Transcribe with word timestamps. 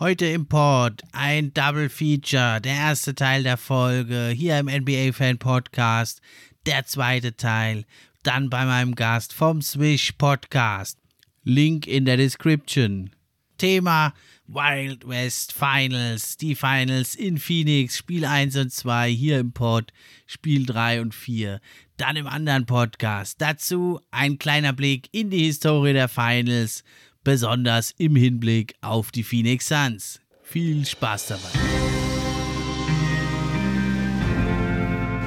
Heute 0.00 0.26
im 0.26 0.46
Pod 0.46 1.02
ein 1.12 1.54
Double 1.54 1.88
Feature. 1.88 2.60
Der 2.60 2.74
erste 2.74 3.14
Teil 3.14 3.44
der 3.44 3.56
Folge 3.56 4.32
hier 4.34 4.58
im 4.58 4.66
NBA 4.66 5.12
Fan 5.12 5.38
Podcast. 5.38 6.20
Der 6.66 6.84
zweite 6.84 7.36
Teil 7.36 7.84
dann 8.24 8.50
bei 8.50 8.64
meinem 8.64 8.96
Gast 8.96 9.32
vom 9.32 9.62
Swish 9.62 10.10
Podcast. 10.18 10.98
Link 11.44 11.86
in 11.86 12.06
der 12.06 12.16
Description. 12.16 13.10
Thema 13.56 14.14
Wild 14.48 15.06
West 15.06 15.52
Finals. 15.52 16.38
Die 16.38 16.56
Finals 16.56 17.14
in 17.14 17.38
Phoenix. 17.38 17.96
Spiel 17.96 18.24
1 18.24 18.56
und 18.56 18.72
2 18.72 19.10
hier 19.10 19.38
im 19.38 19.52
Pod. 19.52 19.92
Spiel 20.26 20.66
3 20.66 21.02
und 21.02 21.14
4. 21.14 21.60
Dann 21.98 22.16
im 22.16 22.26
anderen 22.26 22.66
Podcast. 22.66 23.40
Dazu 23.40 24.00
ein 24.10 24.38
kleiner 24.38 24.72
Blick 24.72 25.08
in 25.12 25.30
die 25.30 25.44
Historie 25.44 25.92
der 25.92 26.08
Finals 26.08 26.82
besonders 27.24 27.92
im 27.98 28.14
Hinblick 28.16 28.74
auf 28.82 29.10
die 29.10 29.24
Phoenix 29.24 29.68
Suns. 29.68 30.20
Viel 30.42 30.84
Spaß 30.84 31.28
dabei. 31.28 31.48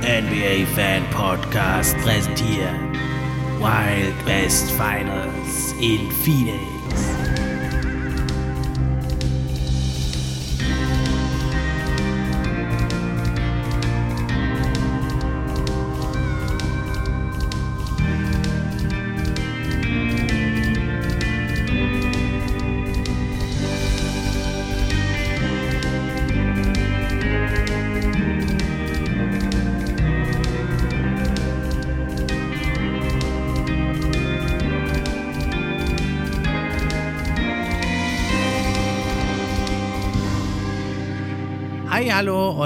NBA 0.01 0.65
Fan 0.73 1.03
Podcast 1.09 1.97
präsentiert 1.97 2.71
Wild 3.59 4.25
West 4.25 4.71
Finals 4.71 5.73
in 5.81 6.09
Phoenix. 6.23 7.36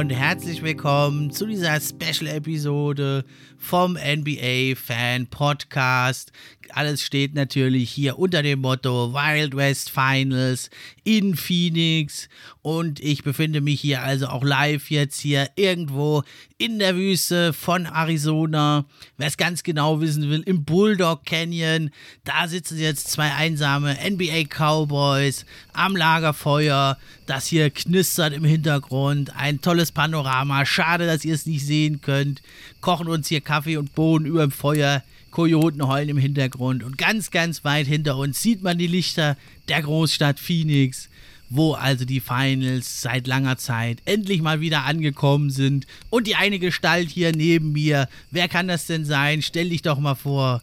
Und 0.02 0.10
herzlich 0.10 0.64
willkommen 0.64 1.30
zu 1.30 1.46
dieser 1.46 1.80
Special-Episode 1.80 3.24
vom 3.60 3.94
NBA 3.94 4.74
Fan 4.76 5.28
Podcast. 5.28 6.32
Alles 6.76 7.04
steht 7.04 7.36
natürlich 7.36 7.90
hier 7.90 8.18
unter 8.20 8.44
dem 8.44 8.62
Motto 8.62 9.14
Wild 9.14 9.56
West 9.56 9.90
Finals 9.90 10.70
in 11.04 11.36
Phoenix 11.36 12.30
und 12.62 13.00
ich 13.00 13.24
befinde 13.24 13.62
mich 13.62 13.82
hier 13.82 14.04
also 14.04 14.28
auch 14.28 14.44
live 14.44 14.90
jetzt 14.92 15.20
hier 15.20 15.50
irgendwo 15.56 16.24
in 16.58 16.78
der 16.78 16.96
Wüste 16.96 17.54
von 17.54 17.88
Arizona. 17.88 18.86
Wer 19.18 19.28
es 19.28 19.38
ganz 19.38 19.64
genau 19.64 20.00
wissen 20.00 20.30
will, 20.30 20.42
im 20.46 20.64
Bulldog 20.64 21.26
Canyon, 21.26 21.90
da 22.24 22.48
sitzen 22.48 22.78
jetzt 22.78 23.10
zwei 23.10 23.34
einsame 23.34 23.98
NBA 24.08 24.46
Cowboys 24.48 25.46
am 25.74 25.96
Lagerfeuer. 25.96 26.98
Das 27.26 27.48
hier 27.48 27.72
knistert 27.72 28.34
im 28.34 28.44
Hintergrund. 28.44 29.36
Ein 29.36 29.62
tolles 29.62 29.92
Panorama. 29.92 30.66
Schade, 30.66 31.08
dass 31.08 31.26
ihr 31.26 31.34
es 31.34 31.48
nicht 31.48 31.66
sehen 31.66 32.02
könnt. 32.02 32.44
Kochen 32.80 33.08
uns 33.08 33.28
hier 33.28 33.42
Kaffee 33.42 33.78
und 33.78 33.96
Bohnen 33.96 34.28
über 34.28 34.42
dem 34.42 34.52
Feuer. 34.52 35.02
Kojoten 35.32 35.88
heulen 35.88 36.10
im 36.10 36.18
Hintergrund. 36.18 36.84
Und 36.84 36.98
ganz, 36.98 37.32
ganz 37.32 37.64
weit 37.64 37.88
hinter 37.88 38.18
uns 38.18 38.42
sieht 38.42 38.62
man 38.62 38.78
die 38.78 38.88
Lichter 38.88 39.38
der 39.70 39.82
Großstadt 39.82 40.40
Phoenix, 40.40 41.10
wo 41.50 41.74
also 41.74 42.06
die 42.06 42.20
Finals 42.20 43.02
seit 43.02 43.28
langer 43.28 43.58
Zeit 43.58 44.00
endlich 44.06 44.42
mal 44.42 44.62
wieder 44.62 44.86
angekommen 44.86 45.50
sind. 45.50 45.88
Und 46.10 46.28
die 46.28 46.36
eine 46.36 46.60
Gestalt 46.60 47.10
hier 47.10 47.32
neben 47.36 47.72
mir. 47.72 48.08
Wer 48.30 48.48
kann 48.48 48.68
das 48.68 48.88
denn 48.88 49.06
sein? 49.06 49.42
Stell 49.42 49.70
dich 49.70 49.82
doch 49.82 50.00
mal 50.00 50.16
vor. 50.16 50.62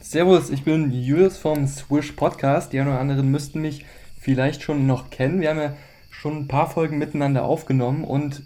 Servus, 0.00 0.50
ich 0.50 0.62
bin 0.62 0.92
Julius 0.92 1.36
vom 1.36 1.66
Swish 1.66 2.12
Podcast. 2.12 2.72
Die 2.72 2.78
einen 2.78 2.90
oder 2.90 3.00
anderen 3.00 3.30
müssten 3.30 3.60
mich 3.60 3.84
vielleicht 4.20 4.62
schon 4.62 4.86
noch 4.86 5.10
kennen. 5.10 5.40
Wir 5.40 5.50
haben 5.50 5.58
ja 5.58 5.76
schon 6.10 6.36
ein 6.36 6.48
paar 6.48 6.70
Folgen 6.70 6.98
miteinander 6.98 7.44
aufgenommen 7.44 8.04
und 8.04 8.42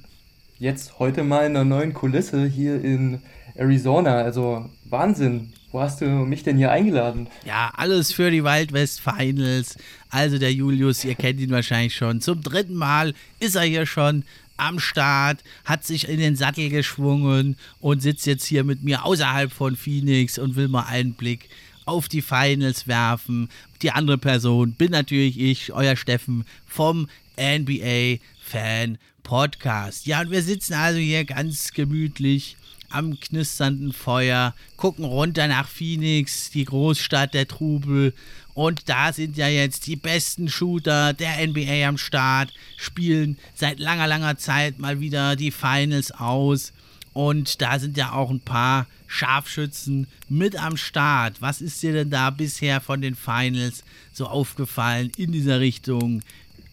jetzt 0.59 0.99
heute 0.99 1.25
mal 1.25 1.47
in 1.47 1.57
einer 1.57 1.65
neuen 1.65 1.95
Kulisse 1.95 2.47
hier 2.47 2.83
in 2.83 3.21
Arizona. 3.55 4.17
Also 4.19 4.69
Wahnsinn. 4.93 5.53
Wo 5.73 5.81
hast 5.81 6.03
du 6.03 6.05
mich 6.05 6.43
denn 6.43 6.59
hier 6.59 6.71
eingeladen? 6.71 7.29
Ja, 7.47 7.73
alles 7.75 8.13
für 8.13 8.31
die 8.31 8.45
Wild 8.45 8.73
West 8.73 9.01
Finals. 9.01 9.77
Also 10.11 10.39
der 10.39 10.53
Julius, 10.53 11.05
ihr 11.05 11.15
kennt 11.15 11.41
ihn 11.41 11.51
wahrscheinlich 11.51 11.97
schon. 11.97 12.21
Zum 12.21 12.43
dritten 12.43 12.75
Mal 12.75 13.15
ist 13.41 13.55
er 13.55 13.63
hier 13.63 13.87
schon 13.87 14.25
am 14.59 14.79
Start, 14.79 15.43
hat 15.65 15.85
sich 15.85 16.09
in 16.09 16.21
den 16.21 16.37
Sattel 16.37 16.69
geschwungen 16.69 17.57
und 17.81 18.03
sitzt 18.03 18.27
jetzt 18.27 18.45
hier 18.45 18.65
mit 18.65 18.85
mir 18.85 19.05
außerhalb 19.05 19.51
von 19.51 19.77
Phoenix 19.77 20.39
und 20.39 20.57
will 20.57 20.69
mal 20.69 20.85
einen 20.85 21.15
Blick 21.15 21.49
auf 21.87 22.09
die 22.09 22.23
Finals 22.23 22.87
werfen. 22.87 23.49
Die 23.81 23.91
andere 23.91 24.19
Person 24.19 24.73
bin 24.73 24.93
natürlich 24.93 25.41
ich, 25.41 25.73
euer 25.73 25.97
Steffen 25.97 26.45
vom 26.67 27.09
NBA 27.39 28.19
Fan 28.41 28.99
Podcast. 29.23 30.07
Ja, 30.07 30.21
und 30.21 30.31
wir 30.31 30.43
sitzen 30.43 30.75
also 30.75 30.99
hier 30.99 31.25
ganz 31.25 31.73
gemütlich 31.73 32.57
am 32.93 33.19
knisternden 33.19 33.93
Feuer, 33.93 34.55
gucken 34.77 35.05
runter 35.05 35.49
nach 35.49 35.69
Phoenix, 35.69 36.51
die 36.51 36.65
Großstadt 36.65 37.35
der 37.35 37.49
Trubel. 37.49 38.15
Und 38.55 38.89
da 38.89 39.13
sind 39.13 39.37
ja 39.37 39.49
jetzt 39.49 39.87
die 39.87 39.97
besten 39.97 40.49
Shooter 40.49 41.13
der 41.13 41.47
NBA 41.47 41.89
am 41.89 41.99
Start, 41.99 42.53
spielen 42.77 43.39
seit 43.55 43.79
langer, 43.79 44.07
langer 44.07 44.37
Zeit 44.37 44.79
mal 44.79 45.01
wieder 45.01 45.37
die 45.37 45.51
Finals 45.51 46.13
aus. 46.13 46.73
Und 47.15 47.61
da 47.61 47.79
sind 47.79 47.97
ja 47.97 48.13
auch 48.13 48.31
ein 48.31 48.41
paar 48.41 48.87
Scharfschützen 49.07 50.07
mit 50.29 50.63
am 50.63 50.77
Start. 50.77 51.43
Was 51.43 51.61
ist 51.61 51.83
dir 51.83 51.93
denn 51.93 52.11
da 52.11 52.31
bisher 52.31 52.81
von 52.81 53.03
den 53.03 53.15
Finals 53.15 53.85
so 54.13 54.27
aufgefallen 54.27 55.13
in 55.17 55.33
dieser 55.33 55.61
Richtung? 55.61 56.23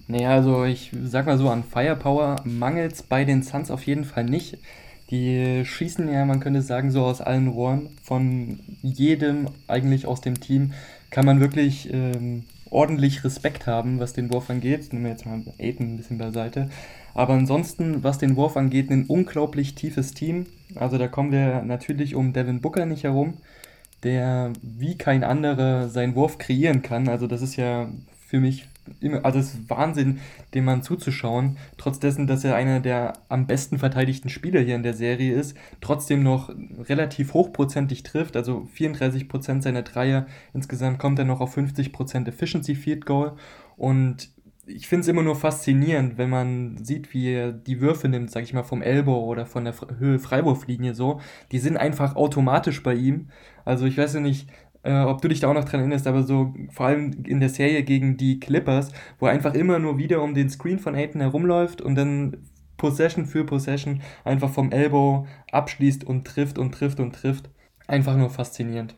Naja, 0.08 0.32
also 0.32 0.64
ich 0.64 0.92
sag 1.04 1.28
mal 1.28 1.38
so, 1.38 1.50
an 1.50 1.64
Firepower 1.64 2.38
mangelt 2.44 2.94
es 2.94 3.04
bei 3.04 3.26
den 3.26 3.44
Suns 3.44 3.70
auf 3.70 3.84
jeden 3.84 4.06
Fall 4.06 4.24
nicht. 4.24 4.58
Die 5.10 5.64
schießen 5.66 6.12
ja, 6.12 6.24
man 6.26 6.40
könnte 6.40 6.62
sagen, 6.62 6.92
so 6.92 7.04
aus 7.04 7.22
allen 7.22 7.48
Rohren. 7.48 7.90
Von 8.04 8.60
jedem 8.82 9.48
eigentlich 9.68 10.06
aus 10.06 10.22
dem 10.22 10.40
Team 10.40 10.74
kann 11.10 11.26
man 11.26 11.40
wirklich 11.40 11.92
ähm, 11.92 12.44
ordentlich 12.70 13.24
Respekt 13.24 13.66
haben, 13.66 14.00
was 14.00 14.14
den 14.14 14.32
Wurf 14.32 14.50
angeht. 14.50 14.94
Nehmen 14.94 15.06
wir 15.06 15.12
jetzt 15.12 15.26
mal 15.26 15.42
Aiden 15.60 15.94
ein 15.94 15.98
bisschen 15.98 16.20
beiseite. 16.20 16.70
Aber 17.16 17.34
ansonsten, 17.34 18.04
was 18.04 18.20
den 18.20 18.36
Wurf 18.36 18.56
angeht, 18.56 18.92
ein 18.92 19.06
unglaublich 19.08 19.76
tiefes 19.76 20.14
Team. 20.14 20.46
Also 20.76 20.98
da 20.98 21.08
kommen 21.08 21.32
wir 21.32 21.64
natürlich 21.64 22.14
um 22.14 22.34
Devin 22.34 22.62
Booker 22.62 22.86
nicht 22.86 23.04
herum, 23.04 23.34
der 24.04 24.54
wie 24.62 24.96
kein 24.96 25.24
anderer 25.24 25.90
seinen 25.90 26.16
Wurf 26.16 26.38
kreieren 26.38 26.84
kann. 26.84 27.10
Also 27.10 27.26
das 27.26 27.42
ist 27.42 27.56
ja 27.56 27.90
für 28.28 28.40
mich 28.40 28.68
also 29.24 29.40
es 29.40 29.54
ist 29.54 29.70
Wahnsinn, 29.70 30.20
dem 30.54 30.66
Mann 30.66 30.84
zuzuschauen. 30.84 31.58
Trotz 31.78 32.00
dessen, 32.00 32.28
dass 32.28 32.44
er 32.44 32.56
einer 32.56 32.80
der 32.80 33.14
am 33.30 33.48
besten 33.48 33.80
verteidigten 33.80 34.30
Spieler 34.30 34.62
hier 34.62 34.76
in 34.76 34.84
der 34.84 34.94
Serie 34.94 35.34
ist, 35.34 35.56
trotzdem 35.82 36.24
noch 36.24 36.50
relativ 36.88 37.34
hochprozentig 37.34 38.04
trifft, 38.04 38.36
also 38.36 38.68
34% 38.76 39.62
seiner 39.62 39.84
Dreier. 39.84 40.28
Insgesamt 40.54 41.00
kommt 41.00 41.20
er 41.20 41.26
noch 41.26 41.42
auf 41.42 41.58
50% 41.58 42.28
Efficiency 42.28 42.76
Field 42.76 43.06
Goal 43.06 43.36
und 43.78 44.30
ich 44.70 44.88
finde 44.88 45.02
es 45.02 45.08
immer 45.08 45.24
nur 45.24 45.36
faszinierend, 45.36 46.18
wenn 46.18 46.30
man 46.30 46.84
sieht, 46.84 47.14
wie 47.14 47.32
er 47.32 47.52
die 47.52 47.82
Würfe 47.82 48.08
nimmt, 48.08 48.30
sag 48.30 48.44
ich 48.44 48.54
mal, 48.54 48.64
vom 48.64 48.82
Elbow 48.82 49.26
oder 49.26 49.46
von 49.46 49.66
der 49.66 49.74
Höhe 49.98 50.20
Freiwurflinie 50.20 50.94
so. 50.94 51.20
Die 51.52 51.60
sind 51.60 51.78
einfach 51.78 52.16
automatisch 52.16 52.84
bei 52.84 52.94
ihm. 52.94 53.30
Also 53.66 53.86
ich 53.86 53.98
weiß 53.98 54.14
ja 54.14 54.20
nicht, 54.20 54.48
äh, 54.84 55.02
ob 55.02 55.22
du 55.22 55.28
dich 55.28 55.40
da 55.40 55.50
auch 55.50 55.54
noch 55.54 55.66
dran 55.66 55.82
erinnerst, 55.82 56.08
aber 56.08 56.24
so 56.24 56.54
vor 56.72 56.88
allem 56.88 57.24
in 57.26 57.40
der 57.40 57.50
Serie 57.50 57.84
gegen 57.84 58.18
die 58.18 58.40
Clippers, 58.40 58.92
wo 59.20 59.28
er 59.28 59.34
einfach 59.34 59.54
immer 59.54 59.80
nur 59.80 59.98
wieder 59.98 60.22
um 60.22 60.34
den 60.34 60.50
Screen 60.50 60.80
von 60.80 60.96
Aiton 60.96 61.22
herumläuft 61.22 61.82
und 61.82 61.96
dann 61.96 62.38
Possession 62.78 63.26
für 63.26 63.46
Possession 63.46 64.02
einfach 64.24 64.50
vom 64.50 64.72
Elbow 64.72 65.28
abschließt 65.52 66.04
und 66.04 66.26
trifft 66.26 66.58
und 66.58 66.72
trifft 66.72 67.00
und 67.00 67.14
trifft. 67.14 67.50
Einfach 67.88 68.16
nur 68.16 68.30
faszinierend. 68.30 68.96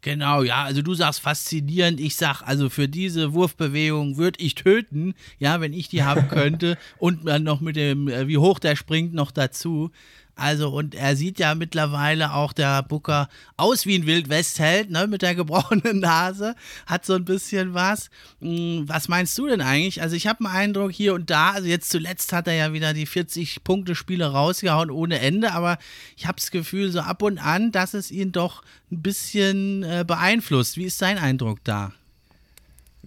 Genau, 0.00 0.42
ja, 0.42 0.62
also 0.62 0.80
du 0.80 0.94
sagst 0.94 1.20
faszinierend, 1.20 1.98
ich 1.98 2.14
sag, 2.14 2.42
also 2.42 2.70
für 2.70 2.88
diese 2.88 3.34
Wurfbewegung 3.34 4.16
würde 4.16 4.40
ich 4.40 4.54
töten, 4.54 5.14
ja, 5.38 5.60
wenn 5.60 5.72
ich 5.72 5.88
die 5.88 6.04
haben 6.04 6.28
könnte 6.28 6.78
und 6.98 7.26
dann 7.26 7.42
noch 7.42 7.60
mit 7.60 7.74
dem, 7.74 8.06
äh, 8.06 8.28
wie 8.28 8.38
hoch 8.38 8.60
der 8.60 8.76
springt, 8.76 9.12
noch 9.12 9.32
dazu. 9.32 9.90
Also, 10.38 10.70
und 10.70 10.94
er 10.94 11.16
sieht 11.16 11.38
ja 11.38 11.54
mittlerweile 11.54 12.32
auch 12.32 12.52
der 12.52 12.82
Booker 12.82 13.28
aus 13.56 13.86
wie 13.86 13.96
ein 13.96 14.06
Wildwestheld, 14.06 14.90
ne, 14.90 15.06
mit 15.06 15.22
der 15.22 15.34
gebrochenen 15.34 16.00
Nase, 16.00 16.54
hat 16.86 17.04
so 17.04 17.14
ein 17.14 17.24
bisschen 17.24 17.74
was. 17.74 18.08
Hm, 18.40 18.84
was 18.86 19.08
meinst 19.08 19.36
du 19.36 19.48
denn 19.48 19.60
eigentlich? 19.60 20.00
Also, 20.00 20.14
ich 20.14 20.26
habe 20.26 20.44
einen 20.44 20.54
Eindruck 20.54 20.92
hier 20.92 21.14
und 21.14 21.28
da, 21.28 21.50
also 21.50 21.68
jetzt 21.68 21.90
zuletzt 21.90 22.32
hat 22.32 22.46
er 22.46 22.54
ja 22.54 22.72
wieder 22.72 22.94
die 22.94 23.06
40-Punkte-Spiele 23.06 24.26
rausgehauen 24.26 24.90
ohne 24.90 25.18
Ende, 25.18 25.52
aber 25.52 25.78
ich 26.16 26.26
habe 26.26 26.36
das 26.36 26.50
Gefühl, 26.50 26.90
so 26.90 27.00
ab 27.00 27.22
und 27.22 27.38
an, 27.38 27.72
dass 27.72 27.94
es 27.94 28.10
ihn 28.10 28.32
doch 28.32 28.62
ein 28.92 29.02
bisschen 29.02 29.82
äh, 29.82 30.04
beeinflusst. 30.06 30.76
Wie 30.76 30.84
ist 30.84 31.02
dein 31.02 31.18
Eindruck 31.18 31.64
da? 31.64 31.92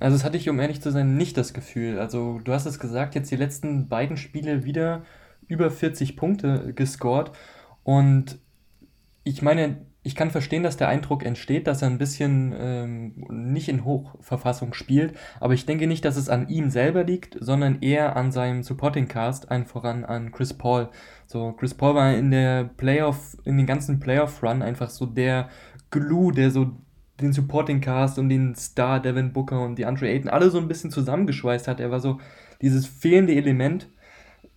Also 0.02 0.18
das 0.18 0.26
hatte 0.26 0.38
ich, 0.38 0.50
um 0.50 0.60
ehrlich 0.60 0.82
zu 0.82 0.92
sein, 0.92 1.16
nicht 1.16 1.38
das 1.38 1.54
Gefühl. 1.54 2.00
Also 2.00 2.42
du 2.44 2.52
hast 2.54 2.66
es 2.66 2.80
gesagt, 2.80 3.14
jetzt 3.16 3.30
die 3.30 3.36
letzten 3.36 3.88
beiden 3.88 4.18
Spiele 4.18 4.66
wieder 4.66 5.04
über 5.52 5.70
40 5.70 6.18
Punkte 6.18 6.74
gescored. 6.74 7.32
Und 7.84 8.40
ich 9.24 9.42
meine, 9.42 9.86
ich 10.04 10.16
kann 10.16 10.32
verstehen, 10.32 10.64
dass 10.64 10.78
der 10.78 10.88
Eindruck 10.88 11.24
entsteht, 11.24 11.68
dass 11.68 11.84
er 11.84 11.90
ein 11.90 12.00
bisschen 12.00 12.56
ähm, 12.58 13.26
nicht 13.30 13.70
in 13.70 13.86
Hochverfassung 13.86 14.74
spielt, 14.74 15.16
aber 15.40 15.54
ich 15.54 15.68
denke 15.68 15.86
nicht, 15.86 16.04
dass 16.06 16.18
es 16.18 16.28
an 16.28 16.50
ihm 16.50 16.72
selber 16.72 17.04
liegt, 17.04 17.38
sondern 17.40 17.82
eher 17.82 18.16
an 18.16 18.32
seinem 18.32 18.64
Supporting 18.64 19.08
Cast, 19.08 19.52
allen 19.52 19.68
voran 19.68 20.04
an 20.04 20.32
Chris 20.32 20.56
Paul. 20.56 20.90
So, 21.28 21.52
Chris 21.52 21.76
Paul 21.76 21.96
war 21.96 22.14
in 22.16 22.32
der 22.32 22.64
Playoff, 22.64 23.38
in 23.46 23.58
den 23.58 23.68
ganzen 23.68 24.00
Playoff-Run 24.00 24.64
einfach 24.64 24.90
so 24.90 25.06
der 25.06 25.50
Glue, 25.92 26.34
der 26.34 26.50
so 26.50 26.72
den 27.22 27.34
Supporting 27.34 27.80
Cast 27.80 28.18
und 28.18 28.30
den 28.30 28.56
Star 28.56 29.00
Devin 29.00 29.34
Booker 29.34 29.62
und 29.62 29.76
die 29.78 29.86
Andre 29.86 30.10
Ayton 30.10 30.30
alle 30.30 30.50
so 30.50 30.58
ein 30.58 30.68
bisschen 30.68 30.90
zusammengeschweißt 30.90 31.68
hat. 31.68 31.80
Er 31.80 31.92
war 31.92 32.00
so 32.00 32.20
dieses 32.62 32.88
fehlende 32.88 33.36
Element, 33.36 33.88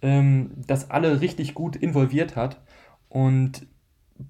ähm, 0.05 0.51
das 0.55 0.91
alle 0.91 1.23
richtig 1.23 1.55
gut 1.55 1.77
involviert 1.77 2.37
hat. 2.37 2.61
Und 3.09 3.67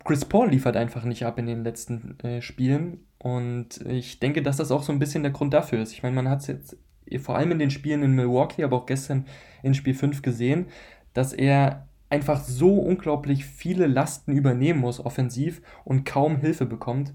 Chris 0.05 0.25
Paul 0.25 0.51
liefert 0.51 0.77
einfach 0.77 1.05
nicht 1.05 1.27
ab 1.27 1.39
in 1.39 1.47
den 1.47 1.65
letzten 1.65 2.19
äh, 2.21 2.41
Spielen. 2.41 3.01
Und 3.19 3.81
ich 3.87 4.21
denke, 4.21 4.41
dass 4.41 4.57
das 4.57 4.71
auch 4.71 4.85
so 4.85 4.93
ein 4.93 5.01
bisschen 5.01 5.25
der 5.25 5.33
Grund 5.33 5.53
dafür 5.53 5.83
ist. 5.83 5.93
Ich 5.93 6.03
meine, 6.03 6.15
man 6.15 6.29
hat 6.29 6.41
es 6.43 6.47
jetzt 6.47 6.77
vor 7.19 7.37
allem 7.37 7.51
in 7.53 7.59
den 7.59 7.71
Spielen 7.71 8.03
in 8.03 8.15
Milwaukee, 8.15 8.63
aber 8.63 8.77
auch 8.77 8.87
gestern 8.87 9.27
in 9.63 9.75
Spiel 9.75 9.95
5 9.95 10.23
gesehen, 10.23 10.67
dass 11.13 11.33
er 11.33 11.89
einfach 12.09 12.41
so 12.41 12.79
unglaublich 12.79 13.45
viele 13.45 13.87
Lasten 13.87 14.33
übernehmen 14.33 14.81
muss 14.81 15.05
offensiv 15.05 15.61
und 15.85 16.05
kaum 16.05 16.37
Hilfe 16.37 16.67
bekommt. 16.67 17.13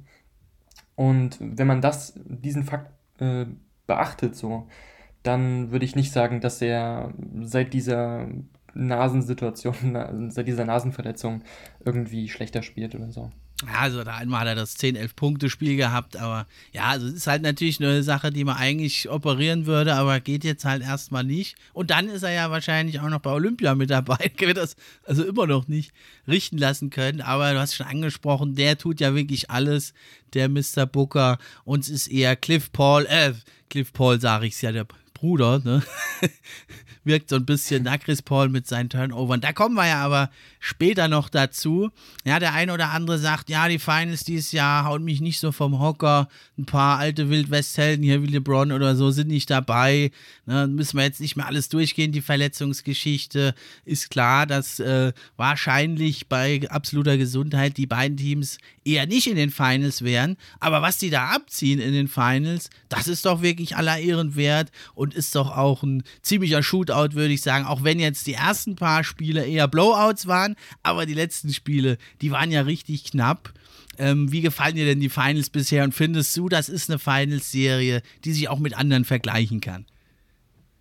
Und 0.95 1.38
wenn 1.39 1.67
man 1.67 1.81
das, 1.81 2.13
diesen 2.25 2.63
Fakt 2.63 2.91
äh, 3.21 3.45
beachtet, 3.88 4.35
so, 4.35 4.67
dann 5.24 5.71
würde 5.71 5.86
ich 5.86 5.95
nicht 5.95 6.12
sagen, 6.12 6.42
dass 6.42 6.62
er 6.62 7.13
seit 7.42 7.74
dieser 7.74 8.27
Nasensituation, 8.74 10.30
seit 10.30 10.48
dieser 10.48 10.66
Nasenverletzung 10.66 11.44
irgendwie 11.83 12.30
schlechter 12.30 12.63
spielt 12.63 12.95
oder 12.95 13.12
so. 13.12 13.31
Ja, 13.66 13.80
also 13.80 14.06
da 14.06 14.16
einmal 14.16 14.42
hat 14.42 14.48
er 14.48 14.56
das 14.56 14.77
10-11-Punkte-Spiel 14.80 15.75
gehabt, 15.75 16.16
aber 16.16 16.48
ja, 16.71 16.86
also 16.86 17.07
es 17.07 17.13
ist 17.13 17.27
halt 17.27 17.42
natürlich 17.42 17.81
eine 17.81 18.04
Sache, 18.04 18.31
die 18.31 18.45
man 18.45 18.56
eigentlich 18.56 19.10
operieren 19.10 19.66
würde, 19.66 19.95
aber 19.95 20.21
geht 20.21 20.45
jetzt 20.45 20.63
halt 20.63 20.81
erstmal 20.81 21.25
nicht. 21.25 21.57
Und 21.74 21.89
dann 21.92 22.07
ist 22.07 22.24
er 22.24 22.31
ja 22.31 22.51
wahrscheinlich 22.51 23.01
auch 23.01 23.10
noch 23.10 23.19
bei 23.19 23.31
Olympia 23.31 23.75
mit 23.75 23.89
dabei, 23.89 24.31
wird 24.38 24.56
das 24.56 24.77
also 25.04 25.25
immer 25.25 25.45
noch 25.45 25.68
nicht 25.68 25.92
richten 26.25 26.57
lassen 26.57 26.89
können, 26.89 27.19
aber 27.19 27.51
du 27.51 27.60
hast 27.60 27.75
schon 27.75 27.88
angesprochen, 27.88 28.56
der 28.56 28.77
tut 28.77 29.01
ja 29.01 29.13
wirklich 29.13 29.50
alles, 29.50 29.94
der 30.33 30.48
Mr. 30.48 30.86
Booker. 30.86 31.38
Uns 31.66 31.89
ist 31.89 32.07
eher 32.07 32.38
Cliff 32.38 32.71
Paul, 32.71 33.06
äh, 33.07 33.33
Cliff 33.69 33.92
Paul 33.92 34.21
sage 34.21 34.48
ich 34.48 34.54
es 34.54 34.62
ja, 34.62 34.71
der 34.71 34.86
Bruder, 35.19 35.60
ne? 35.60 35.83
wirkt 37.04 37.30
so 37.30 37.38
ein 37.38 37.45
bisschen 37.45 37.83
nach 37.83 38.00
Chris 38.00 38.21
Paul 38.21 38.50
mit 38.50 38.68
seinen 38.68 38.89
Turnovern. 38.89 39.42
Da 39.42 39.51
kommen 39.54 39.75
wir 39.75 39.88
ja 39.88 40.04
aber 40.04 40.30
später 40.60 41.07
noch 41.07 41.27
dazu. 41.27 41.89
Ja, 42.24 42.39
der 42.39 42.54
eine 42.54 42.74
oder 42.74 42.92
andere 42.92 43.18
sagt, 43.18 43.50
ja, 43.50 43.68
die 43.68 43.80
Finals 43.80 44.24
dieses 44.24 44.51
Jahr 44.51 44.86
hauen 44.86 45.04
mich 45.04 45.19
nicht 45.21 45.39
so 45.39 45.51
vom 45.51 45.80
Hocker. 45.80 46.27
Ein 46.57 46.66
paar 46.66 47.00
alte 47.00 47.30
Wildwesthelden 47.30 48.04
hier 48.04 48.21
wie 48.21 48.27
LeBron 48.27 48.71
oder 48.71 48.95
so 48.95 49.12
sind 49.12 49.27
nicht 49.27 49.50
dabei. 49.50 50.12
Ne, 50.45 50.68
müssen 50.68 50.98
wir 50.98 51.04
jetzt 51.04 51.21
nicht 51.21 51.36
mehr 51.36 51.48
alles 51.48 51.69
durchgehen. 51.69 52.12
Die 52.12 52.21
Verletzungsgeschichte 52.21 53.56
ist 53.86 54.10
klar, 54.10 54.45
dass 54.45 54.80
äh, 54.80 55.13
wahrscheinlich 55.36 56.27
bei 56.27 56.62
absoluter 56.69 57.18
Gesundheit 57.18 57.77
die 57.77 57.88
beiden 57.88 58.18
Teams 58.18 58.57
eher 58.89 59.06
nicht 59.06 59.27
in 59.27 59.36
den 59.36 59.50
Finals 59.50 60.03
wären. 60.03 60.38
Aber 60.59 60.81
was 60.81 60.97
die 60.97 61.09
da 61.09 61.30
abziehen 61.30 61.80
in 61.80 61.94
den 61.94 62.07
Finals, 62.07 62.69
das 62.89 63.07
ist 63.07 63.25
doch 63.25 63.41
wirklich 63.41 63.75
aller 63.75 64.00
Ehren 64.00 64.36
wert 64.36 64.71
und 64.95 65.13
ist 65.13 65.36
doch 65.36 65.56
auch 65.56 65.83
ein 65.83 66.03
ziemlicher 66.21 66.63
Shootout, 66.63 67.13
würde 67.13 67.33
ich 67.33 67.41
sagen. 67.41 67.65
Auch 67.65 67.83
wenn 67.83 68.00
jetzt 68.00 68.27
die 68.27 68.33
ersten 68.33 68.75
paar 68.75 69.03
Spiele 69.03 69.45
eher 69.45 69.68
Blowouts 69.68 70.27
waren, 70.27 70.56
aber 70.83 71.06
die 71.06 71.13
letzten 71.13 71.53
Spiele, 71.53 71.97
die 72.21 72.31
waren 72.31 72.51
ja 72.51 72.62
richtig 72.62 73.06
knapp. 73.06 73.53
Ähm, 73.97 74.31
wie 74.31 74.41
gefallen 74.41 74.75
dir 74.75 74.86
denn 74.86 75.01
die 75.01 75.09
Finals 75.09 75.50
bisher 75.50 75.83
und 75.83 75.94
findest 75.94 76.35
du, 76.38 76.47
das 76.47 76.69
ist 76.69 76.89
eine 76.89 77.00
Finals-Serie, 77.00 78.01
die 78.24 78.31
sich 78.31 78.47
auch 78.47 78.59
mit 78.59 78.77
anderen 78.77 79.03
vergleichen 79.03 79.59
kann? 79.59 79.85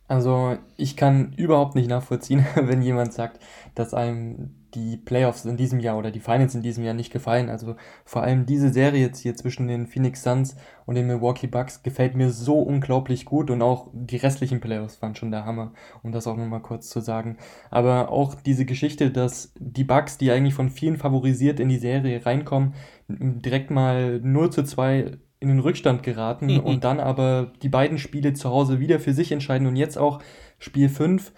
Also 0.07 0.57
ich 0.77 0.97
kann 0.97 1.33
überhaupt 1.35 1.75
nicht 1.75 1.89
nachvollziehen, 1.89 2.47
wenn 2.55 2.81
jemand 2.81 3.13
sagt, 3.13 3.43
dass 3.75 3.93
einem 3.93 4.51
die 4.79 4.97
Playoffs 4.97 5.45
in 5.45 5.57
diesem 5.57 5.81
Jahr 5.81 5.99
oder 5.99 6.11
die 6.11 6.21
Finals 6.21 6.55
in 6.55 6.63
diesem 6.63 6.85
Jahr 6.85 6.95
nicht 6.95 7.13
gefallen. 7.13 7.49
Also 7.49 7.77
vor 8.05 8.23
allem 8.23 8.47
diese 8.47 8.71
Serie 8.71 9.01
jetzt 9.01 9.21
hier 9.21 9.35
zwischen 9.35 9.67
den 9.67 9.87
Phoenix 9.87 10.23
Suns 10.23 10.57
und 10.87 10.95
den 10.95 11.07
Milwaukee 11.07 11.47
Bucks 11.47 11.83
gefällt 11.83 12.15
mir 12.15 12.31
so 12.31 12.61
unglaublich 12.61 13.25
gut 13.25 13.51
und 13.51 13.61
auch 13.63 13.89
die 13.93 14.17
restlichen 14.17 14.61
Playoffs 14.61 15.03
waren 15.03 15.15
schon 15.15 15.31
der 15.31 15.45
Hammer, 15.45 15.73
um 16.03 16.13
das 16.13 16.27
auch 16.27 16.37
nochmal 16.37 16.63
kurz 16.63 16.89
zu 16.89 17.01
sagen. 17.01 17.39
Aber 17.71 18.11
auch 18.11 18.35
diese 18.35 18.65
Geschichte, 18.65 19.11
dass 19.11 19.53
die 19.59 19.85
Bucks, 19.85 20.19
die 20.19 20.31
eigentlich 20.31 20.55
von 20.55 20.71
vielen 20.71 20.97
favorisiert 20.97 21.61
in 21.61 21.69
die 21.69 21.79
Serie 21.79 22.25
reinkommen, 22.25 22.75
direkt 23.09 23.71
mal 23.71 24.21
0 24.21 24.51
zu 24.51 24.65
2 24.65 25.19
in 25.41 25.49
den 25.49 25.61
Rückstand 25.61 26.03
geraten 26.03 26.47
mhm. 26.47 26.61
und 26.61 26.85
dann 26.85 27.01
aber 27.01 27.53
die 27.63 27.69
beiden 27.69 27.99
Spiele 27.99 28.33
zu 28.33 28.51
Hause 28.51 28.81
wieder 28.81 28.99
für 28.99 29.13
sich 29.13 29.33
entscheiden 29.33 29.67
und 29.67 29.77
jetzt 29.77 29.97
auch 29.97 30.21
Spiel 30.59 30.89
5 30.89 31.33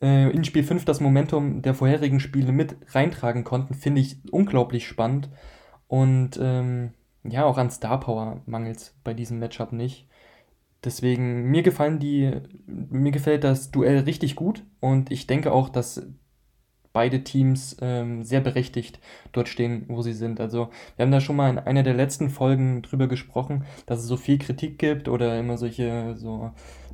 äh, 0.00 0.30
in 0.30 0.44
Spiel 0.44 0.64
5 0.64 0.84
das 0.84 1.00
Momentum 1.00 1.62
der 1.62 1.74
vorherigen 1.74 2.20
Spiele 2.20 2.52
mit 2.52 2.76
reintragen 2.94 3.44
konnten, 3.44 3.74
finde 3.74 4.00
ich 4.00 4.16
unglaublich 4.30 4.86
spannend. 4.86 5.28
Und 5.88 6.38
ähm, 6.40 6.92
ja, 7.24 7.44
auch 7.44 7.58
an 7.58 7.70
Star 7.70 8.00
Power 8.00 8.42
mangelt 8.46 8.76
es 8.78 8.94
bei 9.04 9.14
diesem 9.14 9.38
Matchup 9.38 9.72
nicht. 9.72 10.06
Deswegen, 10.84 11.50
mir 11.50 11.62
gefallen 11.62 11.98
die, 11.98 12.32
mir 12.66 13.12
gefällt 13.12 13.44
das 13.44 13.70
Duell 13.70 13.98
richtig 14.00 14.34
gut 14.34 14.64
und 14.80 15.10
ich 15.10 15.26
denke 15.26 15.52
auch, 15.52 15.68
dass 15.68 16.06
beide 16.92 17.22
Teams 17.22 17.76
ähm, 17.80 18.24
sehr 18.24 18.40
berechtigt 18.40 18.98
dort 19.32 19.48
stehen, 19.48 19.84
wo 19.88 20.02
sie 20.02 20.12
sind. 20.12 20.40
Also 20.40 20.70
wir 20.96 21.04
haben 21.04 21.12
da 21.12 21.20
schon 21.20 21.36
mal 21.36 21.50
in 21.50 21.58
einer 21.58 21.82
der 21.82 21.94
letzten 21.94 22.30
Folgen 22.30 22.82
drüber 22.82 23.06
gesprochen, 23.06 23.64
dass 23.86 24.00
es 24.00 24.06
so 24.06 24.16
viel 24.16 24.38
Kritik 24.38 24.78
gibt 24.78 25.08
oder 25.08 25.38
immer 25.38 25.58
solche 25.58 26.14
so 26.16 26.50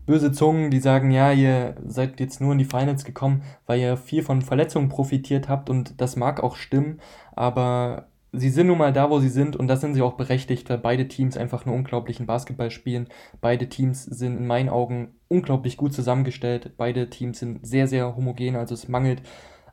böse 0.07 0.33
Zungen, 0.33 0.71
die 0.71 0.81
sagen, 0.81 1.11
ja, 1.11 1.33
ihr 1.33 1.75
seid 1.87 2.21
jetzt 2.21 2.41
nur 2.41 2.53
in 2.53 2.59
die 2.59 2.65
Finals 2.65 3.05
gekommen, 3.05 3.43
weil 3.67 3.81
ihr 3.81 3.97
viel 3.97 4.23
von 4.23 4.43
Verletzungen 4.43 4.89
profitiert 4.89 5.49
habt 5.49 5.69
und 5.69 6.01
das 6.01 6.17
mag 6.17 6.43
auch 6.43 6.57
stimmen, 6.57 7.01
aber 7.35 8.09
sie 8.33 8.51
sind 8.51 8.69
nun 8.69 8.79
mal 8.79 8.93
da, 8.93 9.11
wo 9.11 9.19
sie 9.19 9.29
sind 9.29 9.57
und 9.57 9.69
das 9.69 9.81
sind 9.81 9.95
sie 9.95 10.03
auch 10.03 10.15
berechtigt, 10.15 10.69
weil 10.71 10.79
beide 10.79 11.09
Teams 11.09 11.37
einfach 11.37 11.67
einen 11.67 11.75
unglaublichen 11.75 12.27
Basketball 12.27 12.71
spielen. 12.71 13.09
Beide 13.41 13.69
Teams 13.69 14.05
sind 14.05 14.39
in 14.39 14.47
meinen 14.47 14.69
Augen 14.69 15.15
unglaublich 15.29 15.77
gut 15.77 15.93
zusammengestellt. 15.93 16.73
Beide 16.77 17.11
Teams 17.11 17.39
sind 17.39 17.67
sehr, 17.67 17.89
sehr 17.89 18.17
homogen, 18.17 18.57
also 18.57 18.75
es 18.75 18.89
mangelt 18.89 19.23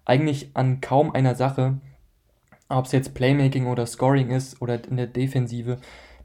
eigentlich 0.05 0.51
an 0.53 0.81
kaum 0.81 1.11
einer 1.11 1.35
Sache, 1.35 1.79
ob 2.69 2.85
es 2.85 2.91
jetzt 2.91 3.13
Playmaking 3.13 3.67
oder 3.67 3.85
Scoring 3.85 4.31
ist 4.31 4.61
oder 4.61 4.83
in 4.89 4.97
der 4.97 5.07
Defensive. 5.07 5.77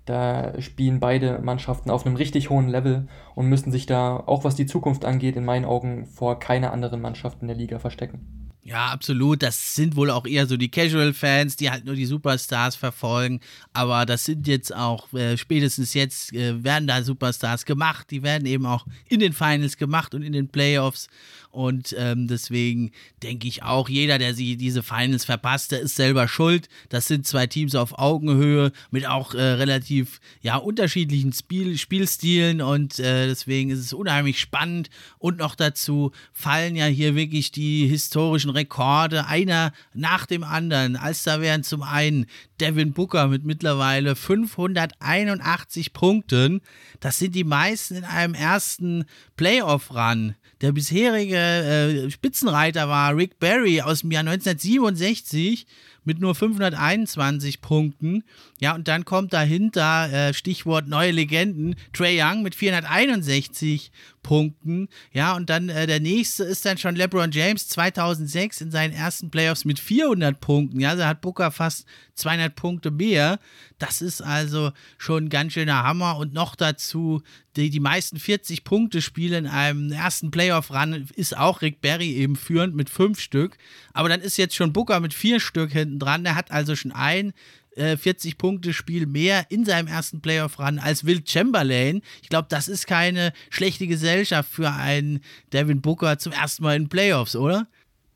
Da 0.08 0.58
spielen 0.58 1.00
beide 1.00 1.38
Mannschaften 1.40 1.90
auf 1.90 2.06
einem 2.06 2.16
richtig 2.16 2.48
hohen 2.48 2.66
Level 2.66 3.08
und 3.34 3.50
müssen 3.50 3.70
sich 3.70 3.84
da, 3.84 4.16
auch 4.16 4.42
was 4.42 4.54
die 4.54 4.64
Zukunft 4.64 5.04
angeht, 5.04 5.36
in 5.36 5.44
meinen 5.44 5.66
Augen 5.66 6.06
vor 6.06 6.38
keiner 6.38 6.72
anderen 6.72 7.02
Mannschaft 7.02 7.42
in 7.42 7.48
der 7.48 7.56
Liga 7.58 7.78
verstecken. 7.78 8.47
Ja, 8.68 8.88
absolut. 8.88 9.42
Das 9.42 9.76
sind 9.76 9.96
wohl 9.96 10.10
auch 10.10 10.26
eher 10.26 10.46
so 10.46 10.58
die 10.58 10.70
Casual-Fans, 10.70 11.56
die 11.56 11.70
halt 11.70 11.86
nur 11.86 11.94
die 11.94 12.04
Superstars 12.04 12.76
verfolgen. 12.76 13.40
Aber 13.72 14.04
das 14.04 14.26
sind 14.26 14.46
jetzt 14.46 14.76
auch, 14.76 15.10
äh, 15.14 15.38
spätestens 15.38 15.94
jetzt 15.94 16.34
äh, 16.34 16.62
werden 16.62 16.86
da 16.86 17.02
Superstars 17.02 17.64
gemacht. 17.64 18.10
Die 18.10 18.22
werden 18.22 18.44
eben 18.44 18.66
auch 18.66 18.84
in 19.08 19.20
den 19.20 19.32
Finals 19.32 19.78
gemacht 19.78 20.14
und 20.14 20.20
in 20.20 20.34
den 20.34 20.48
Playoffs. 20.48 21.08
Und 21.50 21.96
ähm, 21.98 22.28
deswegen 22.28 22.92
denke 23.22 23.48
ich 23.48 23.62
auch, 23.62 23.88
jeder, 23.88 24.18
der 24.18 24.34
sie 24.34 24.58
diese 24.58 24.82
Finals 24.82 25.24
verpasst, 25.24 25.72
der 25.72 25.80
ist 25.80 25.96
selber 25.96 26.28
schuld. 26.28 26.68
Das 26.90 27.06
sind 27.06 27.26
zwei 27.26 27.46
Teams 27.46 27.74
auf 27.74 27.98
Augenhöhe 27.98 28.70
mit 28.90 29.06
auch 29.06 29.34
äh, 29.34 29.40
relativ 29.40 30.20
ja, 30.42 30.56
unterschiedlichen 30.56 31.32
Spiel 31.32 31.78
Spielstilen. 31.78 32.60
Und 32.60 32.98
äh, 32.98 33.28
deswegen 33.28 33.70
ist 33.70 33.78
es 33.78 33.94
unheimlich 33.94 34.38
spannend. 34.38 34.90
Und 35.18 35.38
noch 35.38 35.54
dazu 35.54 36.12
fallen 36.34 36.76
ja 36.76 36.84
hier 36.84 37.14
wirklich 37.14 37.50
die 37.50 37.86
historischen 37.86 38.50
Rekorde, 38.58 39.26
einer 39.26 39.72
nach 39.94 40.26
dem 40.26 40.42
anderen. 40.42 40.96
Als 40.96 41.22
da 41.22 41.40
wären 41.40 41.62
zum 41.62 41.82
einen 41.82 42.26
Devin 42.60 42.92
Booker 42.92 43.28
mit 43.28 43.44
mittlerweile 43.44 44.16
581 44.16 45.92
Punkten. 45.92 46.60
Das 47.00 47.18
sind 47.18 47.34
die 47.34 47.44
meisten 47.44 47.96
in 47.96 48.04
einem 48.04 48.34
ersten 48.34 49.04
Playoff-Run. 49.36 50.34
Der 50.60 50.72
bisherige 50.72 51.36
äh, 51.36 52.10
Spitzenreiter 52.10 52.88
war 52.88 53.16
Rick 53.16 53.38
Barry 53.38 53.80
aus 53.80 54.00
dem 54.00 54.10
Jahr 54.10 54.20
1967 54.26 55.66
mit 56.08 56.20
nur 56.20 56.34
521 56.34 57.60
Punkten. 57.60 58.24
Ja, 58.58 58.74
und 58.74 58.88
dann 58.88 59.04
kommt 59.04 59.34
dahinter, 59.34 60.10
äh, 60.10 60.34
Stichwort 60.34 60.88
neue 60.88 61.12
Legenden, 61.12 61.76
Trey 61.92 62.20
Young 62.20 62.42
mit 62.42 62.54
461 62.54 63.92
Punkten. 64.22 64.88
Ja, 65.12 65.36
und 65.36 65.50
dann 65.50 65.68
äh, 65.68 65.86
der 65.86 66.00
nächste 66.00 66.44
ist 66.44 66.64
dann 66.64 66.78
schon 66.78 66.96
LeBron 66.96 67.30
James 67.30 67.68
2006 67.68 68.62
in 68.62 68.70
seinen 68.70 68.94
ersten 68.94 69.30
Playoffs 69.30 69.64
mit 69.64 69.78
400 69.78 70.40
Punkten. 70.40 70.80
Ja, 70.80 70.96
da 70.96 71.06
hat 71.06 71.20
Booker 71.20 71.50
fast 71.50 71.86
200 72.14 72.47
200 72.48 72.54
Punkte 72.54 72.90
mehr. 72.90 73.38
Das 73.78 74.02
ist 74.02 74.22
also 74.22 74.72
schon 74.96 75.24
ein 75.24 75.28
ganz 75.28 75.52
schöner 75.52 75.82
Hammer. 75.82 76.16
Und 76.16 76.32
noch 76.32 76.56
dazu, 76.56 77.22
die, 77.56 77.70
die 77.70 77.80
meisten 77.80 78.18
40-Punkte-Spiele 78.18 79.38
in 79.38 79.46
einem 79.46 79.92
ersten 79.92 80.30
Playoff-Run 80.30 81.08
ist 81.14 81.36
auch 81.36 81.62
Rick 81.62 81.80
Barry 81.80 82.12
eben 82.14 82.36
führend 82.36 82.74
mit 82.74 82.90
fünf 82.90 83.20
Stück. 83.20 83.56
Aber 83.92 84.08
dann 84.08 84.20
ist 84.20 84.36
jetzt 84.36 84.54
schon 84.54 84.72
Booker 84.72 85.00
mit 85.00 85.14
vier 85.14 85.40
Stück 85.40 85.72
hinten 85.72 85.98
dran. 85.98 86.24
Der 86.24 86.34
hat 86.34 86.50
also 86.50 86.76
schon 86.76 86.92
ein 86.92 87.32
40-Punkte-Spiel 87.76 89.04
äh, 89.04 89.06
mehr 89.06 89.46
in 89.50 89.64
seinem 89.64 89.86
ersten 89.86 90.20
Playoff-Run 90.20 90.78
als 90.78 91.04
Will 91.04 91.22
Chamberlain. 91.24 92.02
Ich 92.22 92.28
glaube, 92.28 92.48
das 92.50 92.66
ist 92.66 92.86
keine 92.86 93.32
schlechte 93.50 93.86
Gesellschaft 93.86 94.50
für 94.50 94.72
einen 94.72 95.20
Devin 95.52 95.80
Booker 95.80 96.18
zum 96.18 96.32
ersten 96.32 96.64
Mal 96.64 96.76
in 96.76 96.88
Playoffs, 96.88 97.36
oder? 97.36 97.68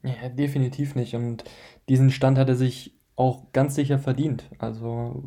Ja, 0.02 0.28
definitiv 0.30 0.96
nicht. 0.96 1.14
Und 1.14 1.44
diesen 1.88 2.10
Stand 2.10 2.38
hat 2.38 2.48
er 2.48 2.56
sich 2.56 2.92
auch 3.22 3.52
ganz 3.52 3.74
sicher 3.74 3.98
verdient. 3.98 4.50
Also 4.58 5.22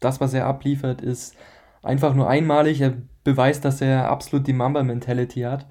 das, 0.00 0.20
was 0.20 0.32
er 0.32 0.46
abliefert, 0.46 1.02
ist 1.02 1.36
einfach 1.82 2.14
nur 2.14 2.28
einmalig. 2.28 2.80
Er 2.80 2.94
beweist, 3.24 3.64
dass 3.64 3.80
er 3.80 4.08
absolut 4.10 4.46
die 4.46 4.52
Mamba-Mentality 4.52 5.40
hat. 5.40 5.66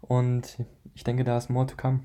Und 0.00 0.58
ich 0.94 1.04
denke, 1.04 1.24
da 1.24 1.36
ist 1.36 1.50
more 1.50 1.66
to 1.66 1.76
come. 1.76 2.00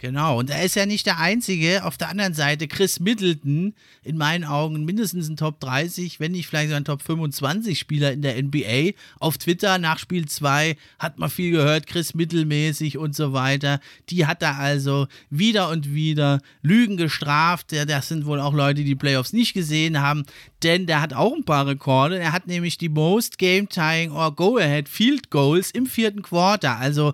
Genau, 0.00 0.38
und 0.38 0.48
er 0.48 0.64
ist 0.64 0.76
ja 0.76 0.86
nicht 0.86 1.04
der 1.04 1.18
Einzige. 1.18 1.84
Auf 1.84 1.98
der 1.98 2.08
anderen 2.08 2.32
Seite, 2.32 2.68
Chris 2.68 3.00
Middleton, 3.00 3.74
in 4.02 4.16
meinen 4.16 4.44
Augen 4.44 4.86
mindestens 4.86 5.28
ein 5.28 5.36
Top 5.36 5.60
30, 5.60 6.18
wenn 6.18 6.32
nicht 6.32 6.46
vielleicht 6.46 6.68
sogar 6.68 6.80
ein 6.80 6.86
Top 6.86 7.02
25 7.02 7.78
Spieler 7.78 8.10
in 8.10 8.22
der 8.22 8.42
NBA. 8.42 8.92
Auf 9.18 9.36
Twitter 9.36 9.76
nach 9.76 9.98
Spiel 9.98 10.26
2 10.26 10.78
hat 10.98 11.18
man 11.18 11.28
viel 11.28 11.50
gehört, 11.50 11.86
Chris 11.86 12.14
mittelmäßig 12.14 12.96
und 12.96 13.14
so 13.14 13.34
weiter. 13.34 13.78
Die 14.08 14.24
hat 14.24 14.40
er 14.40 14.56
also 14.56 15.06
wieder 15.28 15.68
und 15.68 15.92
wieder 15.92 16.40
Lügen 16.62 16.96
gestraft. 16.96 17.70
Das 17.70 18.08
sind 18.08 18.24
wohl 18.24 18.40
auch 18.40 18.54
Leute, 18.54 18.84
die 18.84 18.94
Playoffs 18.94 19.34
nicht 19.34 19.52
gesehen 19.52 20.00
haben, 20.00 20.24
denn 20.62 20.86
der 20.86 21.02
hat 21.02 21.12
auch 21.12 21.34
ein 21.34 21.44
paar 21.44 21.66
Rekorde. 21.66 22.18
Er 22.18 22.32
hat 22.32 22.46
nämlich 22.46 22.78
die 22.78 22.88
Most 22.88 23.36
Game 23.36 23.68
Tying 23.68 24.12
or 24.12 24.34
Go 24.34 24.56
Ahead 24.56 24.88
Field 24.88 25.28
Goals 25.28 25.70
im 25.70 25.84
vierten 25.84 26.22
Quarter. 26.22 26.78
Also 26.78 27.12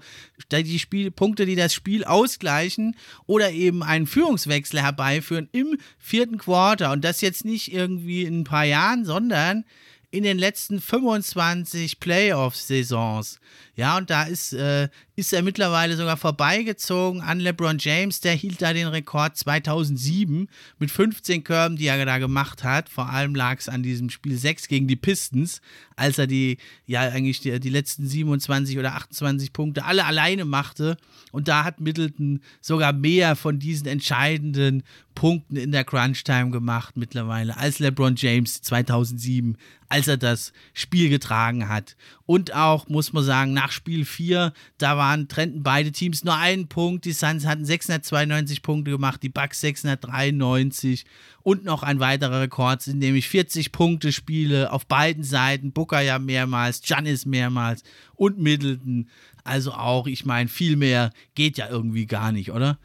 die 0.50 0.78
Spielpunkte, 0.78 1.46
die 1.46 1.56
das 1.56 1.74
Spiel 1.74 2.04
ausgleichen 2.04 2.96
oder 3.26 3.50
eben 3.52 3.82
einen 3.82 4.06
Führungswechsel 4.06 4.82
herbeiführen 4.82 5.48
im 5.52 5.78
vierten 5.98 6.38
Quarter. 6.38 6.92
Und 6.92 7.04
das 7.04 7.20
jetzt 7.20 7.44
nicht 7.44 7.72
irgendwie 7.72 8.22
in 8.22 8.40
ein 8.40 8.44
paar 8.44 8.64
Jahren, 8.64 9.04
sondern 9.04 9.64
in 10.10 10.22
den 10.22 10.38
letzten 10.38 10.80
25 10.80 12.00
Playoff-Saisons. 12.00 13.38
Ja, 13.74 13.98
und 13.98 14.08
da 14.08 14.22
ist, 14.22 14.52
äh, 14.52 14.88
ist 15.16 15.32
er 15.32 15.42
mittlerweile 15.42 15.96
sogar 15.96 16.16
vorbeigezogen 16.16 17.20
an 17.20 17.40
LeBron 17.40 17.78
James. 17.78 18.20
Der 18.20 18.32
hielt 18.32 18.62
da 18.62 18.72
den 18.72 18.86
Rekord 18.86 19.36
2007 19.36 20.48
mit 20.78 20.90
15 20.90 21.44
Körben, 21.44 21.76
die 21.76 21.86
er 21.86 22.04
da 22.06 22.18
gemacht 22.18 22.64
hat. 22.64 22.88
Vor 22.88 23.10
allem 23.10 23.34
lag 23.34 23.58
es 23.58 23.68
an 23.68 23.82
diesem 23.82 24.08
Spiel 24.08 24.38
6 24.38 24.68
gegen 24.68 24.86
die 24.86 24.96
Pistons, 24.96 25.60
als 25.96 26.18
er 26.18 26.26
die, 26.26 26.58
ja, 26.86 27.00
eigentlich 27.00 27.40
die, 27.40 27.58
die 27.58 27.70
letzten 27.70 28.06
27 28.06 28.78
oder 28.78 28.94
28 28.94 29.52
Punkte 29.52 29.84
alle 29.84 30.04
alleine 30.04 30.44
machte. 30.44 30.96
Und 31.32 31.48
da 31.48 31.64
hat 31.64 31.80
Middleton 31.80 32.40
sogar 32.60 32.92
mehr 32.92 33.34
von 33.34 33.58
diesen 33.58 33.88
entscheidenden 33.88 34.82
Punkten 35.14 35.56
in 35.56 35.72
der 35.72 35.84
Crunch-Time 35.84 36.50
gemacht 36.50 36.96
mittlerweile 36.96 37.56
als 37.56 37.78
LeBron 37.78 38.16
James 38.16 38.60
2007, 38.60 39.56
als 39.88 40.06
er 40.06 40.18
das 40.18 40.52
Spiel 40.74 41.08
getragen 41.08 41.68
hat. 41.68 41.96
Und 42.26 42.54
auch, 42.54 42.88
muss 42.88 43.14
man 43.14 43.24
sagen, 43.24 43.54
nach 43.54 43.72
Spiel 43.72 44.04
4, 44.04 44.52
da 44.76 44.96
waren, 44.98 45.28
trennten 45.28 45.62
beide 45.62 45.90
Teams 45.90 46.22
nur 46.22 46.36
einen 46.36 46.68
Punkt. 46.68 47.06
Die 47.06 47.12
Suns 47.12 47.46
hatten 47.46 47.64
692 47.64 48.62
Punkte 48.62 48.90
gemacht, 48.90 49.22
die 49.22 49.30
Bucks 49.30 49.62
693 49.62 51.06
und 51.46 51.64
noch 51.64 51.84
ein 51.84 52.00
weiterer 52.00 52.40
Rekord 52.40 52.82
sind 52.82 52.98
nämlich 52.98 53.28
40 53.28 53.70
Punkte 53.70 54.10
Spiele 54.10 54.72
auf 54.72 54.84
beiden 54.84 55.22
Seiten. 55.22 55.70
Booker 55.86 56.00
ja 56.00 56.18
mehrmals, 56.18 56.82
Giannis 56.82 57.26
mehrmals 57.26 57.82
und 58.14 58.38
Middleton. 58.38 59.08
Also 59.44 59.72
auch, 59.72 60.06
ich 60.06 60.24
meine, 60.24 60.48
viel 60.48 60.76
mehr 60.76 61.10
geht 61.34 61.58
ja 61.58 61.68
irgendwie 61.68 62.06
gar 62.06 62.32
nicht, 62.32 62.50
oder? 62.52 62.78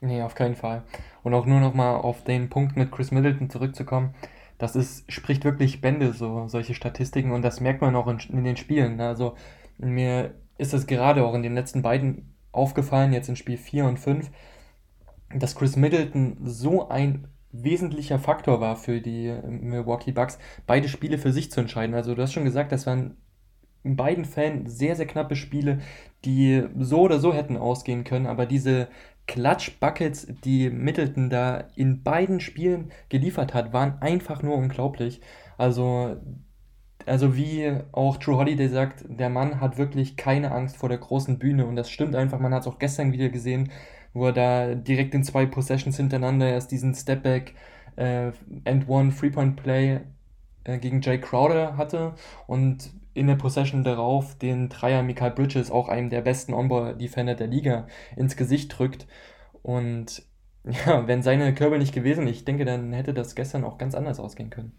Nee, 0.00 0.22
auf 0.22 0.34
keinen 0.34 0.56
Fall. 0.56 0.82
Und 1.22 1.34
auch 1.34 1.46
nur 1.46 1.60
noch 1.60 1.74
mal 1.74 1.96
auf 1.96 2.24
den 2.24 2.48
Punkt 2.48 2.76
mit 2.76 2.90
Chris 2.90 3.10
Middleton 3.10 3.50
zurückzukommen 3.50 4.14
das 4.58 4.74
ist, 4.74 5.10
spricht 5.10 5.44
wirklich 5.44 5.80
Bände, 5.80 6.12
so 6.12 6.48
solche 6.48 6.74
Statistiken 6.74 7.30
und 7.30 7.42
das 7.42 7.60
merkt 7.60 7.80
man 7.80 7.94
auch 7.96 8.08
in, 8.08 8.18
in 8.30 8.44
den 8.44 8.56
Spielen. 8.56 9.00
Also 9.00 9.36
mir 9.78 10.34
ist 10.58 10.74
es 10.74 10.86
gerade 10.86 11.24
auch 11.24 11.34
in 11.34 11.44
den 11.44 11.54
letzten 11.54 11.80
beiden 11.80 12.34
aufgefallen, 12.50 13.12
jetzt 13.12 13.28
in 13.28 13.36
Spiel 13.36 13.56
4 13.56 13.84
und 13.84 13.98
5, 13.98 14.30
dass 15.34 15.54
Chris 15.54 15.76
Middleton 15.76 16.38
so 16.42 16.88
ein 16.88 17.28
wesentlicher 17.52 18.18
Faktor 18.18 18.60
war 18.60 18.76
für 18.76 19.00
die 19.00 19.34
Milwaukee 19.48 20.12
Bucks, 20.12 20.38
beide 20.66 20.88
Spiele 20.88 21.18
für 21.18 21.32
sich 21.32 21.50
zu 21.50 21.60
entscheiden. 21.60 21.94
Also 21.94 22.14
du 22.14 22.22
hast 22.22 22.32
schon 22.32 22.44
gesagt, 22.44 22.72
das 22.72 22.86
waren 22.86 23.16
in 23.84 23.96
beiden 23.96 24.24
Fällen 24.24 24.66
sehr, 24.66 24.96
sehr 24.96 25.06
knappe 25.06 25.36
Spiele, 25.36 25.80
die 26.24 26.64
so 26.78 27.00
oder 27.00 27.18
so 27.20 27.32
hätten 27.32 27.56
ausgehen 27.56 28.04
können, 28.04 28.26
aber 28.26 28.44
diese 28.44 28.88
Clutch-Buckets, 29.26 30.26
die 30.44 30.70
Middleton 30.70 31.30
da 31.30 31.64
in 31.76 32.02
beiden 32.02 32.40
Spielen 32.40 32.90
geliefert 33.08 33.54
hat, 33.54 33.72
waren 33.72 34.00
einfach 34.00 34.42
nur 34.42 34.56
unglaublich. 34.56 35.20
Also, 35.58 36.16
also 37.06 37.36
wie 37.36 37.78
auch 37.92 38.16
True 38.16 38.38
Holiday 38.38 38.68
sagt, 38.68 39.04
der 39.08 39.28
Mann 39.28 39.60
hat 39.60 39.78
wirklich 39.78 40.16
keine 40.16 40.50
Angst 40.50 40.76
vor 40.76 40.88
der 40.88 40.98
großen 40.98 41.38
Bühne 41.38 41.66
und 41.66 41.76
das 41.76 41.90
stimmt 41.90 42.16
einfach. 42.16 42.40
Man 42.40 42.54
hat 42.54 42.62
es 42.62 42.68
auch 42.68 42.78
gestern 42.78 43.12
wieder 43.12 43.28
gesehen, 43.28 43.70
wo 44.12 44.26
er 44.26 44.32
da 44.32 44.74
direkt 44.74 45.14
in 45.14 45.24
zwei 45.24 45.46
Possessions 45.46 45.96
hintereinander 45.96 46.48
erst 46.48 46.70
diesen 46.70 46.94
Stepback 46.94 47.54
äh, 47.96 48.32
and 48.64 48.88
One 48.88 49.12
Three-Point 49.14 49.56
Play 49.56 50.00
äh, 50.64 50.78
gegen 50.78 51.00
Jay 51.00 51.18
Crowder 51.18 51.76
hatte 51.76 52.14
und 52.46 52.90
in 53.14 53.26
der 53.26 53.34
Possession 53.34 53.82
darauf 53.82 54.36
den 54.38 54.68
Dreier 54.68 55.02
Michael 55.02 55.32
Bridges, 55.32 55.70
auch 55.70 55.88
einem 55.88 56.08
der 56.08 56.20
besten 56.20 56.54
On-Ball-Defender 56.54 57.34
der 57.34 57.48
Liga, 57.48 57.88
ins 58.16 58.36
Gesicht 58.36 58.78
drückt. 58.78 59.06
Und 59.62 60.22
ja, 60.86 61.06
wenn 61.06 61.22
seine 61.22 61.52
Körbe 61.54 61.78
nicht 61.78 61.94
gewesen, 61.94 62.26
ich 62.26 62.44
denke, 62.44 62.64
dann 62.64 62.92
hätte 62.92 63.14
das 63.14 63.34
gestern 63.34 63.64
auch 63.64 63.78
ganz 63.78 63.94
anders 63.94 64.20
ausgehen 64.20 64.50
können. 64.50 64.72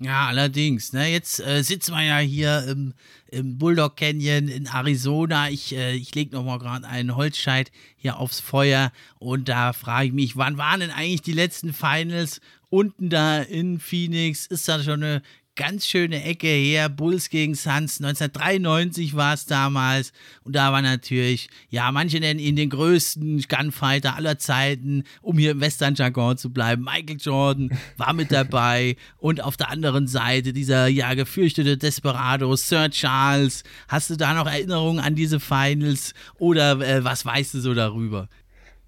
Ja, 0.00 0.28
allerdings. 0.28 0.92
Ne? 0.92 1.08
Jetzt 1.08 1.40
äh, 1.40 1.62
sitzen 1.62 1.92
wir 1.92 2.04
ja 2.04 2.18
hier 2.18 2.64
im, 2.68 2.94
im 3.32 3.58
Bulldog 3.58 3.96
Canyon 3.96 4.46
in 4.46 4.66
Arizona. 4.66 5.50
Ich, 5.50 5.74
äh, 5.74 5.94
ich 5.94 6.14
lege 6.14 6.36
nochmal 6.36 6.60
gerade 6.60 6.86
einen 6.86 7.16
Holzscheit 7.16 7.72
hier 7.96 8.18
aufs 8.18 8.38
Feuer 8.38 8.92
und 9.18 9.48
da 9.48 9.72
frage 9.72 10.06
ich 10.08 10.12
mich, 10.12 10.36
wann 10.36 10.56
waren 10.56 10.80
denn 10.80 10.92
eigentlich 10.92 11.22
die 11.22 11.32
letzten 11.32 11.72
Finals 11.72 12.40
unten 12.70 13.10
da 13.10 13.42
in 13.42 13.80
Phoenix? 13.80 14.46
Ist 14.46 14.68
da 14.68 14.80
schon 14.80 15.02
eine 15.02 15.22
ganz 15.58 15.86
schöne 15.86 16.22
Ecke 16.22 16.46
her. 16.46 16.88
Bulls 16.88 17.28
gegen 17.28 17.54
Suns. 17.54 18.00
1993 18.00 19.14
war 19.16 19.34
es 19.34 19.44
damals. 19.44 20.12
Und 20.44 20.54
da 20.56 20.72
war 20.72 20.80
natürlich, 20.80 21.50
ja, 21.68 21.92
manche 21.92 22.20
nennen 22.20 22.40
ihn 22.40 22.56
den 22.56 22.70
größten 22.70 23.44
Gunfighter 23.48 24.14
aller 24.14 24.38
Zeiten, 24.38 25.02
um 25.20 25.36
hier 25.36 25.50
im 25.50 25.60
Western-Jargon 25.60 26.38
zu 26.38 26.50
bleiben. 26.50 26.84
Michael 26.84 27.18
Jordan 27.20 27.76
war 27.98 28.14
mit 28.14 28.32
dabei. 28.32 28.96
Und 29.18 29.42
auf 29.42 29.56
der 29.56 29.68
anderen 29.70 30.06
Seite 30.06 30.52
dieser, 30.52 30.86
ja, 30.86 31.12
gefürchtete 31.14 31.76
Desperado, 31.76 32.54
Sir 32.56 32.88
Charles. 32.90 33.64
Hast 33.88 34.10
du 34.10 34.16
da 34.16 34.32
noch 34.34 34.46
Erinnerungen 34.46 35.00
an 35.00 35.16
diese 35.16 35.40
Finals? 35.40 36.14
Oder 36.38 36.80
äh, 36.80 37.04
was 37.04 37.26
weißt 37.26 37.54
du 37.54 37.60
so 37.60 37.74
darüber? 37.74 38.28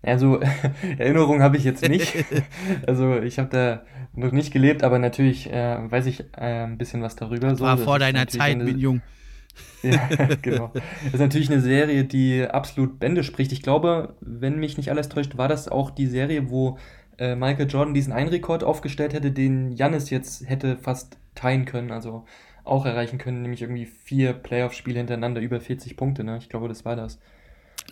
Also 0.03 0.41
Erinnerungen 0.99 1.43
habe 1.43 1.57
ich 1.57 1.65
jetzt 1.65 1.87
nicht. 1.87 2.25
also 2.87 3.19
ich 3.21 3.39
habe 3.39 3.49
da 3.51 3.83
noch 4.15 4.33
nicht 4.33 4.53
gelebt, 4.53 4.83
aber 4.83 4.99
natürlich 4.99 5.51
äh, 5.53 5.79
weiß 5.91 6.07
ich 6.07 6.21
äh, 6.37 6.65
ein 6.65 6.79
bisschen 6.79 7.03
was 7.03 7.17
darüber. 7.17 7.55
So. 7.55 7.65
War 7.65 7.79
vor 7.79 7.99
deiner 7.99 8.27
Zeit, 8.27 8.53
eine, 8.53 8.65
bin 8.65 8.79
jung. 8.79 9.03
ja, 9.83 10.09
genau. 10.43 10.73
Das 10.75 11.15
ist 11.15 11.21
natürlich 11.21 11.51
eine 11.51 11.61
Serie, 11.61 12.05
die 12.05 12.47
absolut 12.47 12.99
Bände 12.99 13.25
spricht. 13.25 13.53
Ich 13.53 13.63
glaube, 13.63 14.15
wenn 14.21 14.59
mich 14.59 14.77
nicht 14.77 14.91
alles 14.91 15.09
täuscht, 15.09 15.37
war 15.37 15.49
das 15.49 15.69
auch 15.69 15.91
die 15.91 16.07
Serie, 16.07 16.51
wo 16.51 16.79
äh, 17.19 17.35
Michael 17.35 17.69
Jordan 17.69 17.95
diesen 17.95 18.13
einen 18.13 18.29
Rekord 18.29 18.65
aufgestellt 18.65 19.13
hätte, 19.13 19.31
den 19.31 19.73
Jannis 19.73 20.11
jetzt 20.11 20.49
hätte 20.49 20.77
fast 20.77 21.19
teilen 21.35 21.65
können, 21.65 21.93
also 21.93 22.25
auch 22.65 22.87
erreichen 22.87 23.19
können, 23.19 23.43
nämlich 23.43 23.63
irgendwie 23.63 23.87
vier 23.87 24.33
Playoff-Spiele 24.33 24.99
hintereinander 24.99 25.41
über 25.41 25.61
40 25.61 25.97
Punkte. 25.97 26.25
Ne? 26.25 26.39
Ich 26.39 26.49
glaube, 26.49 26.69
das 26.69 26.85
war 26.85 26.97
das. 26.97 27.19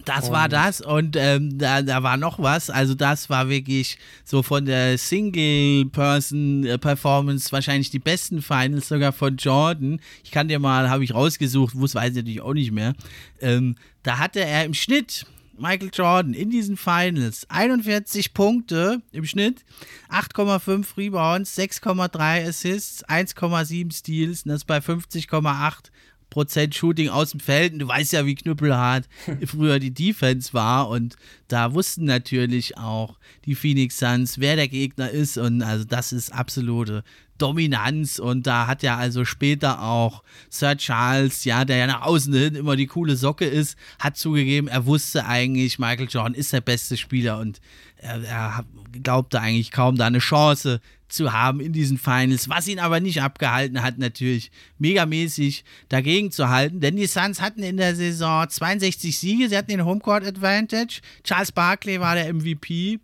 Das 0.04 0.30
war 0.30 0.49
das 0.49 0.80
und 0.80 1.16
ähm, 1.16 1.59
da, 1.59 1.83
da 1.83 2.02
war 2.02 2.16
noch 2.16 2.38
was. 2.38 2.71
Also 2.71 2.95
das 2.95 3.28
war 3.28 3.50
wirklich 3.50 3.99
so 4.25 4.42
von 4.42 4.64
der 4.64 4.97
Single-Person-Performance 4.97 7.52
wahrscheinlich 7.52 7.90
die 7.90 7.99
besten 7.99 8.40
Finals 8.40 8.88
sogar 8.88 9.12
von 9.12 9.37
Jordan. 9.37 10.00
Ich 10.25 10.30
kann 10.30 10.49
dir 10.49 10.59
mal, 10.59 10.88
habe 10.88 11.04
ich 11.04 11.12
rausgesucht, 11.14 11.75
muss 11.75 11.95
weiß 11.95 12.12
ich 12.12 12.16
natürlich 12.16 12.40
auch 12.40 12.54
nicht 12.54 12.73
mehr. 12.73 12.95
Ähm, 13.40 13.76
da 14.02 14.16
hatte 14.18 14.40
er 14.40 14.64
im 14.64 14.73
Schnitt 14.73 15.26
Michael 15.59 15.90
Jordan 15.92 16.35
in 16.35 16.50
diesen 16.50 16.76
Finals 16.76 17.45
41 17.50 18.33
Punkte 18.33 19.02
im 19.11 19.26
Schnitt, 19.26 19.64
8,5 20.09 20.97
Rebounds, 20.97 21.59
6,3 21.59 22.49
Assists, 22.49 23.04
1,7 23.07 23.92
Steals, 23.92 24.45
und 24.45 24.52
das 24.52 24.64
bei 24.64 24.78
50,8 24.78 25.90
Prozent 26.30 26.75
Shooting 26.75 27.08
aus 27.08 27.30
dem 27.30 27.40
Feld. 27.40 27.73
Und 27.73 27.78
du 27.80 27.88
weißt 27.88 28.12
ja, 28.12 28.26
wie 28.26 28.35
knüppelhart 28.35 29.08
früher 29.47 29.78
die 29.78 29.92
Defense 29.92 30.52
war. 30.52 30.88
Und 30.88 31.16
da 31.49 31.75
wussten 31.75 32.04
natürlich 32.04 32.76
auch 32.76 33.18
die 33.44 33.54
Phoenix 33.54 33.99
Suns, 33.99 34.38
wer 34.38 34.56
der 34.56 34.68
Gegner 34.68 35.11
ist. 35.11 35.38
Und 35.38 35.62
also 35.62 35.85
das 35.85 36.12
ist 36.12 36.32
absolute 36.32 37.02
Dominanz 37.38 38.18
und 38.18 38.47
da 38.47 38.66
hat 38.66 38.83
ja 38.83 38.97
also 38.97 39.25
später 39.25 39.83
auch 39.83 40.23
Sir 40.50 40.76
Charles, 40.76 41.45
ja, 41.45 41.64
der 41.64 41.76
ja 41.76 41.87
nach 41.87 42.02
außen 42.02 42.33
hin 42.33 42.54
immer 42.54 42.76
die 42.76 42.87
coole 42.87 43.16
Socke 43.16 43.47
ist, 43.47 43.78
hat 43.99 44.16
zugegeben, 44.16 44.68
er 44.68 44.87
wusste 44.87 45.26
eigentlich, 45.26 45.78
Michael 45.78 46.09
Jordan 46.09 46.35
ist 46.35 46.52
der 46.52 46.61
beste 46.61 46.97
Spieler 46.97 47.38
und 47.38 47.61
er, 47.97 48.23
er 48.25 48.64
glaubte 49.02 49.40
eigentlich 49.40 49.71
kaum 49.71 49.97
da 49.97 50.07
eine 50.07 50.18
Chance 50.18 50.80
zu 51.09 51.33
haben 51.33 51.61
in 51.61 51.73
diesen 51.73 51.97
Finals, 51.99 52.49
was 52.49 52.68
ihn 52.68 52.78
aber 52.78 53.00
nicht 53.00 53.23
abgehalten 53.23 53.83
hat, 53.83 53.99
natürlich 53.99 54.50
megamäßig 54.78 55.64
dagegen 55.88 56.30
zu 56.30 56.49
halten, 56.49 56.80
denn 56.80 56.97
die 56.97 57.07
Suns 57.07 57.40
hatten 57.40 57.62
in 57.62 57.78
der 57.78 57.97
Saison 57.97 58.49
62 58.49 59.18
Siege, 59.18 59.49
sie 59.49 59.57
hatten 59.57 59.71
den 59.71 59.85
Homecourt 59.85 60.25
Advantage, 60.25 61.00
Charles 61.25 61.52
Barkley 61.52 61.99
war 62.00 62.14
der 62.14 62.33
MVP 62.33 63.00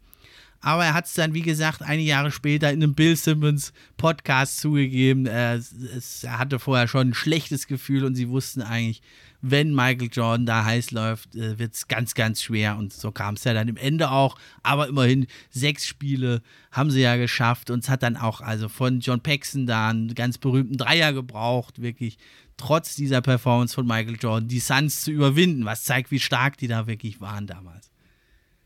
aber 0.64 0.86
er 0.86 0.94
hat 0.94 1.04
es 1.04 1.12
dann, 1.12 1.34
wie 1.34 1.42
gesagt, 1.42 1.82
einige 1.82 2.08
Jahre 2.08 2.30
später 2.30 2.72
in 2.72 2.82
einem 2.82 2.94
Bill 2.94 3.16
Simmons 3.16 3.74
Podcast 3.98 4.60
zugegeben. 4.60 5.26
Er, 5.26 5.56
es, 5.56 6.24
er 6.24 6.38
hatte 6.38 6.58
vorher 6.58 6.88
schon 6.88 7.10
ein 7.10 7.14
schlechtes 7.14 7.66
Gefühl 7.66 8.02
und 8.02 8.14
sie 8.14 8.30
wussten 8.30 8.62
eigentlich, 8.62 9.02
wenn 9.42 9.74
Michael 9.74 10.08
Jordan 10.10 10.46
da 10.46 10.64
heiß 10.64 10.90
läuft, 10.92 11.36
äh, 11.36 11.58
wird 11.58 11.74
es 11.74 11.86
ganz, 11.86 12.14
ganz 12.14 12.42
schwer. 12.42 12.78
Und 12.78 12.94
so 12.94 13.12
kam 13.12 13.34
es 13.34 13.44
ja 13.44 13.52
dann 13.52 13.68
im 13.68 13.76
Ende 13.76 14.10
auch. 14.10 14.38
Aber 14.62 14.88
immerhin 14.88 15.26
sechs 15.50 15.86
Spiele 15.86 16.40
haben 16.72 16.90
sie 16.90 17.02
ja 17.02 17.16
geschafft. 17.16 17.68
Und 17.68 17.84
es 17.84 17.90
hat 17.90 18.02
dann 18.02 18.16
auch 18.16 18.40
also 18.40 18.70
von 18.70 19.00
John 19.00 19.20
Paxson 19.20 19.66
da 19.66 19.90
einen 19.90 20.14
ganz 20.14 20.38
berühmten 20.38 20.78
Dreier 20.78 21.12
gebraucht, 21.12 21.82
wirklich 21.82 22.16
trotz 22.56 22.96
dieser 22.96 23.20
Performance 23.20 23.74
von 23.74 23.86
Michael 23.86 24.16
Jordan 24.18 24.48
die 24.48 24.60
Suns 24.60 25.02
zu 25.02 25.10
überwinden, 25.10 25.66
was 25.66 25.84
zeigt, 25.84 26.10
wie 26.10 26.20
stark 26.20 26.56
die 26.56 26.68
da 26.68 26.86
wirklich 26.86 27.20
waren 27.20 27.46
damals. 27.46 27.90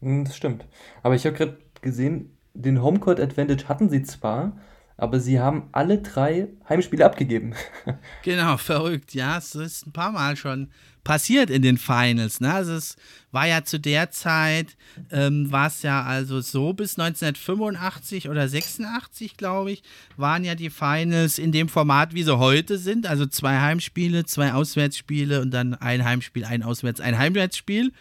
Hm, 0.01 0.25
das 0.25 0.37
stimmt. 0.37 0.65
Aber 1.03 1.15
ich 1.17 1.27
habe 1.27 1.37
gerade 1.37 1.59
gesehen, 1.83 2.37
den 2.55 2.83
Homecourt 2.83 3.21
Advantage 3.21 3.69
hatten 3.69 3.89
sie 3.89 4.03
zwar, 4.03 4.57
aber 4.97 5.21
sie 5.21 5.39
haben 5.39 5.69
alle 5.73 5.99
drei 5.99 6.49
Heimspiele 6.69 7.05
abgegeben. 7.05 7.55
genau, 8.25 8.57
verrückt, 8.57 9.15
ja. 9.15 9.39
Es 9.39 9.55
ist 9.55 9.87
ein 9.87 9.93
paar 9.93 10.11
Mal 10.11 10.37
schon 10.37 10.71
passiert 11.05 11.49
in 11.49 11.63
den 11.63 11.79
Finals. 11.79 12.41
Ne? 12.41 12.53
Also 12.53 12.75
es 12.75 12.97
war 13.31 13.47
ja 13.47 13.65
zu 13.65 13.81
der 13.81 14.11
Zeit, 14.11 14.77
ähm, 15.11 15.51
war 15.51 15.69
es 15.69 15.83
ja 15.83 16.03
also 16.03 16.43
so, 16.43 16.75
bis 16.75 16.99
1985 16.99 18.29
oder 18.29 18.47
86, 18.47 19.39
glaube 19.39 19.71
ich, 19.71 19.83
waren 20.19 20.45
ja 20.45 20.55
die 20.55 20.69
Finals 20.69 21.39
in 21.39 21.51
dem 21.51 21.71
Format, 21.71 22.13
wie 22.13 22.25
sie 22.25 22.37
heute 22.37 22.77
sind. 22.77 23.07
Also 23.07 23.25
zwei 23.25 23.59
Heimspiele, 23.59 24.27
zwei 24.27 24.53
Auswärtsspiele 24.53 25.41
und 25.41 25.51
dann 25.51 25.75
ein 25.75 26.05
Heimspiel, 26.05 26.45
ein 26.45 26.63
Auswärts, 26.63 27.01
ein 27.01 27.17
Heimwärtsspiel. 27.17 27.93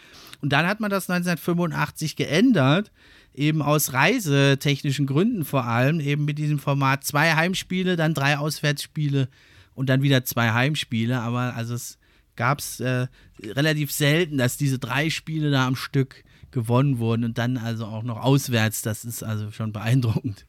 Und 0.41 0.51
dann 0.51 0.67
hat 0.67 0.81
man 0.81 0.89
das 0.89 1.09
1985 1.09 2.17
geändert 2.17 2.91
eben 3.37 3.61
aus 3.61 3.93
reisetechnischen 3.93 5.05
Gründen 5.05 5.45
vor 5.45 5.65
allem, 5.65 5.99
eben 5.99 6.25
mit 6.25 6.37
diesem 6.37 6.59
Format 6.59 7.03
zwei 7.03 7.35
Heimspiele, 7.35 7.95
dann 7.95 8.13
drei 8.13 8.37
Auswärtsspiele 8.37 9.29
und 9.75 9.89
dann 9.89 10.01
wieder 10.01 10.25
zwei 10.25 10.51
Heimspiele. 10.51 11.19
Aber 11.19 11.55
also 11.55 11.75
es 11.75 11.99
gab 12.35 12.59
es 12.59 12.79
äh, 12.79 13.07
relativ 13.41 13.91
selten, 13.91 14.37
dass 14.37 14.57
diese 14.57 14.79
drei 14.79 15.09
Spiele 15.09 15.51
da 15.51 15.67
am 15.67 15.75
Stück 15.75 16.23
gewonnen 16.51 16.97
wurden 16.97 17.23
und 17.23 17.37
dann 17.37 17.57
also 17.57 17.85
auch 17.85 18.03
noch 18.03 18.21
auswärts. 18.21 18.81
Das 18.81 19.05
ist 19.05 19.23
also 19.23 19.51
schon 19.51 19.71
beeindruckend. 19.71 20.45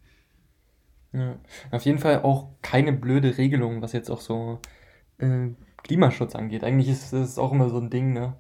Ja, 1.13 1.37
auf 1.71 1.85
jeden 1.85 1.99
Fall 1.99 2.23
auch 2.23 2.49
keine 2.63 2.93
blöde 2.93 3.37
Regelung, 3.39 3.83
was 3.83 3.93
jetzt 3.93 4.11
auch 4.11 4.21
so 4.21 4.61
äh, 5.19 5.49
Klimaschutz 5.83 6.35
angeht. 6.35 6.65
Eigentlich 6.65 6.89
ist 6.89 7.13
es 7.13 7.39
auch 7.39 7.53
immer 7.53 7.69
so 7.71 7.79
ein 7.79 7.91
Ding, 7.91 8.13
ne? 8.13 8.35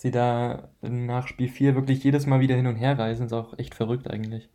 Sie 0.00 0.10
da 0.10 0.70
nach 0.80 1.28
Spiel 1.28 1.48
4 1.48 1.74
wirklich 1.74 2.02
jedes 2.02 2.26
Mal 2.26 2.40
wieder 2.40 2.56
hin 2.56 2.66
und 2.66 2.76
her 2.76 2.98
reisen, 2.98 3.26
ist 3.26 3.32
auch 3.32 3.58
echt 3.58 3.74
verrückt 3.74 4.08
eigentlich. 4.10 4.48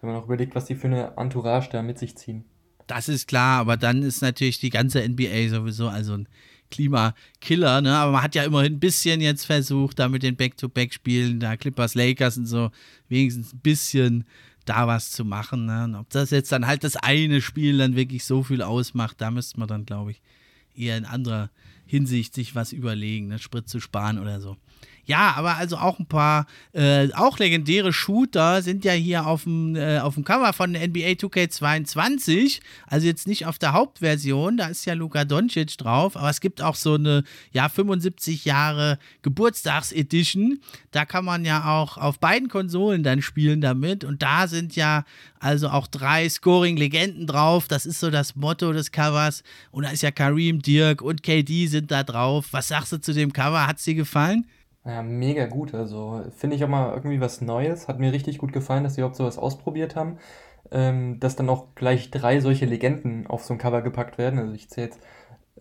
Wenn 0.00 0.10
man 0.10 0.20
auch 0.20 0.26
überlegt, 0.26 0.54
was 0.54 0.66
die 0.66 0.74
für 0.74 0.88
eine 0.88 1.16
Entourage 1.16 1.70
da 1.70 1.82
mit 1.82 1.98
sich 1.98 2.16
ziehen. 2.16 2.44
Das 2.86 3.08
ist 3.08 3.26
klar, 3.26 3.60
aber 3.60 3.78
dann 3.78 4.02
ist 4.02 4.20
natürlich 4.20 4.60
die 4.60 4.68
ganze 4.68 5.06
NBA 5.08 5.48
sowieso 5.48 5.88
also 5.88 6.14
ein 6.14 6.28
Klimakiller, 6.70 7.80
ne? 7.80 7.96
Aber 7.96 8.12
man 8.12 8.22
hat 8.22 8.34
ja 8.34 8.44
immerhin 8.44 8.74
ein 8.74 8.80
bisschen 8.80 9.20
jetzt 9.22 9.46
versucht, 9.46 9.98
da 9.98 10.08
mit 10.08 10.22
den 10.22 10.36
Back-to-Back-Spielen, 10.36 11.40
da 11.40 11.56
Clippers, 11.56 11.94
Lakers 11.94 12.36
und 12.36 12.46
so, 12.46 12.70
wenigstens 13.08 13.54
ein 13.54 13.60
bisschen 13.60 14.24
da 14.66 14.86
was 14.86 15.10
zu 15.10 15.24
machen. 15.24 15.66
Ne? 15.66 15.84
Und 15.84 15.94
ob 15.94 16.10
das 16.10 16.30
jetzt 16.30 16.52
dann 16.52 16.66
halt 16.66 16.84
das 16.84 16.96
eine 16.96 17.40
Spiel 17.40 17.78
dann 17.78 17.96
wirklich 17.96 18.24
so 18.24 18.42
viel 18.42 18.60
ausmacht, 18.60 19.20
da 19.20 19.30
müsste 19.30 19.58
man 19.58 19.68
dann, 19.68 19.86
glaube 19.86 20.10
ich, 20.10 20.22
eher 20.74 20.96
in 20.96 21.04
anderer 21.04 21.50
Hinsicht 21.86 22.34
sich 22.34 22.54
was 22.54 22.72
überlegen, 22.72 23.28
ne? 23.28 23.38
Sprit 23.38 23.68
zu 23.68 23.80
sparen 23.80 24.18
oder 24.18 24.40
so. 24.40 24.56
Ja, 25.06 25.34
aber 25.36 25.56
also 25.56 25.76
auch 25.76 25.98
ein 25.98 26.06
paar, 26.06 26.46
äh, 26.72 27.12
auch 27.12 27.38
legendäre 27.38 27.92
Shooter 27.92 28.62
sind 28.62 28.84
ja 28.84 28.92
hier 28.92 29.26
auf 29.26 29.44
dem, 29.44 29.76
äh, 29.76 29.98
auf 29.98 30.14
dem 30.14 30.24
Cover 30.24 30.52
von 30.52 30.74
NBA 30.74 31.14
2K22. 31.16 32.60
Also 32.86 33.06
jetzt 33.06 33.26
nicht 33.26 33.46
auf 33.46 33.58
der 33.58 33.72
Hauptversion, 33.74 34.56
da 34.56 34.66
ist 34.68 34.86
ja 34.86 34.94
Luka 34.94 35.24
Doncic 35.24 35.76
drauf, 35.76 36.16
aber 36.16 36.30
es 36.30 36.40
gibt 36.40 36.62
auch 36.62 36.74
so 36.74 36.94
eine, 36.94 37.24
ja, 37.52 37.68
75 37.68 38.44
Jahre 38.44 38.98
Geburtstagsedition. 39.22 40.60
Da 40.90 41.04
kann 41.04 41.24
man 41.24 41.44
ja 41.44 41.70
auch 41.70 41.98
auf 41.98 42.18
beiden 42.18 42.48
Konsolen 42.48 43.02
dann 43.02 43.20
spielen 43.20 43.60
damit. 43.60 44.04
Und 44.04 44.22
da 44.22 44.48
sind 44.48 44.76
ja 44.76 45.04
also 45.38 45.68
auch 45.68 45.86
drei 45.86 46.28
Scoring-Legenden 46.28 47.26
drauf. 47.26 47.68
Das 47.68 47.84
ist 47.84 48.00
so 48.00 48.10
das 48.10 48.36
Motto 48.36 48.72
des 48.72 48.92
Covers. 48.92 49.42
Und 49.70 49.84
da 49.84 49.90
ist 49.90 50.02
ja 50.02 50.10
Kareem, 50.10 50.62
Dirk 50.62 51.02
und 51.02 51.22
KD 51.22 51.66
sind 51.66 51.90
da 51.90 52.02
drauf. 52.02 52.46
Was 52.52 52.68
sagst 52.68 52.92
du 52.92 53.00
zu 53.00 53.12
dem 53.12 53.32
Cover? 53.32 53.66
Hat 53.66 53.78
es 53.78 53.84
dir 53.84 53.94
gefallen? 53.94 54.46
Ja, 54.84 55.02
mega 55.02 55.46
gut. 55.46 55.72
Also 55.74 56.24
finde 56.36 56.56
ich 56.56 56.64
auch 56.64 56.68
mal 56.68 56.92
irgendwie 56.94 57.20
was 57.20 57.40
Neues. 57.40 57.88
Hat 57.88 57.98
mir 57.98 58.12
richtig 58.12 58.38
gut 58.38 58.52
gefallen, 58.52 58.84
dass 58.84 58.94
sie 58.94 59.00
überhaupt 59.00 59.16
sowas 59.16 59.38
ausprobiert 59.38 59.96
haben. 59.96 60.18
Ähm, 60.70 61.20
dass 61.20 61.36
dann 61.36 61.48
auch 61.48 61.74
gleich 61.74 62.10
drei 62.10 62.40
solche 62.40 62.66
Legenden 62.66 63.26
auf 63.26 63.44
so 63.44 63.54
ein 63.54 63.58
Cover 63.58 63.82
gepackt 63.82 64.18
werden. 64.18 64.38
Also 64.38 64.52
ich 64.52 64.68
zähle 64.70 64.88
jetzt 64.88 65.00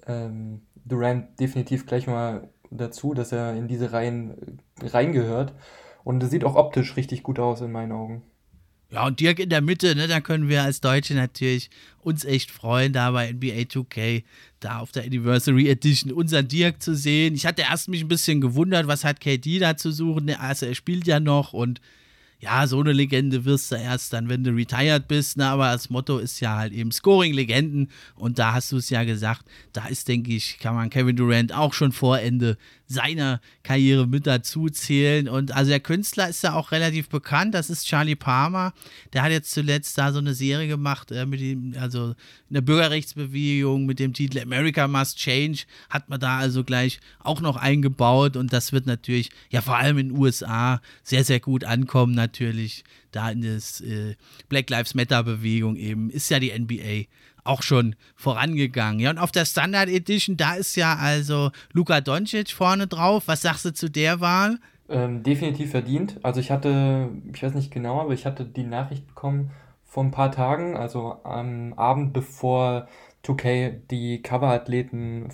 ähm, 0.08 0.64
Durant 0.86 1.40
definitiv 1.40 1.86
gleich 1.88 2.08
mal 2.08 2.50
dazu, 2.72 3.14
dass 3.14 3.32
er 3.32 3.56
in 3.56 3.68
diese 3.68 3.94
Reihen 3.94 4.60
äh, 4.82 4.88
reingehört. 4.88 5.54
Und 6.04 6.24
es 6.24 6.32
sieht 6.32 6.46
auch 6.46 6.56
optisch 6.56 6.98
richtig 6.98 7.24
gut 7.24 7.40
aus 7.40 7.62
in 7.62 7.72
meinen 7.72 7.94
Augen. 7.94 8.24
Ja, 8.94 9.08
und 9.08 9.20
Dirk 9.20 9.40
in 9.40 9.50
der 9.50 9.62
Mitte, 9.62 9.96
ne, 9.96 10.08
da 10.08 10.22
können 10.22 10.50
wir 10.50 10.62
als 10.62 10.80
Deutsche 10.80 11.16
natürlich 11.16 11.72
uns 12.02 12.26
echt 12.26 12.52
freuen, 12.52 12.94
da 12.94 13.10
bei 13.10 13.32
NBA 13.32 13.64
2K, 13.64 14.24
da 14.60 14.78
auf 14.78 14.92
der 14.92 15.04
Anniversary 15.04 15.68
Edition 15.68 16.12
unseren 16.12 16.48
Dirk 16.48 16.80
zu 16.80 16.96
sehen. 16.96 17.34
Ich 17.34 17.48
hatte 17.48 17.64
erst 17.64 17.90
mich 17.90 18.02
ein 18.02 18.08
bisschen 18.08 18.40
gewundert, 18.40 18.86
was 18.86 19.04
hat 19.04 19.20
KD 19.20 19.58
da 19.58 19.76
zu 19.78 19.92
suchen. 19.92 20.30
Also 20.36 20.68
er 20.68 20.76
spielt 20.76 21.08
ja 21.08 21.20
noch 21.20 21.54
und 21.54 21.82
ja, 22.44 22.68
so 22.68 22.82
eine 22.82 22.92
Legende 22.92 23.46
wirst 23.46 23.72
du 23.72 23.76
erst 23.76 24.12
dann, 24.12 24.28
wenn 24.28 24.44
du 24.44 24.52
retired 24.52 25.08
bist, 25.08 25.38
ne? 25.38 25.48
aber 25.48 25.72
das 25.72 25.90
Motto 25.90 26.18
ist 26.18 26.42
ja 26.42 26.58
halt 26.58 26.74
eben 26.74 26.92
Scoring-Legenden. 26.92 27.90
Und 28.16 28.38
da 28.38 28.52
hast 28.52 28.74
du 28.74 28.78
es 28.78 28.90
ja 28.90 29.06
gesagt, 29.06 29.46
da 29.72 29.86
ist, 29.86 30.10
denke 30.10 30.34
ich, 30.34 30.60
kann 30.60 30.76
man 30.76 30.90
Kevin 30.90 31.16
Durant 31.16 31.54
auch 31.54 31.74
schon 31.74 31.94
vor 31.94 32.20
Ende 32.20 32.58
seiner 32.86 33.40
Karriere 33.64 34.08
mit 34.08 34.28
dazu 34.28 34.68
zählen. 34.68 35.30
Und 35.30 35.54
also 35.54 35.70
der 35.70 35.80
Künstler 35.80 36.28
ist 36.28 36.44
ja 36.44 36.54
auch 36.54 36.74
relativ 36.74 37.08
bekannt, 37.08 37.54
das 37.54 37.70
ist 37.70 37.88
Charlie 37.88 38.16
Palmer, 38.16 38.74
der 39.14 39.24
hat 39.24 39.32
jetzt 39.32 39.52
zuletzt 39.52 39.98
da 39.98 40.12
so 40.12 40.20
eine 40.20 40.34
Serie 40.34 40.68
gemacht 40.68 41.12
äh, 41.12 41.26
mit 41.26 41.40
dem, 41.40 41.74
also 41.80 42.10
in 42.50 42.56
der 42.56 42.62
Bürgerrechtsbewegung 42.62 43.86
mit 43.86 44.00
dem 44.00 44.14
Titel 44.14 44.40
America 44.40 44.88
Must 44.88 45.18
Change, 45.18 45.64
hat 45.90 46.10
man 46.10 46.20
da 46.20 46.40
also 46.40 46.66
gleich 46.66 47.00
auch 47.20 47.40
noch 47.40 47.56
eingebaut. 47.56 48.36
Und 48.36 48.52
das 48.52 48.74
wird 48.74 48.86
natürlich, 48.86 49.30
ja 49.50 49.62
vor 49.62 49.78
allem 49.78 49.98
in 49.98 50.10
den 50.10 50.18
USA 50.18 50.82
sehr, 51.04 51.24
sehr 51.24 51.40
gut 51.40 51.64
ankommen, 51.64 52.14
natürlich 52.14 52.33
natürlich 52.34 52.84
da 53.12 53.30
in 53.30 53.42
das 53.42 53.82
äh, 53.82 54.16
Black 54.50 54.70
Lives 54.70 54.96
Matter 54.96 55.24
Bewegung 55.24 55.76
eben, 55.76 56.10
ist 56.10 56.30
ja 56.30 56.40
die 56.40 56.52
NBA 56.58 57.08
auch 57.44 57.62
schon 57.62 57.96
vorangegangen. 58.16 59.00
Ja, 59.00 59.12
und 59.12 59.20
auf 59.20 59.32
der 59.32 59.46
Standard 59.46 59.90
Edition, 59.90 60.38
da 60.38 60.56
ist 60.56 60.76
ja 60.76 60.96
also 60.96 61.52
Luka 61.74 62.02
Doncic 62.02 62.52
vorne 62.52 62.88
drauf. 62.88 63.24
Was 63.28 63.42
sagst 63.42 63.66
du 63.66 63.74
zu 63.74 63.90
der 63.90 64.20
Wahl? 64.20 64.60
Ähm, 64.90 65.24
definitiv 65.24 65.72
verdient. 65.72 66.20
Also 66.24 66.40
ich 66.40 66.52
hatte, 66.52 67.10
ich 67.34 67.44
weiß 67.44 67.54
nicht 67.54 67.72
genau, 67.72 68.02
aber 68.02 68.14
ich 68.14 68.26
hatte 68.26 68.46
die 68.46 68.64
Nachricht 68.64 69.08
bekommen 69.08 69.52
vor 69.84 70.04
ein 70.04 70.12
paar 70.12 70.32
Tagen, 70.32 70.76
also 70.76 71.24
am 71.24 71.74
Abend 71.74 72.14
bevor 72.14 72.88
2K 73.24 73.82
die 73.92 74.22
Coverathleten 74.22 75.30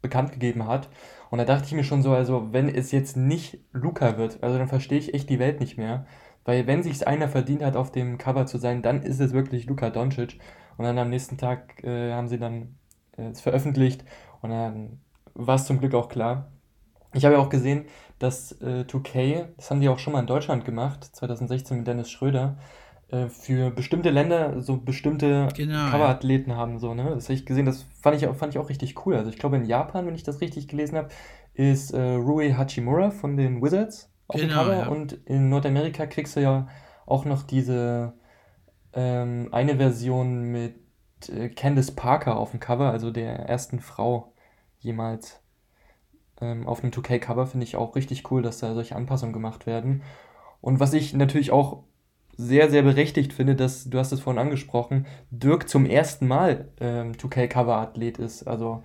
bekannt 0.00 0.32
gegeben 0.32 0.66
hat. 0.66 0.88
Und 1.30 1.38
da 1.38 1.44
dachte 1.44 1.66
ich 1.66 1.72
mir 1.72 1.84
schon 1.84 2.02
so, 2.02 2.12
also 2.12 2.48
wenn 2.52 2.68
es 2.68 2.92
jetzt 2.92 3.16
nicht 3.16 3.58
Luca 3.72 4.18
wird, 4.18 4.42
also 4.42 4.58
dann 4.58 4.68
verstehe 4.68 4.98
ich 4.98 5.14
echt 5.14 5.30
die 5.30 5.38
Welt 5.38 5.60
nicht 5.60 5.78
mehr. 5.78 6.04
Weil 6.44 6.66
wenn 6.66 6.82
sich 6.82 7.06
einer 7.06 7.28
verdient 7.28 7.62
hat, 7.62 7.76
auf 7.76 7.92
dem 7.92 8.18
Cover 8.18 8.46
zu 8.46 8.58
sein, 8.58 8.82
dann 8.82 9.02
ist 9.02 9.20
es 9.20 9.32
wirklich 9.32 9.66
Luka 9.66 9.90
Doncic. 9.90 10.38
Und 10.76 10.84
dann 10.84 10.98
am 10.98 11.10
nächsten 11.10 11.38
Tag 11.38 11.82
äh, 11.84 12.12
haben 12.12 12.28
sie 12.28 12.38
dann 12.38 12.76
äh, 13.16 13.28
es 13.28 13.40
veröffentlicht 13.40 14.04
und 14.40 14.50
dann 14.50 15.00
war 15.34 15.56
es 15.56 15.66
zum 15.66 15.78
Glück 15.78 15.94
auch 15.94 16.08
klar. 16.08 16.50
Ich 17.14 17.24
habe 17.24 17.34
ja 17.34 17.40
auch 17.40 17.50
gesehen, 17.50 17.84
dass 18.18 18.52
äh, 18.62 18.84
2K, 18.88 19.48
das 19.56 19.70
haben 19.70 19.80
die 19.80 19.88
auch 19.88 19.98
schon 19.98 20.14
mal 20.14 20.20
in 20.20 20.26
Deutschland 20.26 20.64
gemacht, 20.64 21.04
2016 21.04 21.78
mit 21.78 21.86
Dennis 21.86 22.10
Schröder, 22.10 22.56
äh, 23.08 23.28
für 23.28 23.70
bestimmte 23.70 24.10
Länder 24.10 24.60
so 24.62 24.78
bestimmte 24.78 25.48
genau, 25.54 25.90
Coverathleten 25.90 26.52
ja. 26.52 26.56
haben. 26.58 26.78
So, 26.78 26.94
ne? 26.94 27.10
Das 27.14 27.24
habe 27.24 27.34
ich 27.34 27.44
gesehen, 27.44 27.66
das 27.66 27.84
fand 28.00 28.20
ich, 28.20 28.28
fand 28.36 28.54
ich 28.54 28.58
auch 28.58 28.68
richtig 28.70 29.06
cool. 29.06 29.16
Also 29.16 29.30
ich 29.30 29.38
glaube 29.38 29.56
in 29.56 29.66
Japan, 29.66 30.06
wenn 30.06 30.14
ich 30.14 30.22
das 30.22 30.40
richtig 30.40 30.68
gelesen 30.68 30.96
habe, 30.96 31.08
ist 31.54 31.92
äh, 31.92 32.14
Rui 32.14 32.52
Hachimura 32.52 33.10
von 33.10 33.36
den 33.36 33.62
Wizards 33.62 34.11
auf 34.32 34.40
genau, 34.40 34.64
dem 34.64 34.72
Cover. 34.72 34.76
Ja. 34.80 34.88
Und 34.88 35.12
in 35.26 35.48
Nordamerika 35.48 36.06
kriegst 36.06 36.36
du 36.36 36.40
ja 36.40 36.68
auch 37.06 37.24
noch 37.24 37.42
diese 37.42 38.14
ähm, 38.92 39.48
eine 39.52 39.76
Version 39.76 40.42
mit 40.44 40.76
äh, 41.28 41.48
Candice 41.48 41.92
Parker 41.92 42.36
auf 42.36 42.50
dem 42.50 42.60
Cover, 42.60 42.90
also 42.90 43.10
der 43.10 43.38
ersten 43.48 43.80
Frau 43.80 44.32
jemals 44.80 45.40
ähm, 46.40 46.66
auf 46.66 46.82
einem 46.82 46.92
2K-Cover. 46.92 47.46
Finde 47.46 47.64
ich 47.64 47.76
auch 47.76 47.96
richtig 47.96 48.30
cool, 48.30 48.42
dass 48.42 48.58
da 48.58 48.74
solche 48.74 48.96
Anpassungen 48.96 49.32
gemacht 49.32 49.66
werden. 49.66 50.02
Und 50.60 50.80
was 50.80 50.92
ich 50.92 51.14
natürlich 51.14 51.50
auch 51.50 51.84
sehr, 52.36 52.70
sehr 52.70 52.82
berechtigt 52.82 53.32
finde, 53.32 53.54
dass, 53.54 53.88
du 53.88 53.98
hast 53.98 54.12
es 54.12 54.20
vorhin 54.20 54.40
angesprochen, 54.40 55.06
Dirk 55.30 55.68
zum 55.68 55.86
ersten 55.86 56.26
Mal 56.26 56.70
ähm, 56.80 57.12
2K-Cover-Athlet 57.12 58.18
ist. 58.18 58.44
Also, 58.44 58.82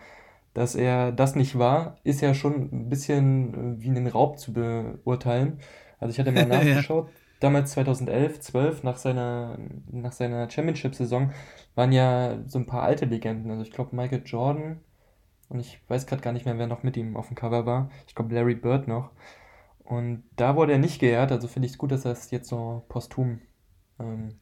dass 0.57 0.73
er 0.73 1.11
das 1.11 1.35
nicht 1.35 1.59
war, 1.59 1.97
ist 2.03 2.19
ja 2.21 2.33
schon 2.33 2.69
ein 2.71 2.89
bisschen 2.89 3.77
äh, 3.77 3.83
wie 3.83 3.89
einen 3.89 4.07
Raub 4.07 4.39
zu 4.39 4.53
beurteilen. 4.53 5.59
Also 5.99 6.11
ich 6.11 6.19
hatte 6.19 6.31
mal 6.31 6.45
nachgeschaut, 6.47 7.09
ja. 7.09 7.13
damals 7.41 7.73
2011, 7.73 8.39
12, 8.39 8.81
nach 8.81 8.97
seiner, 8.97 9.59
nach 9.91 10.13
seiner 10.13 10.49
Championship-Saison, 10.49 11.31
waren 11.75 11.91
ja 11.91 12.39
so 12.47 12.57
ein 12.57 12.65
paar 12.65 12.81
alte 12.81 13.05
Legenden. 13.05 13.51
Also 13.51 13.61
ich 13.61 13.71
glaube 13.71 13.95
Michael 13.95 14.23
Jordan 14.25 14.79
und 15.49 15.59
ich 15.59 15.79
weiß 15.89 16.07
gerade 16.07 16.23
gar 16.23 16.33
nicht 16.33 16.45
mehr, 16.47 16.57
wer 16.57 16.65
noch 16.65 16.81
mit 16.81 16.97
ihm 16.97 17.17
auf 17.17 17.27
dem 17.27 17.35
Cover 17.35 17.67
war. 17.67 17.91
Ich 18.07 18.15
glaube 18.15 18.33
Larry 18.33 18.55
Bird 18.55 18.87
noch. 18.87 19.11
Und 19.83 20.23
da 20.37 20.55
wurde 20.55 20.71
er 20.71 20.79
nicht 20.79 20.99
geehrt, 20.99 21.31
also 21.31 21.47
finde 21.47 21.67
ich 21.67 21.73
es 21.73 21.77
gut, 21.77 21.91
dass 21.91 22.03
er 22.03 22.13
es 22.13 22.31
jetzt 22.31 22.49
so 22.49 22.83
posthum. 22.89 23.41
Ähm, 23.99 24.35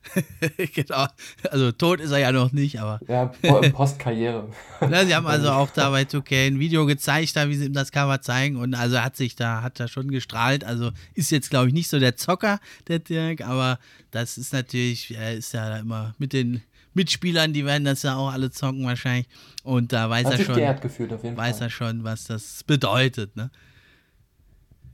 genau, 0.74 1.08
also 1.50 1.72
tot 1.72 2.02
ist 2.02 2.12
er 2.12 2.20
ja 2.20 2.32
noch 2.32 2.52
nicht, 2.52 2.80
aber. 2.80 3.00
Ja, 3.08 3.26
Postkarriere. 3.72 4.50
ja, 4.82 5.06
sie 5.06 5.16
haben 5.16 5.28
also 5.28 5.50
auch 5.52 5.70
da 5.70 5.90
bei 5.90 6.04
2K 6.04 6.48
ein 6.48 6.60
Video 6.60 6.86
gezeigt, 6.86 7.36
da, 7.36 7.48
wie 7.48 7.56
sie 7.56 7.66
ihm 7.66 7.74
das 7.74 7.92
Cover 7.92 8.22
zeigen. 8.22 8.58
Und 8.58 8.74
also 8.74 9.00
hat 9.00 9.16
sich 9.16 9.36
da, 9.36 9.62
hat 9.62 9.80
er 9.80 9.88
schon 9.88 10.12
gestrahlt. 10.12 10.64
Also 10.64 10.92
ist 11.14 11.32
jetzt, 11.32 11.50
glaube 11.50 11.68
ich, 11.68 11.74
nicht 11.74 11.90
so 11.90 12.00
der 12.00 12.18
Zocker, 12.18 12.60
der 12.88 13.00
Dirk, 13.00 13.42
aber 13.42 13.80
das 14.12 14.38
ist 14.38 14.52
natürlich, 14.52 15.16
er 15.16 15.34
ist 15.34 15.54
ja 15.54 15.78
immer 15.78 16.16
mit 16.18 16.34
den 16.34 16.62
Mitspielern, 16.94 17.54
die 17.54 17.66
werden 17.66 17.86
das 17.86 18.04
ja 18.04 18.16
auch 18.16 18.32
alle 18.32 18.52
zocken 18.52 18.86
wahrscheinlich. 18.86 19.28
Und 19.64 19.94
da 19.94 20.10
weiß 20.10 20.26
hat 20.26 20.40
er 20.40 20.46
schon. 20.46 20.82
Gefühlt, 20.82 21.12
weiß 21.12 21.58
Fall. 21.58 21.68
er 21.68 21.70
schon, 21.70 22.04
was 22.04 22.26
das 22.26 22.64
bedeutet, 22.64 23.36
ne? 23.36 23.52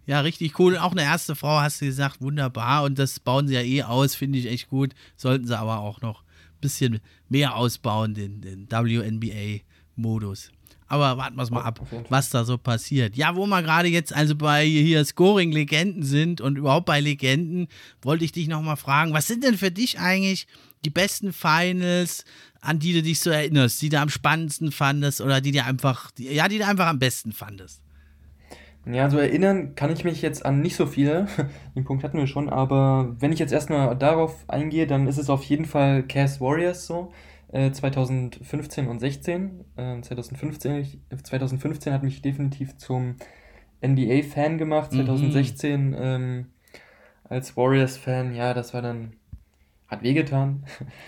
Ja, 0.06 0.22
richtig 0.22 0.58
cool. 0.60 0.78
Auch 0.78 0.92
eine 0.92 1.04
erste 1.04 1.36
Frau, 1.36 1.60
hast 1.60 1.82
du 1.82 1.86
gesagt, 1.86 2.22
wunderbar. 2.22 2.84
Und 2.84 2.98
das 3.00 3.20
bauen 3.20 3.48
sie 3.48 3.54
ja 3.54 3.62
eh 3.62 3.84
aus, 3.84 4.16
finde 4.16 4.40
ich 4.40 4.48
echt 4.48 4.70
gut. 4.70 4.94
Sollten 5.16 5.48
sie 5.48 5.58
aber 5.58 5.80
auch 5.80 6.02
noch 6.02 6.24
ein 6.24 6.62
bisschen 6.62 7.00
mehr 7.30 7.56
ausbauen, 7.56 8.14
den, 8.14 8.42
den 8.42 8.68
WNBA-Modus. 8.70 10.52
Aber 10.88 11.18
warten 11.18 11.38
wir 11.38 11.44
es 11.44 11.52
mal 11.52 11.62
ab, 11.62 11.80
was 12.10 12.32
da 12.32 12.44
so 12.44 12.58
passiert. 12.58 13.16
Ja, 13.16 13.38
wo 13.38 13.46
wir 13.46 13.64
gerade 13.64 13.88
jetzt 13.88 14.14
also 14.14 14.36
bei 14.36 14.66
hier 14.66 15.06
Scoring-Legenden 15.06 16.04
sind 16.04 16.42
und 16.42 16.58
überhaupt 16.58 16.86
bei 16.86 17.00
Legenden, 17.00 17.70
wollte 18.02 18.26
ich 18.26 18.34
dich 18.34 18.50
nochmal 18.50 18.76
fragen, 18.76 19.14
was 19.14 19.28
sind 19.28 19.46
denn 19.46 19.58
für 19.58 19.72
dich 19.72 20.00
eigentlich 20.00 20.48
die 20.84 20.90
besten 20.90 21.32
Finals, 21.32 22.26
an 22.60 22.80
die 22.80 22.92
du 22.92 23.02
dich 23.02 23.22
so 23.22 23.30
erinnerst, 23.30 23.82
die 23.82 23.88
du 23.88 24.02
am 24.02 24.10
spannendsten 24.10 24.74
fandest 24.74 25.22
oder 25.22 25.40
die 25.40 25.52
dir 25.52 25.66
einfach, 25.66 26.12
die, 26.12 26.26
ja, 26.26 26.50
die 26.50 26.58
du 26.58 26.66
einfach 26.66 26.88
am 26.88 27.00
besten 27.00 27.32
fandest? 27.32 27.82
Ja, 28.86 29.10
so 29.10 29.20
erinnern 29.20 29.76
kann 29.76 29.92
ich 29.92 30.04
mich 30.04 30.22
jetzt 30.22 30.44
an 30.46 30.62
nicht 30.62 30.76
so 30.76 30.86
viele. 30.88 31.28
Den 31.76 31.84
Punkt 31.84 32.04
hatten 32.04 32.18
wir 32.18 32.28
schon, 32.28 32.50
aber 32.50 33.16
wenn 33.20 33.32
ich 33.32 33.40
jetzt 33.40 33.54
erstmal 33.54 33.96
darauf 33.96 34.44
eingehe, 34.48 34.88
dann 34.88 35.08
ist 35.08 35.18
es 35.18 35.30
auf 35.30 35.44
jeden 35.44 35.66
Fall 35.66 36.04
Cass 36.04 36.42
Warriors 36.42 36.88
so. 36.88 37.12
Äh, 37.52 37.72
2015 37.72 38.88
und 38.88 39.00
16. 39.00 39.66
Äh, 39.76 40.02
2015, 40.02 41.02
2015 41.24 41.94
hat 41.94 42.02
mich 42.02 42.22
definitiv 42.22 42.78
zum 42.78 43.18
NBA-Fan 43.86 44.58
gemacht. 44.58 44.92
2016 44.92 45.90
mhm. 45.90 45.96
ähm, 46.00 46.46
als 47.24 47.56
Warriors-Fan, 47.56 48.36
ja, 48.36 48.54
das 48.54 48.74
war 48.74 48.82
dann. 48.82 49.14
Hat 49.88 50.04
wehgetan, 50.04 50.64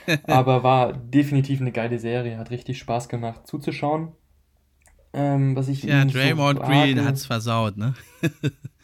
aber 0.25 0.61
war 0.63 0.91
definitiv 0.91 1.61
eine 1.61 1.71
geile 1.71 1.99
Serie. 1.99 2.37
Hat 2.37 2.51
richtig 2.51 2.79
Spaß 2.79 3.07
gemacht 3.07 3.47
zuzuschauen. 3.47 4.11
Ähm, 5.13 5.55
was 5.55 5.67
ich 5.67 5.83
ja, 5.83 6.05
Draymond 6.05 6.59
so 6.59 6.65
Green 6.65 7.05
hat 7.05 7.15
es 7.15 7.25
versaut, 7.25 7.77
ne? 7.77 7.93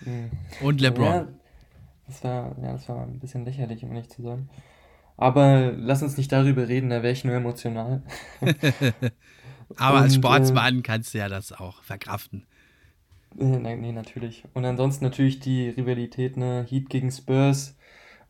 Hm. 0.03 0.29
Und 0.61 0.79
LeBron. 0.79 1.05
Ja, 1.05 1.27
das 2.07 2.23
war, 2.23 2.55
ja, 2.61 2.71
das 2.73 2.87
war 2.87 3.03
ein 3.03 3.19
bisschen 3.19 3.45
lächerlich, 3.45 3.83
um 3.83 3.91
nicht 3.91 4.11
zu 4.11 4.21
sagen. 4.21 4.49
Aber 5.17 5.73
lass 5.75 6.01
uns 6.01 6.15
nicht 6.15 6.31
darüber 6.31 6.67
reden, 6.67 6.89
da 6.89 7.03
wäre 7.03 7.11
ich 7.11 7.25
nur 7.25 7.35
emotional. 7.35 8.03
Aber 9.75 9.97
Und, 9.97 10.03
als 10.03 10.15
Sportsmann 10.15 10.79
äh, 10.79 10.81
kannst 10.81 11.13
du 11.13 11.17
ja 11.17 11.27
das 11.27 11.51
auch 11.51 11.83
verkraften. 11.83 12.45
Äh, 13.37 13.59
nein, 13.59 13.81
nee, 13.81 13.91
natürlich. 13.91 14.43
Und 14.53 14.65
ansonsten 14.65 15.03
natürlich 15.03 15.39
die 15.39 15.69
Rivalität, 15.69 16.37
ne? 16.37 16.65
Heat 16.69 16.89
gegen 16.89 17.11
Spurs 17.11 17.75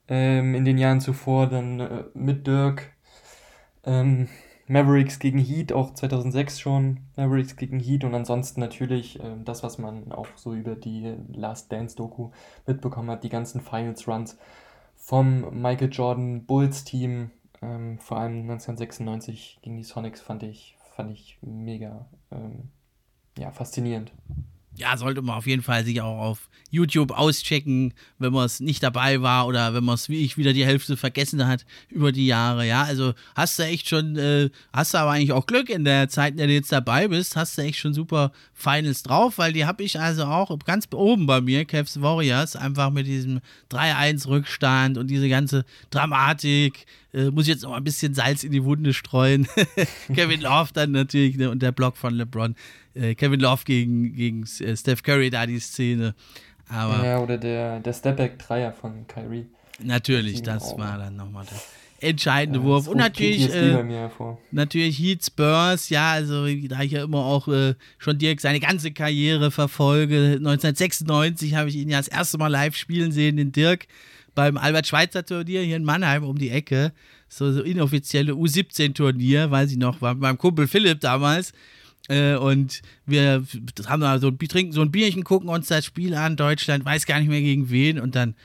ähm, 0.07 0.55
in 0.55 0.65
den 0.65 0.77
Jahren 0.77 0.99
zuvor, 0.99 1.47
dann 1.47 1.79
äh, 1.79 2.03
mit 2.13 2.47
Dirk. 2.47 2.91
Ähm, 3.85 4.27
Mavericks 4.69 5.17
gegen 5.17 5.39
Heat, 5.39 5.73
auch 5.73 5.95
2006 5.95 6.60
schon, 6.60 6.99
Mavericks 7.17 7.55
gegen 7.55 7.79
Heat 7.79 8.03
und 8.03 8.13
ansonsten 8.13 8.60
natürlich 8.60 9.19
äh, 9.19 9.36
das, 9.43 9.63
was 9.63 9.79
man 9.79 10.12
auch 10.12 10.27
so 10.36 10.53
über 10.53 10.75
die 10.75 11.15
Last 11.34 11.71
Dance 11.71 11.95
Doku 11.95 12.29
mitbekommen 12.67 13.10
hat, 13.10 13.23
die 13.23 13.29
ganzen 13.29 13.62
Finals 13.62 14.08
Runs 14.08 14.38
vom 14.95 15.60
Michael 15.60 15.89
Jordan 15.91 16.45
Bulls 16.45 16.84
Team, 16.84 17.32
ähm, 17.63 17.97
vor 17.97 18.19
allem 18.19 18.41
1996 18.41 19.58
gegen 19.63 19.75
die 19.75 19.84
Sonics 19.84 20.21
fand 20.21 20.43
ich, 20.43 20.77
fand 20.95 21.12
ich 21.12 21.39
mega 21.41 22.05
ähm, 22.32 22.69
ja, 23.39 23.49
faszinierend 23.49 24.13
ja, 24.75 24.95
sollte 24.97 25.21
man 25.21 25.36
auf 25.36 25.47
jeden 25.47 25.62
Fall 25.62 25.84
sich 25.84 26.01
auch 26.01 26.19
auf 26.19 26.49
YouTube 26.71 27.12
auschecken, 27.12 27.93
wenn 28.19 28.32
man 28.32 28.45
es 28.45 28.60
nicht 28.60 28.84
dabei 28.84 29.21
war 29.21 29.47
oder 29.47 29.73
wenn 29.73 29.84
man 29.84 29.95
es 29.95 30.10
wie 30.10 30.23
ich 30.23 30.38
wieder 30.38 30.53
die 30.53 30.65
Hälfte 30.65 30.97
vergessen 30.97 31.47
hat 31.47 31.65
über 31.89 32.12
die 32.12 32.27
Jahre. 32.27 32.65
Ja, 32.65 32.84
also 32.84 33.13
hast 33.36 33.58
du 33.58 33.63
echt 33.63 33.89
schon, 33.89 34.15
äh, 34.17 34.49
hast 34.71 34.93
du 34.93 34.99
aber 34.99 35.12
eigentlich 35.12 35.32
auch 35.32 35.47
Glück 35.47 35.69
in 35.69 35.84
der 35.84 36.10
Zeit, 36.10 36.32
in 36.32 36.38
der 36.38 36.47
du 36.47 36.53
jetzt 36.53 36.71
dabei 36.71 37.08
bist, 37.08 37.36
hast 37.36 37.58
du 37.58 37.63
echt 37.63 37.79
schon 37.79 37.93
super 37.93 38.32
Finals 38.53 39.03
drauf, 39.03 39.38
weil 39.38 39.53
die 39.53 39.65
habe 39.65 39.84
ich 39.84 39.99
also 39.99 40.25
auch 40.25 40.58
ganz 40.65 40.88
oben 40.93 41.25
bei 41.25 41.41
mir, 41.41 41.65
Cavs 41.65 42.01
Warriors, 42.01 42.55
einfach 42.55 42.91
mit 42.91 43.08
diesem 43.08 43.41
3-1-Rückstand 43.71 44.97
und 44.97 45.08
diese 45.08 45.29
ganze 45.29 45.65
Dramatik. 45.89 46.86
Äh, 47.13 47.32
muss 47.32 47.45
ich 47.45 47.54
jetzt 47.54 47.63
noch 47.63 47.74
ein 47.74 47.84
bisschen 47.84 48.13
Salz 48.13 48.43
in 48.43 48.52
die 48.52 48.63
Wunde 48.63 48.93
streuen. 48.93 49.48
Kevin 50.13 50.41
Love 50.41 50.69
dann 50.74 50.91
natürlich 50.91 51.38
ne, 51.38 51.50
und 51.50 51.62
der 51.62 51.72
Block 51.72 51.98
von 51.98 52.13
LeBron 52.13 52.56
äh, 52.93 53.15
Kevin 53.15 53.39
Love 53.39 53.63
gegen, 53.65 54.13
gegen 54.13 54.43
äh, 54.60 54.76
Steph 54.76 55.04
Curry 55.04 55.30
da 55.30 55.45
die 55.45 55.60
Szene. 55.60 56.15
Aber 56.67 57.04
ja, 57.04 57.19
oder 57.19 57.38
der, 57.38 57.80
der 57.80 57.93
Stepback-Dreier 57.93 58.74
von 58.74 59.08
Kyrie. 59.08 59.48
Natürlich, 59.82 60.43
das 60.43 60.78
war 60.78 60.98
dann 60.98 61.15
nochmal 61.15 61.45
der 61.45 61.60
entscheidende 62.02 62.60
ja, 62.60 62.65
Wurf. 62.65 62.88
Und 62.88 62.98
natürlich, 62.98 63.54
äh, 63.54 63.84
natürlich 64.52 65.00
Heat 65.00 65.26
Spurs, 65.26 65.89
ja, 65.89 66.12
also 66.12 66.45
da 66.45 66.82
ich 66.82 66.91
ja 66.91 67.04
immer 67.04 67.26
auch 67.26 67.48
äh, 67.48 67.76
schon 67.98 68.17
Dirk 68.17 68.41
seine 68.41 68.60
ganze 68.60 68.91
Karriere 68.91 69.52
verfolge. 69.52 70.36
1996 70.38 71.56
habe 71.56 71.69
ich 71.69 71.76
ihn 71.76 71.89
ja 71.89 71.98
das 71.98 72.08
erste 72.08 72.38
Mal 72.38 72.48
live 72.48 72.76
spielen 72.76 73.12
sehen, 73.12 73.38
den 73.38 73.52
Dirk, 73.52 73.88
beim 74.36 74.58
Albert-Schweitzer-Turnier 74.58 75.62
hier 75.63 75.76
in 75.76 75.84
Mannheim 75.84 76.24
um 76.24 76.38
die 76.38 76.50
Ecke. 76.50 76.94
So, 77.28 77.52
so 77.52 77.62
inoffizielle 77.62 78.34
U17-Turnier, 78.34 79.52
weiß 79.52 79.72
ich 79.72 79.78
noch, 79.78 80.02
war 80.02 80.13
mit 80.13 80.22
meinem 80.22 80.38
Kumpel 80.38 80.68
Philipp 80.68 81.00
damals. 81.00 81.54
Äh, 82.08 82.36
und 82.36 82.82
wir 83.06 83.44
haben 83.86 84.02
da 84.02 84.20
so, 84.20 84.32
trinken 84.32 84.72
so 84.72 84.82
ein 84.82 84.92
Bierchen, 84.92 85.24
gucken 85.24 85.50
uns 85.50 85.68
das 85.68 85.86
Spiel 85.86 86.15
an, 86.15 86.36
Deutschland, 86.36 86.86
weiß 86.86 87.06
gar 87.06 87.20
nicht 87.20 87.30
mehr 87.30 87.42
gegen 87.42 87.70
wen 87.70 88.00
und 88.00 88.15
dann, 88.15 88.36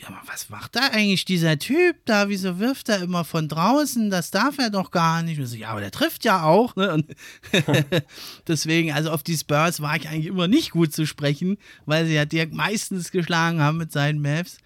ja, 0.00 0.08
was 0.26 0.48
macht 0.48 0.76
da 0.76 0.90
eigentlich 0.92 1.24
dieser 1.24 1.58
Typ 1.58 1.96
da? 2.04 2.28
Wieso 2.28 2.60
wirft 2.60 2.88
er 2.88 3.02
immer 3.02 3.24
von 3.24 3.48
draußen? 3.48 4.10
Das 4.10 4.30
darf 4.30 4.58
er 4.58 4.70
doch 4.70 4.92
gar 4.92 5.22
nicht. 5.22 5.44
So, 5.44 5.56
ja, 5.56 5.70
aber 5.70 5.80
der 5.80 5.90
trifft 5.90 6.24
ja 6.24 6.44
auch. 6.44 6.76
Ne? 6.76 6.92
Und 6.92 7.06
deswegen, 8.46 8.92
also 8.92 9.10
auf 9.10 9.24
die 9.24 9.36
Spurs 9.36 9.80
war 9.80 9.96
ich 9.96 10.08
eigentlich 10.08 10.26
immer 10.26 10.46
nicht 10.46 10.70
gut 10.70 10.92
zu 10.92 11.04
sprechen, 11.04 11.58
weil 11.84 12.06
sie 12.06 12.14
ja 12.14 12.26
Dirk 12.26 12.52
meistens 12.52 13.10
geschlagen 13.10 13.60
haben 13.60 13.78
mit 13.78 13.90
seinen 13.90 14.22
Mavs. 14.22 14.58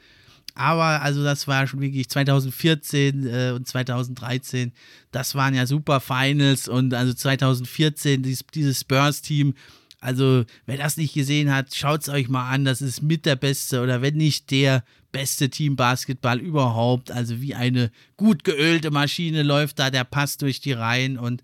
Aber 0.55 1.03
also 1.03 1.25
das 1.25 1.49
war 1.49 1.67
schon 1.67 1.81
wirklich 1.81 2.09
2014 2.09 3.27
äh, 3.27 3.53
und 3.55 3.67
2013, 3.67 4.73
das 5.11 5.35
waren 5.35 5.55
ja 5.55 5.67
super 5.67 6.01
Finals. 6.01 6.69
Und 6.69 6.95
also 6.95 7.15
2014 7.15 8.23
dieses, 8.23 8.45
dieses 8.55 8.81
Spurs-Team, 8.81 9.55
also 10.01 10.45
wer 10.67 10.77
das 10.77 10.97
nicht 10.97 11.15
gesehen 11.15 11.55
hat, 11.55 11.75
schaut 11.75 12.03
es 12.03 12.09
euch 12.09 12.29
mal 12.29 12.51
an, 12.51 12.65
das 12.65 12.83
ist 12.83 13.03
mit 13.03 13.25
der 13.25 13.37
beste 13.37 13.83
oder 13.83 14.03
wenn 14.03 14.17
nicht 14.17 14.51
der 14.51 14.85
beste 15.13 15.49
Team 15.49 15.77
Basketball 15.77 16.41
überhaupt. 16.41 17.11
Also 17.11 17.41
wie 17.41 17.55
eine 17.55 17.91
gut 18.17 18.45
geölte 18.45 18.91
Maschine 18.91 19.43
läuft 19.43 19.79
da 19.79 19.91
der 19.91 20.05
Pass 20.05 20.39
durch 20.39 20.61
die 20.61 20.73
Reihen. 20.73 21.19
Und 21.19 21.43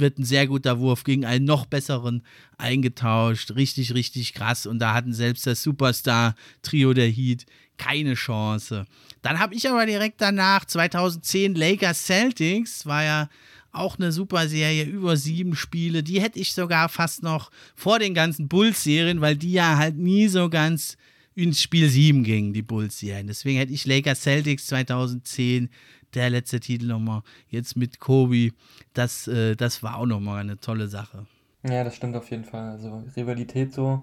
wird 0.00 0.18
ein 0.18 0.24
sehr 0.24 0.46
guter 0.46 0.78
Wurf 0.78 1.04
gegen 1.04 1.24
einen 1.24 1.44
noch 1.44 1.66
besseren 1.66 2.22
eingetauscht. 2.58 3.52
Richtig, 3.52 3.94
richtig 3.94 4.34
krass. 4.34 4.66
Und 4.66 4.78
da 4.78 4.94
hatten 4.94 5.12
selbst 5.12 5.46
das 5.46 5.62
Superstar-Trio 5.62 6.94
der 6.94 7.08
Heat 7.08 7.46
keine 7.78 8.14
Chance. 8.14 8.86
Dann 9.22 9.38
habe 9.38 9.54
ich 9.54 9.68
aber 9.68 9.86
direkt 9.86 10.20
danach, 10.20 10.64
2010, 10.64 11.54
Lakers 11.54 12.06
Celtics, 12.06 12.86
war 12.86 13.04
ja 13.04 13.28
auch 13.72 13.98
eine 13.98 14.12
super 14.12 14.48
Serie, 14.48 14.84
über 14.84 15.16
sieben 15.16 15.54
Spiele. 15.54 16.02
Die 16.02 16.20
hätte 16.20 16.38
ich 16.38 16.52
sogar 16.52 16.88
fast 16.88 17.22
noch 17.22 17.50
vor 17.74 17.98
den 17.98 18.14
ganzen 18.14 18.48
Bulls-Serien, 18.48 19.20
weil 19.20 19.36
die 19.36 19.52
ja 19.52 19.76
halt 19.76 19.96
nie 19.96 20.28
so 20.28 20.48
ganz 20.48 20.96
ins 21.34 21.62
Spiel 21.62 21.88
7 21.88 22.24
gingen, 22.24 22.52
die 22.52 22.62
Bulls-Serien. 22.62 23.28
Deswegen 23.28 23.58
hätte 23.58 23.72
ich 23.72 23.86
Lakers 23.86 24.22
Celtics 24.22 24.66
2010, 24.66 25.70
der 26.14 26.30
letzte 26.30 26.60
Titel 26.60 26.86
nochmal, 26.86 27.22
jetzt 27.48 27.76
mit 27.76 28.00
Kobe. 28.00 28.50
Das, 28.94 29.28
äh, 29.28 29.56
das 29.56 29.82
war 29.82 29.96
auch 29.96 30.06
nochmal 30.06 30.40
eine 30.40 30.58
tolle 30.58 30.88
Sache. 30.88 31.26
Ja, 31.62 31.84
das 31.84 31.94
stimmt 31.96 32.16
auf 32.16 32.30
jeden 32.30 32.44
Fall. 32.44 32.70
Also 32.70 33.04
Rivalität 33.16 33.72
so. 33.72 34.02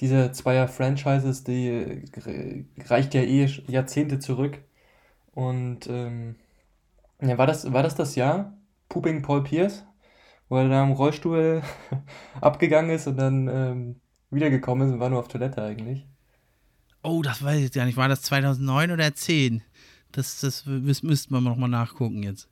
Diese 0.00 0.32
zweier 0.32 0.68
Franchises, 0.68 1.44
die 1.44 2.04
reicht 2.86 3.14
ja 3.14 3.22
eh 3.22 3.46
Jahrzehnte 3.68 4.18
zurück. 4.18 4.58
Und 5.32 5.86
ähm, 5.88 6.36
ja, 7.20 7.38
war 7.38 7.46
das, 7.46 7.72
war 7.72 7.82
das 7.82 7.94
das 7.94 8.14
Jahr? 8.16 8.56
Pooping 8.88 9.22
Paul 9.22 9.42
Pierce, 9.44 9.84
wo 10.48 10.56
er 10.56 10.68
da 10.68 10.84
im 10.84 10.92
Rollstuhl 10.92 11.62
abgegangen 12.40 12.90
ist 12.90 13.06
und 13.06 13.16
dann 13.16 13.48
ähm, 13.48 14.00
wiedergekommen 14.30 14.88
ist 14.88 14.94
und 14.94 15.00
war 15.00 15.10
nur 15.10 15.20
auf 15.20 15.28
Toilette 15.28 15.62
eigentlich. 15.62 16.06
Oh, 17.02 17.22
das 17.22 17.42
weiß 17.42 17.60
ich 17.60 17.72
gar 17.72 17.84
nicht. 17.84 17.96
War 17.96 18.08
das 18.08 18.22
2009 18.22 18.90
oder 18.90 19.14
10? 19.14 19.62
Das, 20.14 20.40
das 20.40 20.64
müssten 20.66 21.34
wir 21.34 21.40
nochmal 21.40 21.68
nachgucken 21.68 22.22
jetzt. 22.22 22.48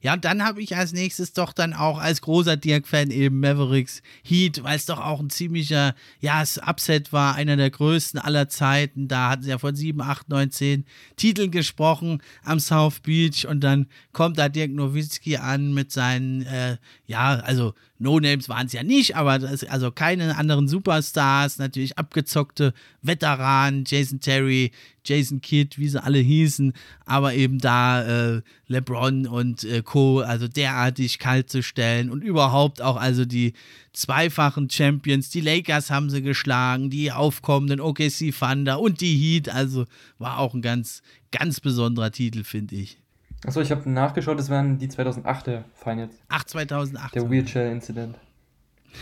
Ja, 0.00 0.14
und 0.14 0.24
dann 0.24 0.44
habe 0.44 0.60
ich 0.60 0.76
als 0.76 0.92
nächstes 0.92 1.32
doch 1.32 1.52
dann 1.52 1.74
auch 1.74 1.98
als 1.98 2.22
großer 2.22 2.56
Dirk-Fan 2.56 3.10
eben 3.10 3.38
Mavericks 3.38 4.02
Heat, 4.24 4.64
weil 4.64 4.76
es 4.76 4.86
doch 4.86 4.98
auch 4.98 5.20
ein 5.20 5.30
ziemlicher, 5.30 5.94
ja, 6.20 6.42
es 6.42 6.58
Upset 6.58 7.12
war, 7.12 7.36
einer 7.36 7.56
der 7.56 7.70
größten 7.70 8.18
aller 8.18 8.48
Zeiten. 8.48 9.06
Da 9.06 9.30
hatten 9.30 9.42
sie 9.42 9.50
ja 9.50 9.58
von 9.58 9.76
7, 9.76 10.00
8, 10.00 10.28
9, 10.28 10.50
10 10.50 10.84
Titeln 11.16 11.52
gesprochen 11.52 12.20
am 12.42 12.58
South 12.58 13.00
Beach 13.00 13.46
und 13.46 13.60
dann 13.60 13.86
kommt 14.12 14.38
da 14.38 14.48
Dirk 14.48 14.72
Nowitzki 14.72 15.36
an 15.36 15.72
mit 15.72 15.92
seinen, 15.92 16.42
äh, 16.42 16.78
ja, 17.06 17.34
also 17.34 17.74
No-Names 18.02 18.48
waren 18.48 18.66
es 18.66 18.72
ja 18.72 18.82
nicht, 18.82 19.16
aber 19.16 19.38
das, 19.38 19.64
also 19.64 19.90
keine 19.90 20.36
anderen 20.36 20.68
Superstars, 20.68 21.58
natürlich 21.58 21.98
abgezockte 21.98 22.74
Veteranen, 23.00 23.84
Jason 23.86 24.20
Terry, 24.20 24.72
Jason 25.04 25.40
Kidd, 25.40 25.78
wie 25.78 25.88
sie 25.88 26.02
alle 26.02 26.18
hießen, 26.18 26.72
aber 27.06 27.34
eben 27.34 27.58
da 27.58 28.36
äh, 28.36 28.42
LeBron 28.66 29.26
und 29.26 29.64
äh, 29.64 29.82
Co., 29.82 30.20
also 30.20 30.48
derartig 30.48 31.18
kalt 31.18 31.50
zu 31.50 31.62
stellen 31.62 32.10
und 32.10 32.22
überhaupt 32.22 32.82
auch 32.82 32.96
also 32.96 33.24
die 33.24 33.52
zweifachen 33.92 34.70
Champions, 34.70 35.30
die 35.30 35.40
Lakers 35.40 35.90
haben 35.90 36.10
sie 36.10 36.22
geschlagen, 36.22 36.90
die 36.90 37.12
aufkommenden 37.12 37.80
OKC 37.80 38.32
Thunder 38.38 38.80
und 38.80 39.00
die 39.00 39.16
Heat, 39.16 39.48
also 39.48 39.86
war 40.18 40.38
auch 40.38 40.54
ein 40.54 40.62
ganz, 40.62 41.02
ganz 41.30 41.60
besonderer 41.60 42.10
Titel, 42.10 42.44
finde 42.44 42.76
ich. 42.76 43.01
Achso, 43.44 43.60
ich 43.60 43.70
habe 43.70 43.88
nachgeschaut, 43.90 44.38
es 44.38 44.50
waren 44.50 44.78
die 44.78 44.88
2008er 44.88 45.64
Finals. 45.74 46.14
Ach, 46.28 46.44
2008. 46.44 47.14
Der 47.14 47.28
Wheelchair-Incident. 47.28 48.16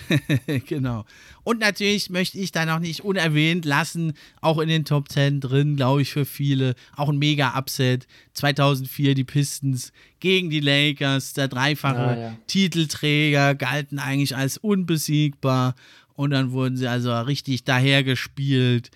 genau. 0.67 1.05
Und 1.43 1.61
natürlich 1.61 2.11
möchte 2.11 2.39
ich 2.39 2.53
da 2.53 2.65
noch 2.65 2.79
nicht 2.79 3.05
unerwähnt 3.05 3.65
lassen, 3.65 4.15
auch 4.41 4.59
in 4.59 4.69
den 4.69 4.85
Top 4.85 5.09
10 5.09 5.41
drin, 5.41 5.77
glaube 5.77 6.03
ich, 6.03 6.13
für 6.13 6.25
viele, 6.25 6.75
auch 6.97 7.09
ein 7.09 7.19
Mega-Upset. 7.19 8.07
2004 8.35 9.15
die 9.15 9.25
Pistons 9.25 9.93
gegen 10.21 10.51
die 10.51 10.61
Lakers, 10.61 11.33
der 11.33 11.49
dreifache 11.49 11.99
ah, 11.99 12.19
ja. 12.19 12.37
Titelträger, 12.47 13.55
galten 13.55 13.99
eigentlich 13.99 14.37
als 14.37 14.59
unbesiegbar 14.59 15.75
und 16.15 16.31
dann 16.31 16.53
wurden 16.53 16.77
sie 16.77 16.87
also 16.87 17.19
richtig 17.21 17.65
dahergespielt. 17.65 18.91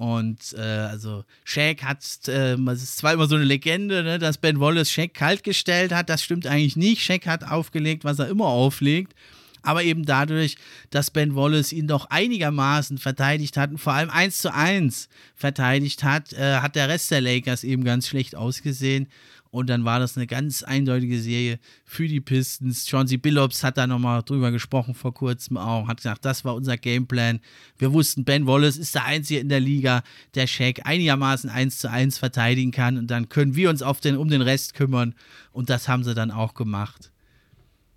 Und 0.00 0.54
äh, 0.56 0.62
also 0.62 1.24
Shaq 1.44 1.82
hat, 1.82 1.98
äh, 2.26 2.54
es 2.54 2.82
ist 2.82 2.96
zwar 2.96 3.12
immer 3.12 3.26
so 3.26 3.34
eine 3.34 3.44
Legende, 3.44 4.02
ne, 4.02 4.18
dass 4.18 4.38
Ben 4.38 4.58
Wallace 4.58 4.90
Shaq 4.90 5.12
kalt 5.12 5.42
gestellt 5.44 5.92
hat, 5.92 6.08
das 6.08 6.22
stimmt 6.22 6.46
eigentlich 6.46 6.74
nicht. 6.74 7.02
Shaq 7.02 7.26
hat 7.26 7.44
aufgelegt, 7.44 8.02
was 8.02 8.18
er 8.18 8.28
immer 8.28 8.46
auflegt. 8.46 9.12
Aber 9.62 9.82
eben 9.82 10.04
dadurch, 10.04 10.56
dass 10.90 11.10
Ben 11.10 11.34
Wallace 11.34 11.72
ihn 11.72 11.86
doch 11.86 12.06
einigermaßen 12.06 12.98
verteidigt 12.98 13.56
hat 13.56 13.70
und 13.70 13.78
vor 13.78 13.92
allem 13.92 14.10
1 14.10 14.38
zu 14.38 14.54
1 14.54 15.08
verteidigt 15.34 16.04
hat, 16.04 16.32
äh, 16.32 16.56
hat 16.56 16.76
der 16.76 16.88
Rest 16.88 17.10
der 17.10 17.20
Lakers 17.20 17.64
eben 17.64 17.84
ganz 17.84 18.08
schlecht 18.08 18.34
ausgesehen. 18.34 19.08
Und 19.50 19.68
dann 19.68 19.84
war 19.84 19.98
das 19.98 20.16
eine 20.16 20.28
ganz 20.28 20.62
eindeutige 20.62 21.20
Serie 21.20 21.58
für 21.84 22.06
die 22.06 22.20
Pistons. 22.20 22.88
Chauncey 22.88 23.16
Billups 23.16 23.64
hat 23.64 23.78
da 23.78 23.86
nochmal 23.86 24.22
drüber 24.22 24.52
gesprochen 24.52 24.94
vor 24.94 25.12
kurzem 25.12 25.56
auch, 25.56 25.88
hat 25.88 25.96
gesagt, 25.96 26.24
das 26.24 26.44
war 26.44 26.54
unser 26.54 26.76
Gameplan. 26.76 27.40
Wir 27.76 27.92
wussten, 27.92 28.24
Ben 28.24 28.46
Wallace 28.46 28.76
ist 28.76 28.94
der 28.94 29.06
Einzige 29.06 29.40
in 29.40 29.48
der 29.48 29.58
Liga, 29.58 30.04
der 30.36 30.46
Shaq 30.46 30.82
einigermaßen 30.84 31.50
1 31.50 31.78
zu 31.78 31.90
1 31.90 32.18
verteidigen 32.18 32.70
kann. 32.70 32.96
Und 32.96 33.08
dann 33.08 33.28
können 33.28 33.56
wir 33.56 33.70
uns 33.70 33.82
auf 33.82 34.00
den, 34.00 34.16
um 34.16 34.28
den 34.28 34.42
Rest 34.42 34.74
kümmern. 34.74 35.14
Und 35.50 35.68
das 35.68 35.88
haben 35.88 36.04
sie 36.04 36.14
dann 36.14 36.30
auch 36.30 36.54
gemacht. 36.54 37.09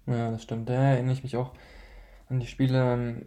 Ja, 0.05 0.31
das 0.31 0.43
stimmt. 0.43 0.69
Da 0.69 0.73
erinnere 0.73 1.13
ich 1.13 1.23
mich 1.23 1.35
auch 1.37 1.53
an 2.29 2.39
die 2.39 2.47
Spiele, 2.47 2.93
ähm, 2.93 3.25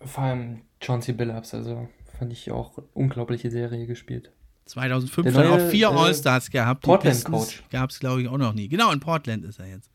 vor 0.00 0.24
allem 0.24 0.62
Chauncey 0.80 1.12
Billups. 1.12 1.54
Also 1.54 1.88
fand 2.18 2.32
ich 2.32 2.50
auch 2.50 2.78
unglaubliche 2.92 3.50
Serie 3.50 3.86
gespielt. 3.86 4.30
2015 4.66 5.34
neue, 5.34 5.52
auch 5.52 5.70
vier 5.70 5.88
äh, 5.88 5.90
All-Stars 5.90 6.50
gehabt. 6.50 6.82
Portland-Coach. 6.82 7.64
Gab 7.70 7.90
es, 7.90 8.00
glaube 8.00 8.22
ich, 8.22 8.28
auch 8.28 8.38
noch 8.38 8.54
nie. 8.54 8.68
Genau, 8.68 8.92
in 8.92 9.00
Portland 9.00 9.44
ist 9.44 9.58
er 9.58 9.66
jetzt. 9.66 9.90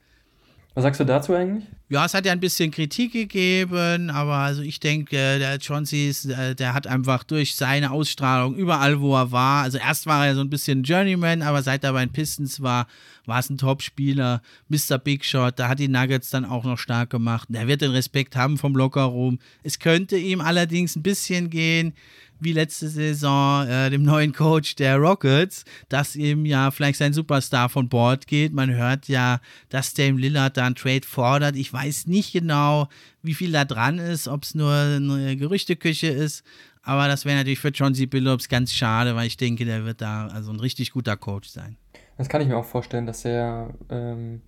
Was 0.75 0.83
sagst 0.83 0.99
du 0.99 1.05
dazu 1.05 1.33
eigentlich? 1.33 1.65
Ja, 1.89 2.05
es 2.05 2.13
hat 2.13 2.25
ja 2.25 2.31
ein 2.31 2.39
bisschen 2.39 2.69
Kritik 2.69 3.13
gegeben, 3.13 4.11
aber 4.11 4.35
also 4.35 4.61
ich 4.61 4.79
denke, 4.79 5.39
der 5.39 5.59
Chauncey, 5.59 6.13
äh, 6.29 6.53
der 6.53 6.75
hat 6.75 6.85
einfach 6.85 7.23
durch 7.23 7.55
seine 7.55 7.89
Ausstrahlung 7.89 8.55
überall, 8.55 9.01
wo 9.01 9.15
er 9.15 9.31
war, 9.31 9.63
also 9.63 9.79
erst 9.79 10.05
war 10.05 10.27
er 10.27 10.35
so 10.35 10.41
ein 10.41 10.51
bisschen 10.51 10.83
Journeyman, 10.83 11.41
aber 11.41 11.63
seit 11.63 11.83
er 11.83 11.93
bei 11.93 12.05
den 12.05 12.13
Pistons 12.13 12.61
war, 12.61 12.85
war 13.25 13.39
es 13.39 13.49
ein 13.49 13.57
Top-Spieler, 13.57 14.43
Mr. 14.67 14.99
Big 14.99 15.25
Shot, 15.25 15.57
da 15.57 15.67
hat 15.67 15.79
die 15.79 15.87
Nuggets 15.87 16.29
dann 16.29 16.45
auch 16.45 16.63
noch 16.63 16.77
stark 16.77 17.09
gemacht. 17.09 17.47
Der 17.49 17.67
wird 17.67 17.81
den 17.81 17.91
Respekt 17.91 18.35
haben 18.35 18.59
vom 18.59 18.75
Lockerroom. 18.75 19.39
Es 19.63 19.79
könnte 19.79 20.17
ihm 20.17 20.41
allerdings 20.41 20.95
ein 20.95 21.03
bisschen 21.03 21.49
gehen, 21.49 21.93
wie 22.39 22.53
letzte 22.53 22.89
Saison 22.89 23.67
äh, 23.67 23.89
dem 23.89 24.03
neuen 24.03 24.33
Coach 24.33 24.75
der 24.75 24.97
Rockets, 24.97 25.65
dass 25.89 26.15
ihm 26.15 26.45
ja 26.45 26.71
vielleicht 26.71 26.99
sein 26.99 27.13
Superstar 27.13 27.69
von 27.69 27.89
Bord 27.89 28.27
geht. 28.27 28.53
Man 28.53 28.71
hört 28.71 29.07
ja, 29.07 29.39
dass 29.69 29.93
Dame 29.93 30.19
Lillard 30.19 30.57
da 30.57 30.65
einen 30.65 30.75
Trade 30.75 31.05
fordert. 31.05 31.55
Ich 31.55 31.71
weiß 31.71 32.07
nicht 32.07 32.33
genau, 32.33 32.87
wie 33.21 33.33
viel 33.33 33.51
da 33.51 33.65
dran 33.65 33.99
ist, 33.99 34.27
ob 34.27 34.43
es 34.43 34.55
nur 34.55 34.73
eine 34.73 35.35
Gerüchteküche 35.35 36.07
ist. 36.07 36.43
Aber 36.81 37.07
das 37.07 37.25
wäre 37.25 37.37
natürlich 37.37 37.59
für 37.59 37.69
John 37.69 37.93
C. 37.93 38.05
Billups 38.05 38.49
ganz 38.49 38.73
schade, 38.73 39.15
weil 39.15 39.27
ich 39.27 39.37
denke, 39.37 39.65
der 39.65 39.85
wird 39.85 40.01
da 40.01 40.27
also 40.27 40.51
ein 40.51 40.59
richtig 40.59 40.91
guter 40.91 41.17
Coach 41.17 41.49
sein. 41.49 41.77
Das 42.17 42.29
kann 42.29 42.41
ich 42.41 42.47
mir 42.47 42.57
auch 42.57 42.65
vorstellen, 42.65 43.05
dass 43.05 43.25
er 43.25 43.73
ähm, 43.89 44.41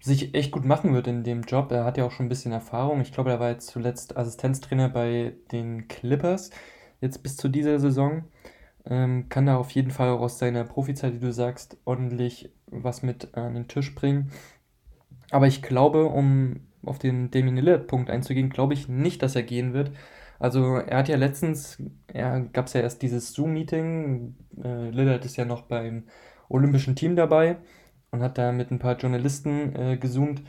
sich 0.00 0.34
echt 0.34 0.50
gut 0.50 0.64
machen 0.64 0.94
wird 0.94 1.06
in 1.06 1.24
dem 1.24 1.42
Job. 1.42 1.70
Er 1.72 1.84
hat 1.84 1.96
ja 1.98 2.04
auch 2.04 2.12
schon 2.12 2.26
ein 2.26 2.28
bisschen 2.28 2.52
Erfahrung. 2.52 3.00
Ich 3.00 3.12
glaube, 3.12 3.30
er 3.30 3.40
war 3.40 3.50
jetzt 3.50 3.68
zuletzt 3.68 4.16
Assistenztrainer 4.16 4.88
bei 4.88 5.34
den 5.52 5.88
Clippers 5.88 6.50
jetzt 7.00 7.22
bis 7.22 7.36
zu 7.36 7.48
dieser 7.48 7.78
Saison. 7.78 8.24
Ähm, 8.84 9.28
kann 9.28 9.46
da 9.46 9.56
auf 9.56 9.70
jeden 9.72 9.90
Fall 9.90 10.08
auch 10.10 10.20
aus 10.20 10.38
seiner 10.38 10.64
Profizeit, 10.64 11.14
wie 11.14 11.24
du 11.26 11.32
sagst, 11.32 11.76
ordentlich 11.84 12.50
was 12.66 13.02
mit 13.02 13.36
an 13.36 13.54
den 13.54 13.68
Tisch 13.68 13.94
bringen. 13.94 14.30
Aber 15.30 15.46
ich 15.46 15.62
glaube, 15.62 16.06
um 16.06 16.60
auf 16.84 16.98
den 16.98 17.30
Damien 17.30 17.56
Lillard-Punkt 17.56 18.08
einzugehen, 18.10 18.50
glaube 18.50 18.74
ich 18.74 18.88
nicht, 18.88 19.22
dass 19.22 19.36
er 19.36 19.42
gehen 19.42 19.74
wird. 19.74 19.90
Also 20.38 20.76
er 20.76 20.98
hat 20.98 21.08
ja 21.08 21.16
letztens, 21.16 21.82
er 22.06 22.40
gab 22.40 22.66
es 22.66 22.72
ja 22.72 22.80
erst 22.80 23.02
dieses 23.02 23.32
Zoom-Meeting, 23.32 24.36
äh, 24.62 24.90
Lillard 24.90 25.24
ist 25.24 25.36
ja 25.36 25.44
noch 25.44 25.62
beim 25.62 26.04
olympischen 26.48 26.94
Team 26.96 27.16
dabei 27.16 27.58
und 28.10 28.22
hat 28.22 28.38
da 28.38 28.52
mit 28.52 28.70
ein 28.70 28.78
paar 28.78 28.96
Journalisten 28.96 29.74
äh, 29.74 29.96
gezoomt 29.96 30.42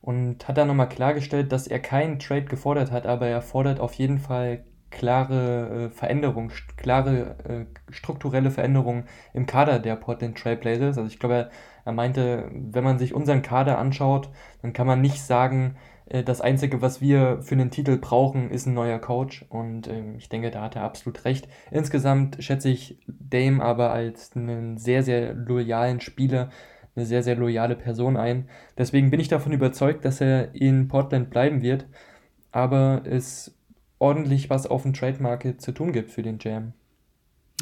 und 0.00 0.46
hat 0.48 0.58
da 0.58 0.64
nochmal 0.64 0.88
klargestellt, 0.88 1.52
dass 1.52 1.66
er 1.66 1.78
keinen 1.78 2.18
Trade 2.18 2.44
gefordert 2.44 2.90
hat, 2.90 3.06
aber 3.06 3.28
er 3.28 3.40
fordert 3.40 3.80
auf 3.80 3.94
jeden 3.94 4.18
Fall 4.18 4.64
klare 4.96 5.88
äh, 5.88 5.90
Veränderung, 5.90 6.50
klare 6.78 7.36
äh, 7.44 7.92
strukturelle 7.92 8.50
Veränderung 8.50 9.04
im 9.34 9.44
Kader 9.44 9.78
der 9.78 9.94
Portland 9.94 10.38
Trailblazers. 10.38 10.96
Also 10.96 11.06
ich 11.06 11.18
glaube, 11.18 11.34
er, 11.34 11.50
er, 11.84 11.92
meinte, 11.92 12.50
wenn 12.50 12.82
man 12.82 12.98
sich 12.98 13.12
unseren 13.12 13.42
Kader 13.42 13.78
anschaut, 13.78 14.30
dann 14.62 14.72
kann 14.72 14.86
man 14.86 15.02
nicht 15.02 15.22
sagen, 15.22 15.76
äh, 16.06 16.22
das 16.24 16.40
Einzige, 16.40 16.80
was 16.80 17.02
wir 17.02 17.42
für 17.42 17.54
einen 17.54 17.70
Titel 17.70 17.98
brauchen, 17.98 18.50
ist 18.50 18.64
ein 18.64 18.72
neuer 18.72 18.98
Coach. 18.98 19.44
Und 19.50 19.86
ähm, 19.86 20.14
ich 20.16 20.30
denke, 20.30 20.50
da 20.50 20.62
hat 20.62 20.76
er 20.76 20.82
absolut 20.82 21.26
recht. 21.26 21.46
Insgesamt 21.70 22.42
schätze 22.42 22.70
ich 22.70 22.98
Dame 23.06 23.62
aber 23.62 23.92
als 23.92 24.34
einen 24.34 24.78
sehr, 24.78 25.02
sehr 25.02 25.34
loyalen 25.34 26.00
Spieler, 26.00 26.48
eine 26.96 27.04
sehr, 27.04 27.22
sehr 27.22 27.36
loyale 27.36 27.76
Person 27.76 28.16
ein. 28.16 28.48
Deswegen 28.78 29.10
bin 29.10 29.20
ich 29.20 29.28
davon 29.28 29.52
überzeugt, 29.52 30.06
dass 30.06 30.22
er 30.22 30.54
in 30.54 30.88
Portland 30.88 31.28
bleiben 31.28 31.60
wird. 31.60 31.86
Aber 32.50 33.02
es 33.04 33.55
ordentlich 33.98 34.50
was 34.50 34.66
auf 34.66 34.82
dem 34.82 34.92
Trade 34.92 35.22
Market 35.22 35.60
zu 35.60 35.72
tun 35.72 35.92
gibt 35.92 36.10
für 36.10 36.22
den 36.22 36.38
Jam. 36.40 36.72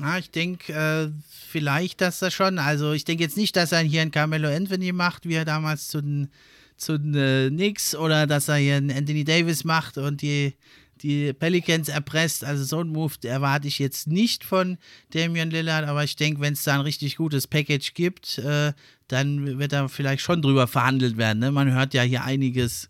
Ah, 0.03 0.19
ich 0.19 0.31
denke, 0.31 0.73
äh, 0.73 1.11
vielleicht, 1.31 2.01
dass 2.01 2.21
er 2.21 2.33
schon, 2.33 2.59
also 2.59 2.93
ich 2.93 3.05
denke 3.05 3.23
jetzt 3.23 3.37
nicht, 3.37 3.55
dass 3.55 3.71
er 3.71 3.79
hier 3.81 4.03
ein 4.03 4.11
Carmelo 4.11 4.49
Anthony 4.49 4.91
macht, 4.91 5.29
wie 5.29 5.35
er 5.35 5.45
damals 5.45 5.87
zu 5.89 6.01
den, 6.01 6.31
zu 6.77 6.95
äh, 6.95 7.51
nix 7.51 7.95
oder 7.95 8.27
dass 8.27 8.49
er 8.49 8.57
hier 8.57 8.77
einen 8.77 8.91
Anthony 8.91 9.23
Davis 9.23 9.63
macht 9.63 9.97
und 9.97 10.21
die, 10.21 10.55
die 11.03 11.33
Pelicans 11.33 11.89
erpresst. 11.89 12.45
Also 12.45 12.65
so 12.65 12.81
ein 12.81 12.89
Move 12.89 13.15
erwarte 13.23 13.69
ich 13.69 13.79
jetzt 13.79 14.09
nicht 14.09 14.43
von 14.43 14.79
Damian 15.13 15.51
Lillard, 15.51 15.87
aber 15.87 16.03
ich 16.03 16.17
denke, 16.17 16.41
wenn 16.41 16.55
es 16.55 16.65
da 16.65 16.75
ein 16.75 16.81
richtig 16.81 17.17
gutes 17.17 17.47
Package 17.47 17.95
gibt, 17.95 18.39
äh, 18.39 18.73
dann 19.07 19.61
wird 19.61 19.73
da 19.73 19.87
vielleicht 19.87 20.23
schon 20.23 20.43
drüber 20.43 20.67
verhandelt 20.67 21.17
werden. 21.17 21.39
Ne? 21.39 21.53
Man 21.53 21.73
hört 21.73 21.95
ja 21.95 22.03
hier 22.03 22.25
einiges. 22.25 22.89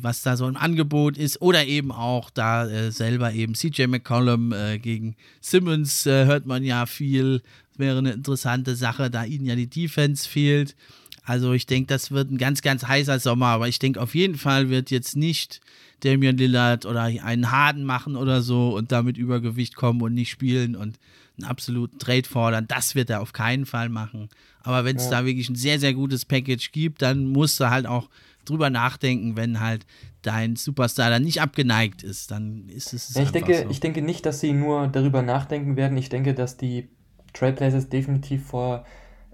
Was 0.00 0.22
da 0.22 0.36
so 0.36 0.46
im 0.46 0.56
Angebot 0.56 1.16
ist 1.18 1.42
oder 1.42 1.66
eben 1.66 1.90
auch 1.90 2.30
da 2.30 2.68
äh, 2.68 2.92
selber 2.92 3.32
eben 3.32 3.54
CJ 3.54 3.86
McCollum 3.86 4.52
äh, 4.52 4.78
gegen 4.78 5.16
Simmons 5.40 6.06
äh, 6.06 6.26
hört 6.26 6.46
man 6.46 6.62
ja 6.62 6.86
viel, 6.86 7.42
wäre 7.76 7.98
eine 7.98 8.12
interessante 8.12 8.76
Sache, 8.76 9.10
da 9.10 9.24
ihnen 9.24 9.44
ja 9.44 9.56
die 9.56 9.68
Defense 9.68 10.28
fehlt. 10.28 10.76
Also 11.24 11.52
ich 11.52 11.66
denke, 11.66 11.86
das 11.86 12.10
wird 12.10 12.30
ein 12.30 12.38
ganz, 12.38 12.62
ganz 12.62 12.84
heißer 12.84 13.18
Sommer, 13.18 13.46
aber 13.46 13.68
ich 13.68 13.78
denke 13.78 14.00
auf 14.00 14.14
jeden 14.14 14.36
Fall 14.36 14.70
wird 14.70 14.90
jetzt 14.90 15.16
nicht 15.16 15.60
Damian 16.00 16.36
Lillard 16.36 16.84
oder 16.84 17.02
einen 17.02 17.50
Harden 17.50 17.84
machen 17.84 18.16
oder 18.16 18.42
so 18.42 18.76
und 18.76 18.90
damit 18.90 19.16
Übergewicht 19.16 19.76
kommen 19.76 20.02
und 20.02 20.14
nicht 20.14 20.30
spielen 20.30 20.74
und 20.74 20.98
einen 21.38 21.48
absoluten 21.48 21.98
Trade 21.98 22.28
fordern. 22.28 22.66
Das 22.66 22.94
wird 22.94 23.08
er 23.10 23.20
auf 23.20 23.32
keinen 23.32 23.66
Fall 23.66 23.88
machen. 23.88 24.28
Aber 24.62 24.84
wenn 24.84 24.96
es 24.96 25.04
ja. 25.04 25.10
da 25.10 25.26
wirklich 25.26 25.48
ein 25.48 25.56
sehr, 25.56 25.78
sehr 25.78 25.94
gutes 25.94 26.24
Package 26.24 26.72
gibt, 26.72 27.02
dann 27.02 27.26
musst 27.26 27.58
du 27.60 27.70
halt 27.70 27.86
auch 27.86 28.08
drüber 28.44 28.70
nachdenken, 28.70 29.36
wenn 29.36 29.60
halt 29.60 29.86
dein 30.22 30.56
Superstar 30.56 31.10
dann 31.10 31.22
nicht 31.22 31.40
abgeneigt 31.40 32.02
ist, 32.02 32.30
dann 32.30 32.68
ist 32.68 32.92
es. 32.92 33.14
Ja, 33.14 33.22
ich, 33.22 33.32
denke, 33.32 33.62
so. 33.64 33.70
ich 33.70 33.80
denke 33.80 34.02
nicht, 34.02 34.24
dass 34.26 34.40
sie 34.40 34.52
nur 34.52 34.88
darüber 34.88 35.22
nachdenken 35.22 35.76
werden. 35.76 35.96
Ich 35.98 36.08
denke, 36.08 36.34
dass 36.34 36.56
die 36.56 36.88
Trailblazers 37.32 37.88
definitiv 37.88 38.46
vor 38.46 38.84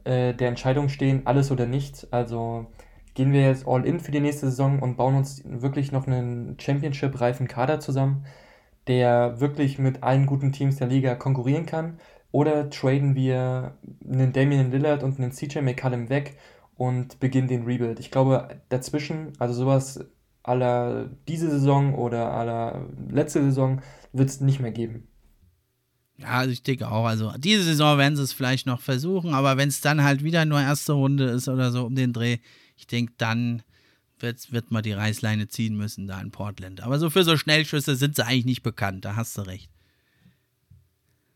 äh, 0.05 0.35
der 0.35 0.49
Entscheidung 0.49 0.89
stehen, 0.89 1.27
alles 1.27 1.51
oder 1.51 1.67
nichts. 1.67 2.11
Also 2.13 2.67
gehen 3.15 3.33
wir 3.33 3.43
jetzt 3.43 3.67
all 3.67 3.85
in 3.85 4.01
für 4.01 4.13
die 4.13 4.21
nächste 4.21 4.49
Saison 4.49 4.81
und 4.81 4.97
bauen 4.97 5.17
uns 5.17 5.43
wirklich 5.45 5.93
noch 5.93 6.07
einen 6.07 6.59
Championship-reifen 6.59 7.49
Kader 7.49 7.81
zusammen, 7.81 8.25
der 8.87 9.41
wirklich 9.41 9.79
mit 9.79 10.03
allen 10.03 10.27
guten 10.27 10.53
Teams 10.53 10.77
der 10.77 10.87
Liga 10.87 11.15
konkurrieren 11.15 11.67
kann. 11.67 11.99
Oder 12.31 12.71
traden 12.71 13.15
wir 13.15 13.77
einen 14.09 14.33
Damian 14.33 14.71
Lillard 14.71 15.03
und 15.03 15.19
einen 15.19 15.33
CJ 15.33 15.61
McCallum 15.61 16.11
weg 16.11 16.37
und 16.79 17.21
beginnen 17.21 17.49
den 17.49 17.65
Rebuild. 17.65 18.01
Ich 18.01 18.11
glaube, 18.11 18.49
dazwischen, 18.71 19.33
also 19.39 19.53
sowas 19.53 20.07
aller 20.45 21.11
diese 21.27 21.51
Saison 21.51 21.95
oder 21.95 22.33
aller 22.33 22.87
letzte 23.11 23.43
Saison, 23.43 23.83
wird 24.13 24.31
es 24.31 24.41
nicht 24.41 24.61
mehr 24.61 24.71
geben. 24.71 25.09
Ja, 26.17 26.29
also 26.29 26.53
ich 26.53 26.63
denke 26.63 26.89
auch. 26.91 27.05
Also 27.05 27.33
diese 27.37 27.65
Saison 27.65 27.99
werden 27.99 28.17
sie 28.17 28.23
es 28.23 28.33
vielleicht 28.33 28.67
noch 28.67 28.81
versuchen, 28.81 29.35
aber 29.35 29.57
wenn 29.57 29.69
es 29.69 29.81
dann 29.81 30.03
halt 30.03 30.23
wieder 30.25 30.45
nur 30.45 30.61
erste 30.61 30.93
Runde 30.93 31.25
ist 31.25 31.49
oder 31.49 31.71
so 31.73 31.85
um 31.85 31.95
den 31.95 32.13
Dreh, 32.13 32.39
ich 32.77 32.87
denke, 32.87 33.13
dann 33.19 33.63
wird, 34.21 34.53
wird 34.53 34.71
man 34.71 34.83
die 34.83 34.93
Reißleine 34.93 35.49
ziehen 35.49 35.77
müssen 35.77 36.07
da 36.07 36.21
in 36.21 36.31
Portland. 36.31 36.81
Aber 36.81 36.99
so 36.99 37.11
für 37.11 37.25
so 37.25 37.37
Schnellschüsse 37.37 37.97
sind 37.97 38.17
sie 38.17 38.25
eigentlich 38.25 38.45
nicht 38.47 38.63
bekannt, 38.63 39.05
da 39.05 39.17
hast 39.17 39.37
du 39.37 39.43
recht. 39.43 39.71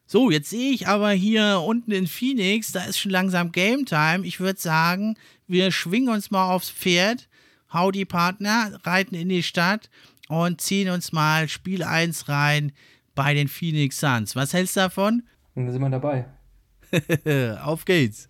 So, 0.06 0.30
jetzt 0.30 0.50
sehe 0.50 0.72
ich 0.72 0.88
aber 0.88 1.10
hier 1.10 1.62
unten 1.64 1.90
in 1.92 2.06
Phoenix, 2.06 2.72
da 2.72 2.84
ist 2.84 2.98
schon 2.98 3.10
langsam 3.12 3.52
Game 3.52 3.86
Time. 3.86 4.26
Ich 4.26 4.40
würde 4.40 4.60
sagen, 4.60 5.16
wir 5.46 5.70
schwingen 5.70 6.12
uns 6.12 6.30
mal 6.30 6.50
aufs 6.50 6.70
Pferd, 6.70 7.28
Howdy 7.72 8.04
Partner, 8.04 8.78
reiten 8.84 9.14
in 9.14 9.28
die 9.28 9.42
Stadt 9.42 9.88
und 10.28 10.60
ziehen 10.60 10.90
uns 10.90 11.12
mal 11.12 11.48
Spiel 11.48 11.82
1 11.82 12.28
rein 12.28 12.72
bei 13.14 13.32
den 13.32 13.48
Phoenix 13.48 14.00
Suns. 14.00 14.36
Was 14.36 14.52
hältst 14.52 14.76
du 14.76 14.80
davon? 14.80 15.22
Und 15.54 15.66
da 15.66 15.72
sind 15.72 15.80
wir 15.80 15.90
dabei. 15.90 16.26
Auf 17.62 17.84
geht's. 17.84 18.28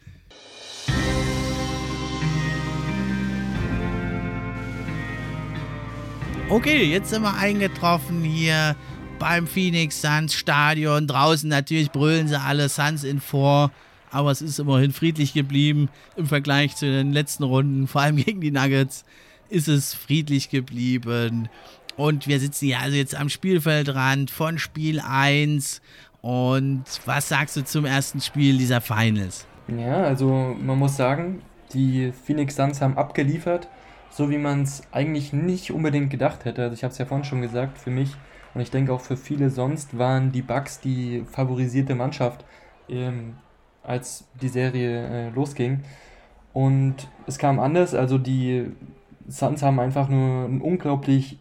Okay, 6.48 6.84
jetzt 6.84 7.10
sind 7.10 7.22
wir 7.22 7.34
eingetroffen 7.34 8.22
hier 8.22 8.76
beim 9.22 9.46
Phoenix 9.46 10.02
Suns 10.02 10.34
Stadion. 10.34 11.06
Draußen 11.06 11.48
natürlich 11.48 11.92
brüllen 11.92 12.26
sie 12.26 12.40
alle 12.40 12.68
Suns 12.68 13.04
in 13.04 13.20
vor, 13.20 13.70
aber 14.10 14.32
es 14.32 14.42
ist 14.42 14.58
immerhin 14.58 14.92
friedlich 14.92 15.32
geblieben 15.32 15.90
im 16.16 16.26
Vergleich 16.26 16.74
zu 16.74 16.86
den 16.86 17.12
letzten 17.12 17.44
Runden, 17.44 17.86
vor 17.86 18.00
allem 18.00 18.16
gegen 18.24 18.40
die 18.40 18.50
Nuggets 18.50 19.04
ist 19.48 19.68
es 19.68 19.94
friedlich 19.94 20.50
geblieben. 20.50 21.48
Und 21.96 22.26
wir 22.26 22.40
sitzen 22.40 22.66
ja 22.66 22.80
also 22.80 22.96
jetzt 22.96 23.14
am 23.14 23.28
Spielfeldrand 23.28 24.28
von 24.28 24.58
Spiel 24.58 24.98
1. 24.98 25.80
Und 26.20 26.84
was 27.04 27.28
sagst 27.28 27.56
du 27.56 27.64
zum 27.64 27.84
ersten 27.84 28.20
Spiel 28.20 28.58
dieser 28.58 28.80
Finals? 28.80 29.46
Ja, 29.68 30.02
also 30.02 30.56
man 30.60 30.78
muss 30.78 30.96
sagen, 30.96 31.42
die 31.74 32.12
Phoenix 32.24 32.56
Suns 32.56 32.80
haben 32.80 32.98
abgeliefert, 32.98 33.68
so 34.10 34.30
wie 34.30 34.38
man 34.38 34.62
es 34.62 34.82
eigentlich 34.90 35.32
nicht 35.32 35.70
unbedingt 35.70 36.10
gedacht 36.10 36.44
hätte. 36.44 36.62
Also 36.62 36.74
ich 36.74 36.82
habe 36.82 36.90
es 36.90 36.98
ja 36.98 37.04
vorhin 37.04 37.24
schon 37.24 37.40
gesagt, 37.40 37.78
für 37.78 37.90
mich 37.90 38.16
und 38.54 38.60
ich 38.60 38.70
denke 38.70 38.92
auch 38.92 39.00
für 39.00 39.16
viele 39.16 39.50
sonst 39.50 39.96
waren 39.98 40.32
die 40.32 40.42
Bucks 40.42 40.80
die 40.80 41.24
favorisierte 41.30 41.94
Mannschaft, 41.94 42.44
ähm, 42.88 43.34
als 43.82 44.24
die 44.40 44.48
Serie 44.48 45.06
äh, 45.08 45.30
losging. 45.30 45.80
Und 46.52 47.08
es 47.26 47.38
kam 47.38 47.58
anders, 47.58 47.94
also 47.94 48.18
die 48.18 48.66
Suns 49.28 49.62
haben 49.62 49.80
einfach 49.80 50.08
nur 50.08 50.44
ein 50.44 50.60
unglaublich 50.60 51.38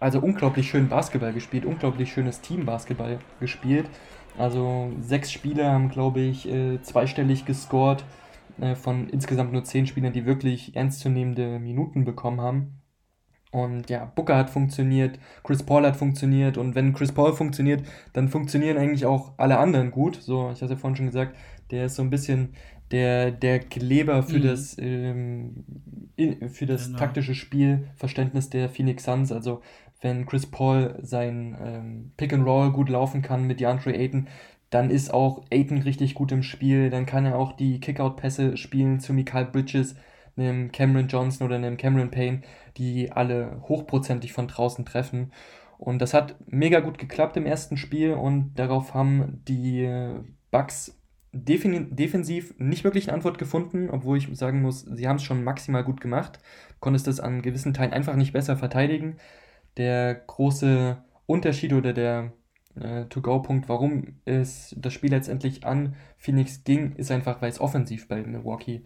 also 0.00 0.20
unglaublich 0.20 0.68
schön 0.68 0.88
Basketball 0.88 1.32
gespielt, 1.32 1.64
unglaublich 1.64 2.12
schönes 2.12 2.40
Team-Basketball 2.40 3.18
gespielt. 3.40 3.88
Also 4.36 4.92
sechs 5.00 5.32
Spieler 5.32 5.72
haben, 5.72 5.88
glaube 5.90 6.20
ich, 6.20 6.48
äh, 6.48 6.80
zweistellig 6.82 7.44
gescored 7.44 8.04
äh, 8.60 8.76
von 8.76 9.08
insgesamt 9.08 9.52
nur 9.52 9.64
zehn 9.64 9.86
Spielern, 9.86 10.12
die 10.12 10.26
wirklich 10.26 10.76
ernstzunehmende 10.76 11.58
Minuten 11.58 12.04
bekommen 12.04 12.40
haben. 12.40 12.77
Und 13.50 13.88
ja, 13.88 14.04
Booker 14.04 14.36
hat 14.36 14.50
funktioniert, 14.50 15.18
Chris 15.42 15.62
Paul 15.62 15.86
hat 15.86 15.96
funktioniert 15.96 16.58
und 16.58 16.74
wenn 16.74 16.92
Chris 16.92 17.12
Paul 17.12 17.32
funktioniert, 17.32 17.82
dann 18.12 18.28
funktionieren 18.28 18.76
eigentlich 18.76 19.06
auch 19.06 19.32
alle 19.38 19.58
anderen 19.58 19.90
gut. 19.90 20.16
So, 20.16 20.50
ich 20.52 20.60
hatte 20.60 20.74
ja 20.74 20.78
vorhin 20.78 20.96
schon 20.96 21.06
gesagt, 21.06 21.34
der 21.70 21.86
ist 21.86 21.96
so 21.96 22.02
ein 22.02 22.10
bisschen 22.10 22.50
der, 22.90 23.30
der 23.30 23.60
Kleber 23.60 24.22
für 24.22 24.38
mhm. 24.38 24.42
das, 24.42 24.76
ähm, 24.78 25.64
für 26.48 26.66
das 26.66 26.86
genau. 26.86 26.98
taktische 26.98 27.34
Spielverständnis 27.34 28.50
der 28.50 28.68
Phoenix 28.68 29.04
Suns. 29.04 29.32
Also 29.32 29.62
wenn 30.00 30.26
Chris 30.26 30.46
Paul 30.46 30.98
sein 31.02 31.56
ähm, 31.62 32.12
Pick 32.16 32.32
and 32.32 32.46
Roll 32.46 32.72
gut 32.72 32.88
laufen 32.88 33.22
kann 33.22 33.46
mit 33.46 33.60
DeAndre 33.60 33.94
Ayton, 33.94 34.28
dann 34.70 34.90
ist 34.90 35.12
auch 35.12 35.44
Ayton 35.50 35.78
richtig 35.78 36.14
gut 36.14 36.32
im 36.32 36.42
Spiel. 36.42 36.90
Dann 36.90 37.06
kann 37.06 37.24
er 37.24 37.38
auch 37.38 37.52
die 37.52 37.80
Kickout-Pässe 37.80 38.56
spielen 38.56 39.00
zu 39.00 39.12
Mikael 39.12 39.46
Bridges, 39.46 39.96
einem 40.38 40.72
Cameron 40.72 41.08
Johnson 41.08 41.46
oder 41.46 41.56
einem 41.56 41.76
Cameron 41.76 42.10
Payne, 42.10 42.42
die 42.76 43.12
alle 43.12 43.60
hochprozentig 43.68 44.32
von 44.32 44.48
draußen 44.48 44.84
treffen. 44.84 45.32
Und 45.78 46.00
das 46.00 46.14
hat 46.14 46.36
mega 46.46 46.80
gut 46.80 46.98
geklappt 46.98 47.36
im 47.36 47.46
ersten 47.46 47.76
Spiel 47.76 48.14
und 48.14 48.54
darauf 48.54 48.94
haben 48.94 49.42
die 49.46 49.88
Bucks 50.50 50.94
defensiv 51.32 52.54
nicht 52.58 52.84
wirklich 52.84 53.08
eine 53.08 53.14
Antwort 53.14 53.38
gefunden, 53.38 53.90
obwohl 53.90 54.18
ich 54.18 54.28
sagen 54.36 54.62
muss, 54.62 54.80
sie 54.80 55.06
haben 55.06 55.16
es 55.16 55.22
schon 55.22 55.44
maximal 55.44 55.84
gut 55.84 56.00
gemacht. 56.00 56.40
Konntest 56.80 57.06
es 57.06 57.20
an 57.20 57.42
gewissen 57.42 57.74
Teilen 57.74 57.92
einfach 57.92 58.16
nicht 58.16 58.32
besser 58.32 58.56
verteidigen 58.56 59.18
der 59.78 60.14
große 60.14 61.02
Unterschied 61.26 61.72
oder 61.72 61.92
der 61.92 62.32
äh, 62.74 63.06
To-Go-Punkt, 63.06 63.68
warum 63.68 64.18
es 64.24 64.74
das 64.76 64.92
Spiel 64.92 65.10
letztendlich 65.10 65.64
an 65.64 65.96
Phoenix 66.18 66.64
ging, 66.64 66.92
ist 66.96 67.10
einfach, 67.10 67.40
weil 67.40 67.50
es 67.50 67.60
offensiv 67.60 68.08
bei 68.08 68.22
Milwaukee 68.22 68.82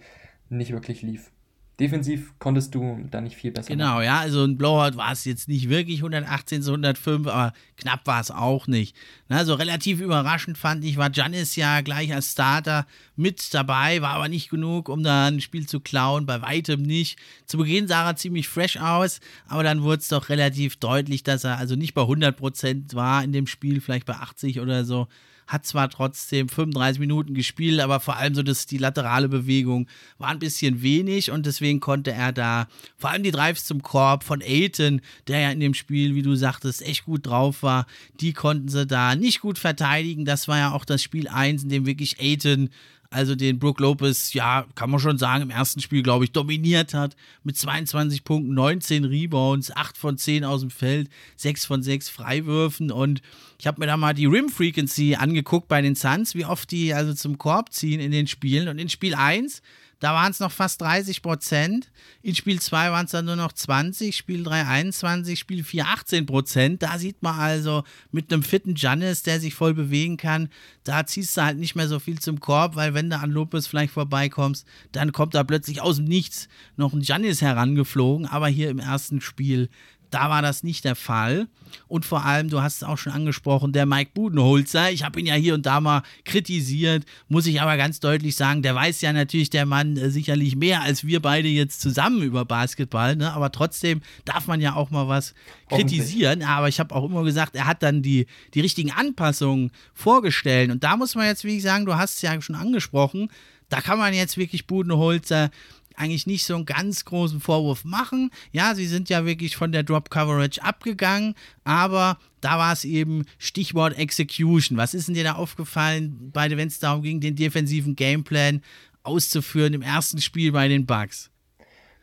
nicht 0.48 0.72
wirklich 0.72 1.02
lief. 1.02 1.32
Defensiv 1.80 2.34
konntest 2.38 2.74
du 2.74 3.08
da 3.10 3.20
nicht 3.20 3.34
viel 3.34 3.50
besser 3.50 3.68
Genau, 3.68 3.94
machen. 3.94 4.04
ja, 4.04 4.20
also 4.20 4.44
ein 4.44 4.56
Blowout 4.58 4.96
war 4.96 5.10
es 5.10 5.24
jetzt 5.24 5.48
nicht 5.48 5.68
wirklich 5.68 5.98
118 5.98 6.62
zu 6.62 6.70
105, 6.72 7.26
aber 7.26 7.52
knapp 7.76 8.06
war 8.06 8.20
es 8.20 8.30
auch 8.30 8.66
nicht. 8.66 8.94
Na, 9.28 9.44
so 9.44 9.54
relativ 9.54 10.00
überraschend 10.00 10.58
fand 10.58 10.84
ich, 10.84 10.96
war 10.98 11.10
Janis 11.12 11.56
ja 11.56 11.80
gleich 11.80 12.12
als 12.14 12.32
Starter 12.32 12.86
mit 13.16 13.52
dabei, 13.54 14.02
war 14.02 14.10
aber 14.14 14.28
nicht 14.28 14.50
genug, 14.50 14.88
um 14.88 15.02
da 15.02 15.26
ein 15.28 15.40
Spiel 15.40 15.66
zu 15.66 15.80
klauen, 15.80 16.26
bei 16.26 16.42
weitem 16.42 16.82
nicht. 16.82 17.18
Zu 17.46 17.56
Beginn 17.58 17.88
sah 17.88 18.06
er 18.08 18.16
ziemlich 18.16 18.48
fresh 18.48 18.76
aus, 18.76 19.20
aber 19.48 19.62
dann 19.62 19.82
wurde 19.82 19.98
es 20.02 20.08
doch 20.08 20.28
relativ 20.28 20.76
deutlich, 20.76 21.22
dass 21.24 21.44
er 21.44 21.56
also 21.56 21.74
nicht 21.74 21.94
bei 21.94 22.02
100% 22.02 22.94
war 22.94 23.24
in 23.24 23.32
dem 23.32 23.46
Spiel, 23.46 23.80
vielleicht 23.80 24.06
bei 24.06 24.14
80 24.14 24.60
oder 24.60 24.84
so 24.84 25.08
hat 25.52 25.66
zwar 25.66 25.90
trotzdem 25.90 26.48
35 26.48 26.98
Minuten 26.98 27.34
gespielt, 27.34 27.80
aber 27.80 28.00
vor 28.00 28.16
allem 28.16 28.34
so 28.34 28.42
das, 28.42 28.64
die 28.64 28.78
laterale 28.78 29.28
Bewegung 29.28 29.86
war 30.16 30.30
ein 30.30 30.38
bisschen 30.38 30.80
wenig 30.80 31.30
und 31.30 31.44
deswegen 31.44 31.78
konnte 31.78 32.12
er 32.12 32.32
da 32.32 32.68
vor 32.96 33.10
allem 33.10 33.22
die 33.22 33.30
Drives 33.30 33.64
zum 33.66 33.82
Korb 33.82 34.24
von 34.24 34.40
Aiton, 34.40 35.02
der 35.28 35.40
ja 35.40 35.50
in 35.50 35.60
dem 35.60 35.74
Spiel, 35.74 36.14
wie 36.14 36.22
du 36.22 36.34
sagtest, 36.34 36.80
echt 36.80 37.04
gut 37.04 37.26
drauf 37.26 37.62
war, 37.62 37.86
die 38.20 38.32
konnten 38.32 38.68
sie 38.68 38.86
da 38.86 39.14
nicht 39.14 39.40
gut 39.40 39.58
verteidigen. 39.58 40.24
Das 40.24 40.48
war 40.48 40.58
ja 40.58 40.72
auch 40.72 40.86
das 40.86 41.02
Spiel 41.02 41.28
1, 41.28 41.64
in 41.64 41.68
dem 41.68 41.86
wirklich 41.86 42.18
Aiton 42.18 42.70
also 43.12 43.34
den 43.34 43.58
Brook 43.58 43.80
Lopez, 43.80 44.32
ja, 44.32 44.66
kann 44.74 44.90
man 44.90 44.98
schon 44.98 45.18
sagen, 45.18 45.42
im 45.42 45.50
ersten 45.50 45.80
Spiel, 45.80 46.02
glaube 46.02 46.24
ich, 46.24 46.32
dominiert 46.32 46.94
hat 46.94 47.14
mit 47.44 47.56
22 47.56 48.24
Punkten, 48.24 48.54
19 48.54 49.04
Rebounds, 49.04 49.70
8 49.70 49.98
von 49.98 50.16
10 50.16 50.44
aus 50.44 50.60
dem 50.60 50.70
Feld, 50.70 51.08
6 51.36 51.66
von 51.66 51.82
6 51.82 52.08
Freiwürfen. 52.08 52.90
Und 52.90 53.20
ich 53.58 53.66
habe 53.66 53.80
mir 53.80 53.86
da 53.86 53.96
mal 53.96 54.14
die 54.14 54.26
Rim 54.26 54.48
Frequency 54.48 55.14
angeguckt 55.14 55.68
bei 55.68 55.82
den 55.82 55.94
Suns, 55.94 56.34
wie 56.34 56.44
oft 56.44 56.70
die 56.70 56.94
also 56.94 57.14
zum 57.14 57.38
Korb 57.38 57.72
ziehen 57.72 58.00
in 58.00 58.10
den 58.10 58.26
Spielen. 58.26 58.68
Und 58.68 58.78
in 58.78 58.88
Spiel 58.88 59.14
1 59.14 59.62
da 60.02 60.14
waren 60.14 60.32
es 60.32 60.40
noch 60.40 60.50
fast 60.50 60.80
30 60.80 61.22
Prozent. 61.22 61.92
In 62.22 62.34
Spiel 62.34 62.60
2 62.60 62.90
waren 62.90 63.04
es 63.04 63.12
dann 63.12 63.24
nur 63.24 63.36
noch 63.36 63.52
20, 63.52 64.16
Spiel 64.16 64.42
3 64.42 64.66
21, 64.66 65.38
Spiel 65.38 65.62
4 65.62 65.86
18 65.86 66.26
Prozent. 66.26 66.82
Da 66.82 66.98
sieht 66.98 67.22
man 67.22 67.38
also 67.38 67.84
mit 68.10 68.32
einem 68.32 68.42
fitten 68.42 68.74
Janis, 68.74 69.22
der 69.22 69.38
sich 69.38 69.54
voll 69.54 69.74
bewegen 69.74 70.16
kann, 70.16 70.48
da 70.82 71.06
ziehst 71.06 71.36
du 71.36 71.42
halt 71.42 71.58
nicht 71.58 71.76
mehr 71.76 71.86
so 71.86 72.00
viel 72.00 72.18
zum 72.18 72.40
Korb, 72.40 72.74
weil 72.74 72.94
wenn 72.94 73.08
du 73.08 73.16
an 73.16 73.30
Lopez 73.30 73.68
vielleicht 73.68 73.92
vorbeikommst, 73.92 74.66
dann 74.90 75.12
kommt 75.12 75.34
da 75.34 75.44
plötzlich 75.44 75.80
aus 75.80 75.96
dem 75.96 76.06
Nichts 76.06 76.48
noch 76.76 76.92
ein 76.92 77.02
Janis 77.02 77.40
herangeflogen. 77.40 78.26
Aber 78.26 78.48
hier 78.48 78.70
im 78.70 78.80
ersten 78.80 79.20
Spiel 79.20 79.68
da 80.12 80.28
war 80.28 80.42
das 80.42 80.62
nicht 80.62 80.84
der 80.84 80.94
Fall. 80.94 81.48
Und 81.88 82.04
vor 82.04 82.24
allem, 82.24 82.50
du 82.50 82.60
hast 82.60 82.76
es 82.76 82.82
auch 82.82 82.98
schon 82.98 83.12
angesprochen, 83.12 83.72
der 83.72 83.86
Mike 83.86 84.10
Budenholzer. 84.12 84.90
Ich 84.90 85.04
habe 85.04 85.18
ihn 85.18 85.26
ja 85.26 85.34
hier 85.34 85.54
und 85.54 85.64
da 85.64 85.80
mal 85.80 86.02
kritisiert, 86.24 87.04
muss 87.28 87.46
ich 87.46 87.62
aber 87.62 87.78
ganz 87.78 87.98
deutlich 87.98 88.36
sagen, 88.36 88.62
der 88.62 88.74
weiß 88.74 89.00
ja 89.00 89.12
natürlich, 89.12 89.48
der 89.48 89.64
Mann, 89.64 89.96
äh, 89.96 90.10
sicherlich 90.10 90.54
mehr 90.54 90.82
als 90.82 91.06
wir 91.06 91.20
beide 91.20 91.48
jetzt 91.48 91.80
zusammen 91.80 92.22
über 92.22 92.44
Basketball. 92.44 93.16
Ne? 93.16 93.32
Aber 93.32 93.50
trotzdem 93.52 94.02
darf 94.26 94.46
man 94.46 94.60
ja 94.60 94.74
auch 94.74 94.90
mal 94.90 95.08
was 95.08 95.34
kritisieren. 95.70 96.42
Aber 96.42 96.68
ich 96.68 96.78
habe 96.78 96.94
auch 96.94 97.04
immer 97.04 97.24
gesagt, 97.24 97.56
er 97.56 97.66
hat 97.66 97.82
dann 97.82 98.02
die, 98.02 98.26
die 98.52 98.60
richtigen 98.60 98.92
Anpassungen 98.92 99.70
vorgestellt. 99.94 100.70
Und 100.70 100.84
da 100.84 100.96
muss 100.98 101.14
man 101.14 101.26
jetzt 101.26 101.44
wirklich 101.44 101.62
sagen, 101.62 101.86
du 101.86 101.96
hast 101.96 102.16
es 102.16 102.22
ja 102.22 102.38
schon 102.42 102.56
angesprochen, 102.56 103.30
da 103.70 103.80
kann 103.80 103.98
man 103.98 104.12
jetzt 104.12 104.36
wirklich 104.36 104.66
Budenholzer 104.66 105.50
eigentlich 105.96 106.26
nicht 106.26 106.44
so 106.44 106.54
einen 106.54 106.66
ganz 106.66 107.04
großen 107.04 107.40
Vorwurf 107.40 107.84
machen. 107.84 108.30
Ja, 108.52 108.74
sie 108.74 108.86
sind 108.86 109.08
ja 109.08 109.24
wirklich 109.26 109.56
von 109.56 109.72
der 109.72 109.82
Drop 109.82 110.10
Coverage 110.10 110.62
abgegangen, 110.62 111.34
aber 111.64 112.18
da 112.40 112.58
war 112.58 112.72
es 112.72 112.84
eben 112.84 113.24
Stichwort 113.38 113.98
Execution. 113.98 114.76
Was 114.78 114.94
ist 114.94 115.08
denn 115.08 115.14
dir 115.14 115.24
da 115.24 115.34
aufgefallen, 115.34 116.32
wenn 116.34 116.68
es 116.68 116.78
darum 116.78 117.02
ging, 117.02 117.20
den 117.20 117.36
defensiven 117.36 117.96
Gameplan 117.96 118.62
auszuführen 119.02 119.74
im 119.74 119.82
ersten 119.82 120.20
Spiel 120.20 120.52
bei 120.52 120.68
den 120.68 120.86
Bugs? 120.86 121.30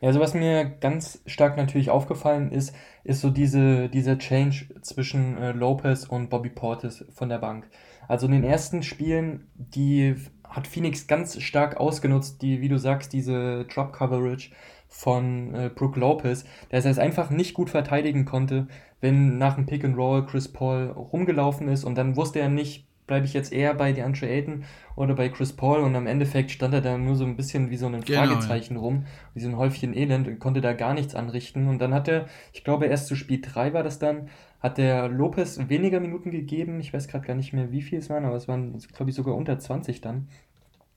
Ja, 0.00 0.08
also 0.08 0.20
was 0.20 0.32
mir 0.32 0.64
ganz 0.64 1.20
stark 1.26 1.56
natürlich 1.56 1.90
aufgefallen 1.90 2.52
ist, 2.52 2.74
ist 3.04 3.20
so 3.20 3.30
diese, 3.30 3.88
dieser 3.88 4.18
Change 4.18 4.66
zwischen 4.80 5.36
äh, 5.36 5.52
Lopez 5.52 6.04
und 6.04 6.30
Bobby 6.30 6.48
Portis 6.48 7.04
von 7.10 7.28
der 7.28 7.38
Bank. 7.38 7.68
Also 8.08 8.26
in 8.26 8.32
den 8.32 8.44
ersten 8.44 8.82
Spielen, 8.82 9.46
die 9.54 10.16
hat 10.50 10.66
Phoenix 10.66 11.06
ganz 11.06 11.40
stark 11.40 11.78
ausgenutzt, 11.78 12.42
die, 12.42 12.60
wie 12.60 12.68
du 12.68 12.78
sagst, 12.78 13.12
diese 13.12 13.64
Drop 13.64 13.92
Coverage 13.92 14.50
von 14.88 15.54
äh, 15.54 15.70
Brook 15.72 15.96
Lopez, 15.96 16.44
dass 16.68 16.84
er 16.84 16.90
es 16.90 16.98
einfach 16.98 17.30
nicht 17.30 17.54
gut 17.54 17.70
verteidigen 17.70 18.24
konnte, 18.24 18.66
wenn 19.00 19.38
nach 19.38 19.54
dem 19.54 19.66
Pick 19.66 19.84
and 19.84 19.96
Roll 19.96 20.26
Chris 20.26 20.48
Paul 20.48 20.90
rumgelaufen 20.90 21.68
ist 21.68 21.84
und 21.84 21.96
dann 21.96 22.16
wusste 22.16 22.40
er 22.40 22.48
nicht, 22.48 22.86
bleibe 23.10 23.26
ich 23.26 23.34
jetzt 23.34 23.52
eher 23.52 23.74
bei 23.74 23.92
DeAndre 23.92 24.28
Ayton 24.28 24.62
oder 24.94 25.16
bei 25.16 25.28
Chris 25.28 25.52
Paul 25.52 25.80
und 25.80 25.96
am 25.96 26.06
Endeffekt 26.06 26.52
stand 26.52 26.72
er 26.72 26.80
da 26.80 26.96
nur 26.96 27.16
so 27.16 27.24
ein 27.24 27.36
bisschen 27.36 27.68
wie 27.68 27.76
so 27.76 27.86
ein 27.86 28.00
genau, 28.00 28.20
Fragezeichen 28.20 28.74
ja. 28.74 28.80
rum, 28.80 29.04
wie 29.34 29.40
so 29.40 29.48
ein 29.48 29.56
Häufchen 29.56 29.96
Elend 29.96 30.28
und 30.28 30.38
konnte 30.38 30.60
da 30.60 30.74
gar 30.74 30.94
nichts 30.94 31.16
anrichten 31.16 31.66
und 31.66 31.80
dann 31.80 31.92
hat 31.92 32.06
er, 32.06 32.26
ich 32.52 32.62
glaube 32.62 32.86
erst 32.86 33.08
zu 33.08 33.16
Spiel 33.16 33.40
3 33.40 33.72
war 33.72 33.82
das 33.82 33.98
dann, 33.98 34.28
hat 34.60 34.78
der 34.78 35.08
Lopez 35.08 35.58
weniger 35.68 35.98
Minuten 35.98 36.30
gegeben. 36.30 36.80
Ich 36.80 36.92
weiß 36.92 37.08
gerade 37.08 37.26
gar 37.26 37.34
nicht 37.34 37.52
mehr, 37.52 37.72
wie 37.72 37.82
viel 37.82 37.98
es 37.98 38.10
waren, 38.10 38.24
aber 38.24 38.36
es 38.36 38.46
waren, 38.46 38.78
glaube 38.94 39.10
ich, 39.10 39.16
sogar 39.16 39.34
unter 39.34 39.58
20 39.58 40.00
dann. 40.02 40.28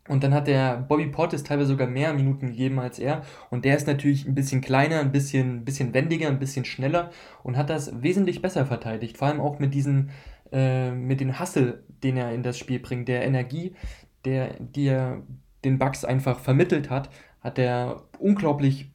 Und 0.10 0.22
dann 0.24 0.34
hat 0.34 0.48
der 0.48 0.78
Bobby 0.78 1.08
Portis 1.08 1.44
teilweise 1.44 1.70
sogar 1.70 1.88
mehr 1.88 2.14
Minuten 2.14 2.48
gegeben 2.48 2.80
als 2.80 3.00
er. 3.00 3.22
Und 3.50 3.64
der 3.64 3.78
ist 3.78 3.88
natürlich 3.88 4.28
ein 4.28 4.36
bisschen 4.36 4.60
kleiner, 4.60 5.00
ein 5.00 5.14
bisschen, 5.14 5.64
bisschen 5.64 5.94
wendiger, 5.94 6.28
ein 6.28 6.40
bisschen 6.40 6.66
schneller 6.66 7.10
und 7.42 7.56
hat 7.56 7.70
das 7.70 8.04
wesentlich 8.04 8.42
besser 8.42 8.66
verteidigt. 8.66 9.18
Vor 9.18 9.30
allem 9.30 9.40
auch 9.40 9.60
mit 9.60 9.74
diesen, 9.74 10.10
äh, 10.54 10.92
mit 10.92 11.20
dem 11.20 11.40
Hustle, 11.40 11.84
den 12.04 12.16
er 12.16 12.34
in 12.34 12.44
das 12.44 12.58
Spiel 12.58 12.80
bringt, 12.80 13.08
der 13.08 13.26
Energie, 13.26 13.76
der, 14.24 14.54
die 14.60 14.86
er 14.86 15.24
den 15.66 15.80
Bugs 15.80 16.06
einfach 16.06 16.40
vermittelt 16.40 16.90
hat, 16.90 17.10
hat 17.42 17.60
er 17.60 18.04
unglaublich 18.20 18.90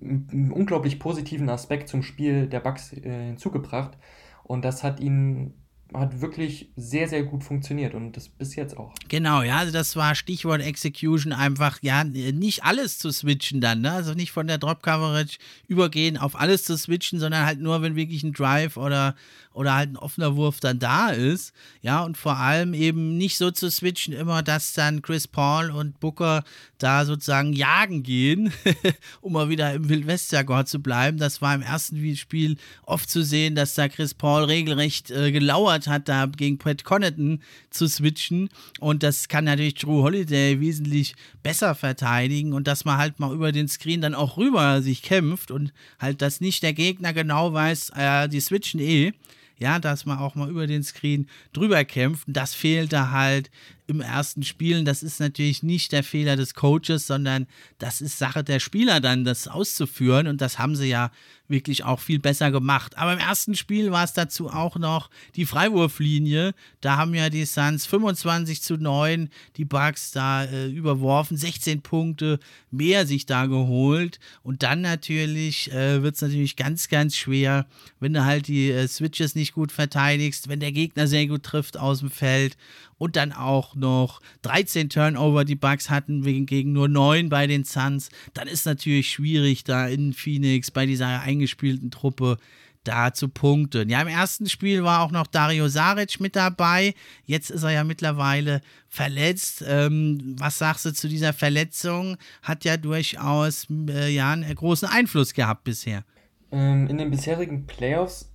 einen 0.00 0.50
unglaublich 0.50 0.98
positiven 0.98 1.48
Aspekt 1.48 1.88
zum 1.88 2.02
Spiel 2.02 2.48
der 2.48 2.60
Bugs 2.60 2.92
äh, 2.92 3.26
hinzugebracht. 3.26 3.96
Und 4.42 4.64
das 4.64 4.82
hat 4.82 5.00
ihn 5.00 5.54
hat 5.94 6.20
wirklich 6.20 6.70
sehr, 6.76 7.08
sehr 7.08 7.22
gut 7.22 7.44
funktioniert 7.44 7.94
und 7.94 8.16
das 8.16 8.28
bis 8.28 8.56
jetzt 8.56 8.76
auch. 8.76 8.94
Genau, 9.08 9.42
ja, 9.42 9.58
also 9.58 9.72
das 9.72 9.94
war 9.94 10.14
Stichwort 10.14 10.62
Execution, 10.62 11.32
einfach, 11.32 11.78
ja, 11.82 12.04
nicht 12.04 12.64
alles 12.64 12.98
zu 12.98 13.10
switchen 13.10 13.60
dann, 13.60 13.82
ne? 13.82 13.92
Also 13.92 14.14
nicht 14.14 14.32
von 14.32 14.46
der 14.46 14.58
Drop-Coverage 14.58 15.38
übergehen 15.68 16.16
auf 16.16 16.38
alles 16.38 16.64
zu 16.64 16.76
switchen, 16.78 17.20
sondern 17.20 17.44
halt 17.44 17.60
nur, 17.60 17.82
wenn 17.82 17.94
wirklich 17.94 18.22
ein 18.22 18.32
Drive 18.32 18.76
oder, 18.76 19.14
oder 19.54 19.74
halt 19.74 19.90
ein 19.90 19.96
offener 19.96 20.36
Wurf 20.36 20.60
dann 20.60 20.78
da 20.78 21.10
ist. 21.10 21.52
Ja, 21.80 22.02
und 22.02 22.16
vor 22.16 22.36
allem 22.36 22.74
eben 22.74 23.16
nicht 23.16 23.36
so 23.36 23.50
zu 23.50 23.70
switchen, 23.70 24.12
immer, 24.12 24.42
dass 24.42 24.72
dann 24.72 25.02
Chris 25.02 25.28
Paul 25.28 25.70
und 25.70 26.00
Booker 26.00 26.44
da 26.78 27.04
sozusagen 27.04 27.52
jagen 27.52 28.02
gehen, 28.02 28.52
um 29.20 29.34
mal 29.34 29.48
wieder 29.48 29.72
im 29.72 29.88
Wildwest-Jargon 29.88 30.66
zu 30.66 30.80
bleiben. 30.80 31.18
Das 31.18 31.40
war 31.40 31.54
im 31.54 31.62
ersten 31.62 32.16
Spiel 32.16 32.56
oft 32.84 33.10
zu 33.10 33.22
sehen, 33.22 33.54
dass 33.54 33.74
da 33.74 33.88
Chris 33.88 34.14
Paul 34.14 34.44
regelrecht 34.44 35.10
äh, 35.10 35.32
gelauert 35.32 35.86
hat, 35.86 36.08
da 36.08 36.26
gegen 36.26 36.58
Pat 36.58 36.84
Connaughton 36.84 37.40
zu 37.70 37.86
switchen. 37.88 38.48
Und 38.80 39.02
das 39.02 39.28
kann 39.28 39.44
natürlich 39.44 39.74
Drew 39.74 40.02
Holiday 40.02 40.60
wesentlich 40.60 41.14
besser 41.42 41.74
verteidigen 41.74 42.52
und 42.52 42.66
dass 42.66 42.84
man 42.84 42.98
halt 42.98 43.20
mal 43.20 43.34
über 43.34 43.52
den 43.52 43.68
Screen 43.68 44.00
dann 44.00 44.14
auch 44.14 44.36
rüber 44.36 44.82
sich 44.82 45.02
kämpft 45.02 45.50
und 45.50 45.72
halt, 45.98 46.22
dass 46.22 46.40
nicht 46.40 46.62
der 46.62 46.72
Gegner 46.72 47.12
genau 47.12 47.52
weiß, 47.52 47.92
äh, 47.96 48.28
die 48.28 48.40
switchen 48.40 48.80
eh. 48.80 49.12
Ja, 49.58 49.78
dass 49.78 50.06
man 50.06 50.18
auch 50.18 50.34
mal 50.34 50.48
über 50.48 50.66
den 50.66 50.82
Screen 50.82 51.28
drüber 51.52 51.84
kämpft. 51.84 52.24
Das 52.26 52.54
fehlte 52.54 53.10
halt 53.12 53.50
im 53.92 54.00
ersten 54.00 54.42
Spielen. 54.42 54.84
Das 54.84 55.02
ist 55.02 55.20
natürlich 55.20 55.62
nicht 55.62 55.92
der 55.92 56.02
Fehler 56.02 56.36
des 56.36 56.54
Coaches, 56.54 57.06
sondern 57.06 57.46
das 57.78 58.00
ist 58.00 58.18
Sache 58.18 58.42
der 58.42 58.60
Spieler 58.60 59.00
dann, 59.00 59.24
das 59.24 59.48
auszuführen. 59.48 60.26
Und 60.26 60.40
das 60.40 60.58
haben 60.58 60.74
sie 60.76 60.88
ja 60.88 61.10
wirklich 61.52 61.84
auch 61.84 62.00
viel 62.00 62.18
besser 62.18 62.50
gemacht. 62.50 62.98
Aber 62.98 63.12
im 63.12 63.18
ersten 63.20 63.54
Spiel 63.54 63.92
war 63.92 64.02
es 64.02 64.12
dazu 64.12 64.48
auch 64.48 64.76
noch 64.76 65.10
die 65.36 65.46
Freiwurflinie. 65.46 66.54
Da 66.80 66.96
haben 66.96 67.14
ja 67.14 67.30
die 67.30 67.44
Suns 67.44 67.86
25 67.86 68.62
zu 68.62 68.76
9 68.76 69.28
die 69.56 69.64
Bucks 69.64 70.10
da 70.10 70.44
äh, 70.44 70.68
überworfen, 70.68 71.36
16 71.36 71.82
Punkte 71.82 72.40
mehr 72.70 73.06
sich 73.06 73.26
da 73.26 73.46
geholt. 73.46 74.18
Und 74.42 74.64
dann 74.64 74.80
natürlich 74.80 75.70
äh, 75.70 76.02
wird 76.02 76.16
es 76.16 76.22
natürlich 76.22 76.56
ganz, 76.56 76.88
ganz 76.88 77.16
schwer, 77.16 77.66
wenn 78.00 78.14
du 78.14 78.24
halt 78.24 78.48
die 78.48 78.70
äh, 78.70 78.88
Switches 78.88 79.36
nicht 79.36 79.52
gut 79.52 79.70
verteidigst, 79.70 80.48
wenn 80.48 80.60
der 80.60 80.72
Gegner 80.72 81.06
sehr 81.06 81.26
gut 81.26 81.44
trifft 81.44 81.76
aus 81.76 82.00
dem 82.00 82.10
Feld 82.10 82.56
und 83.02 83.16
dann 83.16 83.32
auch 83.32 83.74
noch 83.74 84.20
13 84.42 84.88
Turnover 84.88 85.44
die 85.44 85.56
Bucks 85.56 85.90
hatten, 85.90 86.22
gegen 86.46 86.72
nur 86.72 86.86
9 86.86 87.30
bei 87.30 87.48
den 87.48 87.64
Suns, 87.64 88.10
dann 88.32 88.46
ist 88.46 88.64
natürlich 88.64 89.10
schwierig 89.10 89.64
da 89.64 89.88
in 89.88 90.12
Phoenix 90.12 90.70
bei 90.70 90.86
dieser 90.86 91.20
eingespielten 91.20 91.90
Truppe 91.90 92.38
da 92.84 93.12
zu 93.12 93.28
punkten. 93.28 93.88
Ja, 93.90 94.00
im 94.02 94.06
ersten 94.06 94.48
Spiel 94.48 94.84
war 94.84 95.00
auch 95.00 95.10
noch 95.10 95.26
Dario 95.26 95.66
Saric 95.66 96.20
mit 96.20 96.36
dabei. 96.36 96.94
Jetzt 97.26 97.50
ist 97.50 97.64
er 97.64 97.70
ja 97.70 97.82
mittlerweile 97.82 98.60
verletzt. 98.88 99.64
Ähm, 99.66 100.36
was 100.38 100.58
sagst 100.58 100.84
du 100.84 100.92
zu 100.92 101.08
dieser 101.08 101.32
Verletzung? 101.32 102.18
Hat 102.40 102.64
ja 102.64 102.76
durchaus 102.76 103.66
äh, 103.88 104.14
ja, 104.14 104.30
einen 104.30 104.54
großen 104.54 104.86
Einfluss 104.86 105.34
gehabt 105.34 105.64
bisher. 105.64 106.04
Ähm, 106.52 106.86
in 106.86 106.98
den 106.98 107.10
bisherigen 107.10 107.66
Playoffs 107.66 108.30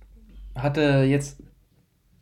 hatte 0.54 1.06
jetzt 1.08 1.38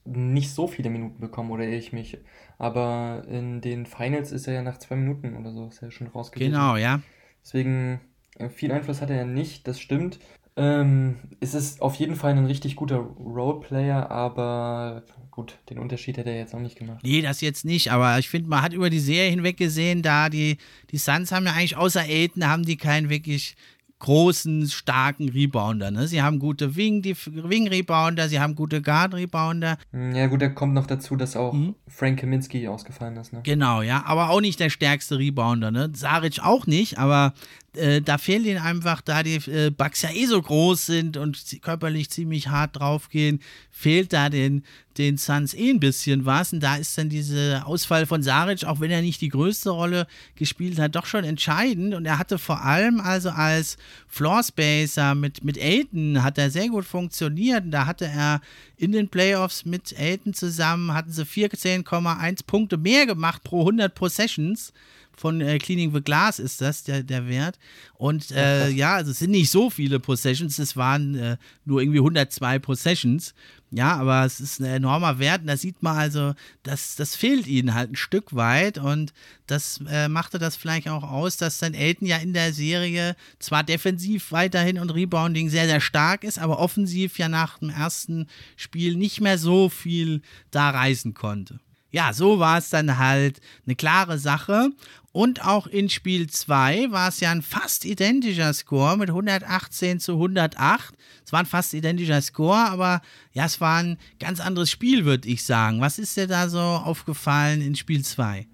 nicht 0.07 0.51
so 0.51 0.67
viele 0.67 0.91
Minuten 0.91 1.21
bekommen, 1.21 1.51
oder 1.51 1.67
ich 1.67 1.93
mich. 1.93 2.19
Aber 2.59 3.25
in 3.29 3.61
den 3.61 3.87
Finals 3.87 4.33
ist 4.33 4.47
er 4.47 4.55
ja 4.55 4.63
nach 4.63 4.79
zwei 4.79 4.97
Minuten 4.97 5.37
oder 5.37 5.53
so, 5.53 5.67
ist 5.67 5.83
er 5.83 5.91
schon 5.91 6.07
rausgekommen. 6.07 6.53
Genau, 6.53 6.77
ja. 6.77 7.01
Deswegen, 7.43 8.01
äh, 8.39 8.49
viel 8.49 8.73
Einfluss 8.73 9.01
hat 9.01 9.11
er 9.11 9.17
ja 9.17 9.25
nicht, 9.25 9.69
das 9.69 9.81
stimmt. 9.81 10.19
Ähm, 10.59 11.17
es 11.41 11.53
ist 11.53 11.83
auf 11.83 11.97
jeden 11.97 12.17
Fall 12.17 12.33
ein 12.33 12.47
richtig 12.47 12.77
guter 12.77 12.97
Roleplayer, 12.97 14.11
aber 14.11 15.03
gut, 15.31 15.59
den 15.69 15.79
Unterschied 15.79 16.17
hat 16.17 16.27
er 16.27 16.39
jetzt 16.39 16.55
auch 16.55 16.61
nicht 16.61 16.79
gemacht. 16.79 17.01
Nee, 17.03 17.21
das 17.21 17.43
jetzt 17.43 17.67
nicht, 17.67 17.93
aber 17.93 18.19
ich 18.19 18.31
finde, 18.31 18.49
man 18.49 18.63
hat 18.63 18.73
über 18.73 18.89
die 18.89 18.99
Serie 18.99 19.29
hinweg 19.29 19.59
gesehen, 19.59 20.01
da 20.01 20.31
die, 20.31 20.57
die 20.91 20.97
Suns 20.97 21.31
haben 21.31 21.45
ja 21.45 21.53
eigentlich 21.53 21.77
außer 21.77 22.01
Aiden, 22.01 22.49
haben 22.49 22.65
die 22.65 22.79
keinen 22.79 23.11
wirklich 23.11 23.55
großen, 23.99 24.69
starken 24.69 25.29
Rebounder. 25.29 25.91
Ne? 25.91 26.07
Sie 26.07 26.23
haben 26.23 26.39
gute 26.39 26.77
Wing-Rebounder, 26.77 28.23
Wing 28.25 28.31
sie 28.31 28.41
haben 28.41 28.55
gute 28.55 28.83
Guard-Rebounder. 28.83 29.79
Ja, 30.15 30.27
gut, 30.27 30.43
da 30.43 30.49
kommt 30.49 30.75
noch 30.75 30.87
dazu, 30.87 31.17
dass 31.17 31.37
auch 31.37 31.53
mhm. 31.53 31.75
Frank 31.89 32.21
Kaminski 32.21 32.69
ausgefallen 32.69 33.17
ist. 33.17 33.33
Ne? 33.33 33.41
Genau, 33.43 33.83
ja, 33.83 34.05
aber 34.07 34.31
auch 34.31 34.41
nicht 34.41 34.61
der 34.61 34.71
stärkste 34.71 35.19
Rebounder. 35.19 35.71
Ne? 35.71 35.91
Saric 35.95 36.41
auch 36.43 36.67
nicht, 36.67 36.99
aber 36.99 37.33
äh, 37.77 38.03
da 38.03 38.19
fehlt 38.19 38.47
ihnen 38.47 38.59
einfach, 38.59 39.01
da 39.01 39.23
die 39.23 39.37
äh, 39.51 39.71
Bugs 39.71 40.03
ja 40.03 40.11
eh 40.11 40.27
so 40.27 40.41
groß 40.41 40.87
sind 40.87 41.17
und 41.17 41.45
körperlich 41.63 42.11
ziemlich 42.11 42.49
hart 42.49 42.77
draufgehen, 42.77 43.41
fehlt 43.71 44.13
da 44.13 44.29
den, 44.29 44.65
den 44.99 45.19
Suns 45.19 45.55
eh 45.55 45.71
ein 45.71 45.81
bisschen 45.81 46.27
was. 46.27 46.53
Und 46.53 46.61
da 46.61 46.77
ist 46.77 46.97
dann 46.97 47.09
dieser 47.09 47.67
Ausfall 47.67 48.07
von 48.07 48.23
Saric, 48.23 48.65
auch 48.65 48.81
wenn 48.81 48.91
er 48.91 49.03
nicht 49.03 49.21
die 49.21 49.29
größte 49.29 49.71
Rolle 49.71 50.07
gespielt 50.35 50.79
hat, 50.79 50.97
doch 50.97 51.07
schon 51.07 51.25
entscheidend. 51.25 51.95
Und 51.95 52.07
er 52.07 52.19
hatte 52.19 52.39
vor 52.39 52.63
allem 52.63 53.01
also 53.01 53.31
als 53.31 53.77
Floorspacer 54.09 55.15
mit, 55.15 55.45
mit 55.45 55.59
Aiden 55.59 56.23
hat 56.23 56.39
er 56.39 56.51
sehr 56.51 56.69
gut 56.69 56.85
funktioniert. 56.85 57.65
Und 57.65 57.71
da 57.71 57.87
hatte 57.87 58.07
er 58.07 58.41
in 58.77 58.93
den 58.93 59.09
Playoffs 59.09 59.65
mit 59.65 59.99
Aiden 59.99 60.35
zusammen, 60.35 60.95
hatten 60.95 61.13
sie 61.13 61.25
14,1 61.25 62.47
Punkte 62.47 62.77
mehr 62.77 63.07
gemacht 63.07 63.43
pro 63.45 63.61
100 63.61 63.95
Possessions 63.95 64.73
von 65.17 65.41
äh, 65.41 65.59
Cleaning 65.59 65.93
the 65.95 66.03
Glass 66.03 66.39
ist 66.39 66.61
das, 66.61 66.85
der, 66.85 67.03
der 67.03 67.27
Wert. 67.29 67.59
Und 67.95 68.31
äh, 68.31 68.69
ja, 68.71 68.95
also 68.95 69.11
es 69.11 69.19
sind 69.19 69.31
nicht 69.31 69.51
so 69.51 69.71
viele 69.71 69.99
Possessions, 69.99 70.59
es 70.59 70.77
waren 70.77 71.15
äh, 71.15 71.37
nur 71.65 71.81
irgendwie 71.81 71.99
102 71.99 72.59
Possessions. 72.59 73.35
Ja, 73.73 73.97
aber 73.97 74.25
es 74.25 74.39
ist 74.39 74.61
ein 74.61 74.67
enormer 74.67 75.19
Wert 75.19 75.41
und 75.41 75.49
da 75.49 75.57
sieht 75.57 75.83
man 75.83 75.97
also, 75.97 76.35
dass 76.63 76.95
das 76.95 77.17
fehlt 77.17 77.49
ihnen 77.49 77.75
halt 77.75 77.91
ein 77.91 77.97
Stück 77.97 78.37
weit 78.37 78.79
und 78.79 79.13
das 79.49 79.81
äh, 79.89 80.09
machte 80.09 80.39
das 80.39 80.55
vielleicht 80.55 80.89
auch 80.89 81.03
aus, 81.03 81.37
dass 81.37 81.59
dann 81.59 81.75
Elton 81.75 82.07
ja 82.07 82.19
in 82.19 82.33
der 82.33 82.53
Serie 82.53 83.17
zwar 83.41 83.65
defensiv 83.65 84.31
weiterhin 84.31 84.79
und 84.79 84.91
Rebounding 84.91 85.51
sehr, 85.51 85.67
sehr 85.67 85.81
stark 85.81 86.23
ist, 86.23 86.39
aber 86.39 86.61
offensiv 86.61 87.19
ja 87.19 87.29
nach 87.29 87.59
dem 87.59 87.71
ersten 87.71 88.29
Spiel 88.57 88.97
nicht 88.97 89.21
mehr 89.21 89.37
so 89.37 89.69
viel 89.69 90.23
da 90.53 90.71
reißen 90.71 91.13
konnte. 91.13 91.59
Ja, 91.91 92.13
so 92.13 92.39
war 92.39 92.59
es 92.59 92.71
dann 92.71 92.99
halt 92.99 93.41
eine 93.65 93.77
klare 93.77 94.19
Sache. 94.19 94.71
Und 95.13 95.47
auch 95.47 95.67
in 95.67 95.89
Spiel 95.89 96.29
2 96.29 96.91
war 96.91 97.09
es 97.09 97.21
ja 97.21 97.31
ein 97.31 97.41
fast 97.41 97.87
identischer 97.87 98.53
Score 98.53 98.99
mit 98.99 99.09
118 99.09 99.99
zu 99.99 100.13
108. 100.13 100.95
Es 101.25 101.33
war 101.33 101.41
ein 101.41 101.47
fast 101.47 101.73
identischer 101.73 102.21
Score, 102.21 102.69
aber 102.69 103.01
ja, 103.33 103.47
es 103.47 103.59
war 103.59 103.79
ein 103.79 103.97
ganz 104.21 104.41
anderes 104.41 104.71
Spiel, 104.71 105.07
würde 105.07 105.27
ich 105.27 105.43
sagen. 105.43 105.81
Was 105.81 105.99
ist 105.99 106.19
dir 106.19 106.27
da 106.27 106.51
so 106.51 106.61
aufgefallen 106.61 107.63
in 107.63 107.77
Spiel 107.77 108.05
2? 108.05 108.47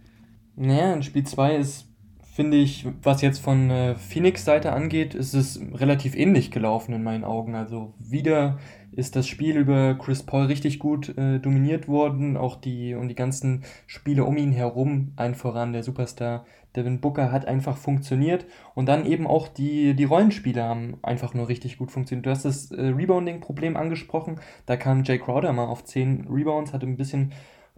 Naja, 0.54 0.92
in 0.94 1.02
Spiel 1.02 1.24
2 1.24 1.56
ist, 1.56 1.86
finde 2.32 2.58
ich, 2.58 2.86
was 3.02 3.22
jetzt 3.22 3.40
von 3.40 3.68
äh, 3.70 3.96
Phoenix 3.96 4.44
Seite 4.44 4.72
angeht, 4.72 5.14
ist 5.14 5.34
es 5.34 5.60
relativ 5.74 6.14
ähnlich 6.14 6.52
gelaufen 6.52 6.92
in 6.92 7.02
meinen 7.02 7.24
Augen. 7.24 7.56
Also 7.56 7.92
wieder 7.98 8.60
ist 8.92 9.16
das 9.16 9.26
Spiel 9.26 9.56
über 9.56 9.94
Chris 9.94 10.22
Paul 10.22 10.46
richtig 10.46 10.78
gut 10.78 11.16
äh, 11.16 11.38
dominiert 11.38 11.88
worden. 11.88 12.36
Auch 12.36 12.56
die 12.56 12.94
und 12.94 13.08
die 13.08 13.14
ganzen 13.14 13.64
Spiele 13.86 14.24
um 14.24 14.36
ihn 14.36 14.52
herum, 14.52 15.12
ein 15.16 15.34
voran 15.34 15.72
der 15.72 15.82
Superstar 15.82 16.44
Devin 16.76 17.00
Booker 17.00 17.32
hat 17.32 17.46
einfach 17.46 17.76
funktioniert. 17.76 18.46
Und 18.74 18.86
dann 18.86 19.04
eben 19.04 19.26
auch 19.26 19.48
die, 19.48 19.94
die 19.94 20.04
Rollenspiele 20.04 20.62
haben 20.62 20.98
einfach 21.02 21.34
nur 21.34 21.48
richtig 21.48 21.78
gut 21.78 21.90
funktioniert. 21.90 22.26
Du 22.26 22.30
hast 22.30 22.44
das 22.44 22.70
äh, 22.70 22.80
Rebounding-Problem 22.80 23.76
angesprochen. 23.76 24.40
Da 24.66 24.76
kam 24.76 25.04
Jay 25.04 25.18
Crowder 25.18 25.52
mal 25.52 25.66
auf 25.66 25.84
10 25.84 26.28
Rebounds, 26.30 26.72
hatte 26.72 26.86
ein 26.86 26.96
bisschen 26.96 27.32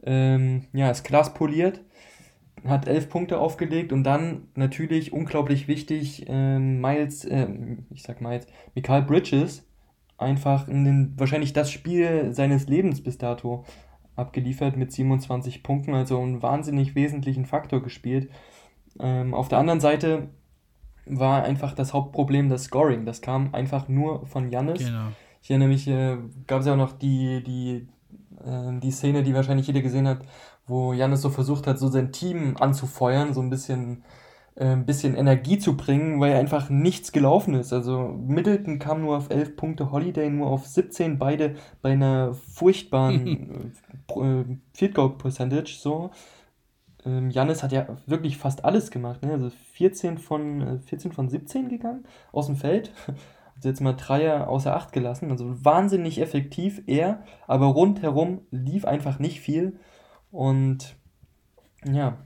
ähm, 0.04 0.64
ja, 0.72 0.88
das 0.88 1.02
Glas 1.02 1.34
poliert 1.34 1.80
hat 2.66 2.88
elf 2.88 3.08
Punkte 3.08 3.38
aufgelegt 3.38 3.92
und 3.92 4.04
dann 4.04 4.48
natürlich 4.54 5.12
unglaublich 5.12 5.68
wichtig, 5.68 6.26
äh, 6.28 6.58
Miles, 6.58 7.24
äh, 7.24 7.46
ich 7.90 8.02
sag 8.02 8.20
Miles, 8.20 8.46
Michael 8.74 9.02
Bridges, 9.02 9.66
einfach 10.18 10.68
in 10.68 10.84
den, 10.84 11.14
wahrscheinlich 11.16 11.52
das 11.52 11.70
Spiel 11.70 12.32
seines 12.32 12.68
Lebens 12.68 13.02
bis 13.02 13.18
dato 13.18 13.64
abgeliefert 14.16 14.76
mit 14.76 14.92
27 14.92 15.62
Punkten, 15.62 15.94
also 15.94 16.20
einen 16.20 16.42
wahnsinnig 16.42 16.94
wesentlichen 16.94 17.46
Faktor 17.46 17.82
gespielt. 17.82 18.30
Ähm, 19.00 19.34
auf 19.34 19.48
der 19.48 19.58
anderen 19.58 19.80
Seite 19.80 20.28
war 21.06 21.42
einfach 21.42 21.74
das 21.74 21.92
Hauptproblem 21.92 22.48
das 22.48 22.64
Scoring. 22.64 23.04
Das 23.04 23.20
kam 23.20 23.52
einfach 23.54 23.88
nur 23.88 24.26
von 24.26 24.50
Jannis. 24.50 24.78
Genau. 24.78 25.08
Ich 25.42 25.50
erinnere 25.50 25.68
mich, 25.68 25.88
äh, 25.88 26.16
gab 26.46 26.60
es 26.60 26.66
ja 26.66 26.72
auch 26.72 26.78
noch 26.78 26.92
die, 26.92 27.42
die, 27.42 27.88
äh, 28.44 28.78
die 28.80 28.90
Szene, 28.90 29.22
die 29.22 29.34
wahrscheinlich 29.34 29.66
jeder 29.66 29.82
gesehen 29.82 30.08
hat, 30.08 30.20
wo 30.66 30.92
Jannis 30.92 31.20
so 31.20 31.28
versucht 31.28 31.66
hat, 31.66 31.78
so 31.78 31.88
sein 31.88 32.12
Team 32.12 32.56
anzufeuern, 32.58 33.34
so 33.34 33.42
ein 33.42 33.50
bisschen 33.50 34.04
ein 34.56 34.86
bisschen 34.86 35.16
Energie 35.16 35.58
zu 35.58 35.76
bringen, 35.76 36.20
weil 36.20 36.34
einfach 36.36 36.70
nichts 36.70 37.10
gelaufen 37.10 37.54
ist. 37.54 37.72
Also 37.72 38.16
Middleton 38.26 38.78
kam 38.78 39.00
nur 39.02 39.16
auf 39.16 39.30
11 39.30 39.56
Punkte, 39.56 39.90
Holiday 39.90 40.30
nur 40.30 40.48
auf 40.48 40.66
17, 40.66 41.18
beide 41.18 41.56
bei 41.82 41.92
einer 41.92 42.34
furchtbaren 42.34 43.72
äh, 44.16 44.44
Field 44.72 44.94
Goal 44.94 45.16
Percentage 45.18 45.76
so. 45.78 46.10
Ähm, 47.04 47.30
hat 47.30 47.72
ja 47.72 47.96
wirklich 48.06 48.38
fast 48.38 48.64
alles 48.64 48.90
gemacht, 48.90 49.22
ne? 49.22 49.32
also 49.32 49.50
14 49.72 50.18
von, 50.18 50.80
14 50.86 51.10
äh, 51.10 51.14
von 51.14 51.28
17 51.28 51.68
gegangen 51.68 52.04
aus 52.32 52.46
dem 52.46 52.56
Feld. 52.56 52.92
Also 53.56 53.68
jetzt 53.68 53.80
mal 53.82 53.92
Dreier 53.92 54.48
außer 54.48 54.74
Acht 54.74 54.92
gelassen, 54.92 55.30
also 55.30 55.64
wahnsinnig 55.64 56.20
effektiv 56.20 56.82
er, 56.88 57.22
aber 57.46 57.66
rundherum 57.66 58.40
lief 58.50 58.84
einfach 58.84 59.20
nicht 59.20 59.40
viel 59.40 59.78
und 60.32 60.96
ja, 61.84 62.18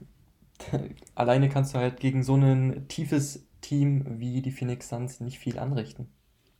alleine 1.15 1.49
kannst 1.49 1.73
du 1.73 1.79
halt 1.79 1.99
gegen 1.99 2.23
so 2.23 2.35
ein 2.35 2.87
tiefes 2.87 3.47
Team 3.61 4.19
wie 4.19 4.41
die 4.41 4.51
Phoenix 4.51 4.89
Suns 4.89 5.19
nicht 5.19 5.39
viel 5.39 5.59
anrichten. 5.59 6.07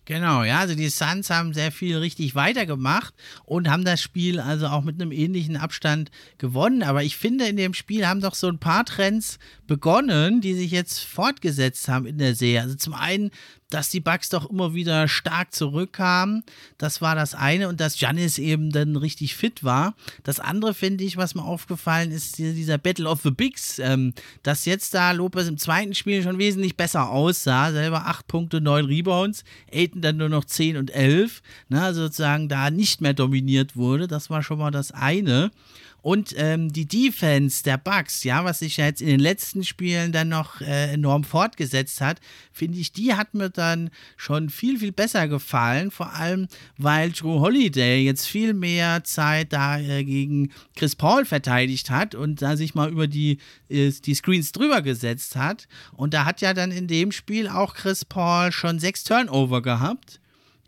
Genau, 0.09 0.43
ja, 0.43 0.57
also 0.57 0.73
die 0.73 0.89
Suns 0.89 1.29
haben 1.29 1.53
sehr 1.53 1.71
viel 1.71 1.95
richtig 1.97 2.33
weitergemacht 2.33 3.13
und 3.45 3.69
haben 3.69 3.85
das 3.85 4.01
Spiel 4.01 4.39
also 4.39 4.65
auch 4.65 4.81
mit 4.81 4.99
einem 4.99 5.11
ähnlichen 5.11 5.55
Abstand 5.55 6.09
gewonnen. 6.39 6.81
Aber 6.81 7.03
ich 7.03 7.15
finde, 7.15 7.45
in 7.45 7.57
dem 7.57 7.75
Spiel 7.75 8.07
haben 8.07 8.19
doch 8.19 8.33
so 8.33 8.47
ein 8.47 8.57
paar 8.57 8.85
Trends 8.85 9.37
begonnen, 9.67 10.41
die 10.41 10.55
sich 10.55 10.71
jetzt 10.71 11.01
fortgesetzt 11.01 11.87
haben 11.89 12.07
in 12.07 12.17
der 12.17 12.33
Serie. 12.33 12.63
Also 12.63 12.73
zum 12.73 12.95
einen 12.95 13.29
dass 13.69 13.89
die 13.89 13.99
Bugs 13.99 14.29
doch 14.29 14.49
immer 14.49 14.73
wieder 14.73 15.07
stark 15.07 15.53
zurückkamen. 15.53 16.43
Das 16.77 17.01
war 17.01 17.15
das 17.15 17.35
eine 17.35 17.69
und 17.69 17.79
dass 17.79 17.99
Janis 17.99 18.37
eben 18.37 18.71
dann 18.71 18.95
richtig 18.95 19.35
fit 19.35 19.63
war. 19.63 19.93
Das 20.23 20.39
andere 20.39 20.73
finde 20.73 21.03
ich, 21.03 21.17
was 21.17 21.35
mir 21.35 21.43
aufgefallen 21.43 22.11
ist, 22.11 22.37
dieser 22.37 22.77
Battle 22.77 23.07
of 23.07 23.21
the 23.21 23.31
Bigs, 23.31 23.79
ähm, 23.79 24.13
dass 24.43 24.65
jetzt 24.65 24.93
da 24.93 25.11
Lopez 25.11 25.47
im 25.47 25.57
zweiten 25.57 25.93
Spiel 25.93 26.23
schon 26.23 26.39
wesentlich 26.39 26.75
besser 26.77 27.09
aussah. 27.09 27.71
Selber 27.71 28.07
8 28.07 28.27
Punkte, 28.27 28.61
9 28.61 28.85
Rebounds. 28.85 29.43
Aiden 29.71 30.01
dann 30.01 30.17
nur 30.17 30.29
noch 30.29 30.45
10 30.45 30.77
und 30.77 30.91
11. 30.91 31.41
Ne, 31.69 31.81
also 31.81 32.03
sozusagen 32.03 32.49
da 32.49 32.71
nicht 32.71 33.01
mehr 33.01 33.13
dominiert 33.13 33.75
wurde. 33.75 34.07
Das 34.07 34.29
war 34.29 34.41
schon 34.41 34.59
mal 34.59 34.71
das 34.71 34.91
eine. 34.91 35.51
Und 36.01 36.33
ähm, 36.37 36.71
die 36.71 36.87
Defense 36.87 37.63
der 37.63 37.77
Bucks, 37.77 38.23
ja, 38.23 38.45
was 38.45 38.59
sich 38.59 38.77
ja 38.77 38.85
jetzt 38.85 39.01
in 39.01 39.07
den 39.07 39.19
letzten 39.19 39.63
Spielen 39.63 40.11
dann 40.11 40.29
noch 40.29 40.61
äh, 40.61 40.93
enorm 40.93 41.23
fortgesetzt 41.23 42.01
hat, 42.01 42.19
finde 42.51 42.79
ich, 42.79 42.91
die 42.91 43.13
hat 43.13 43.33
mir 43.33 43.49
dann 43.49 43.89
schon 44.15 44.49
viel, 44.49 44.79
viel 44.79 44.91
besser 44.91 45.27
gefallen. 45.27 45.91
Vor 45.91 46.13
allem, 46.13 46.47
weil 46.77 47.11
Drew 47.11 47.39
Holiday 47.39 48.03
jetzt 48.03 48.27
viel 48.27 48.53
mehr 48.53 49.03
Zeit 49.03 49.53
da 49.53 49.79
äh, 49.79 50.03
gegen 50.03 50.51
Chris 50.75 50.95
Paul 50.95 51.25
verteidigt 51.25 51.89
hat 51.89 52.15
und 52.15 52.41
da 52.41 52.55
sich 52.55 52.75
mal 52.75 52.89
über 52.89 53.07
die, 53.07 53.39
äh, 53.69 53.91
die 53.91 54.15
Screens 54.15 54.51
drüber 54.51 54.81
gesetzt 54.81 55.35
hat. 55.35 55.67
Und 55.93 56.13
da 56.13 56.25
hat 56.25 56.41
ja 56.41 56.53
dann 56.53 56.71
in 56.71 56.87
dem 56.87 57.11
Spiel 57.11 57.47
auch 57.47 57.73
Chris 57.73 58.05
Paul 58.05 58.51
schon 58.51 58.79
sechs 58.79 59.03
Turnover 59.03 59.61
gehabt. 59.61 60.19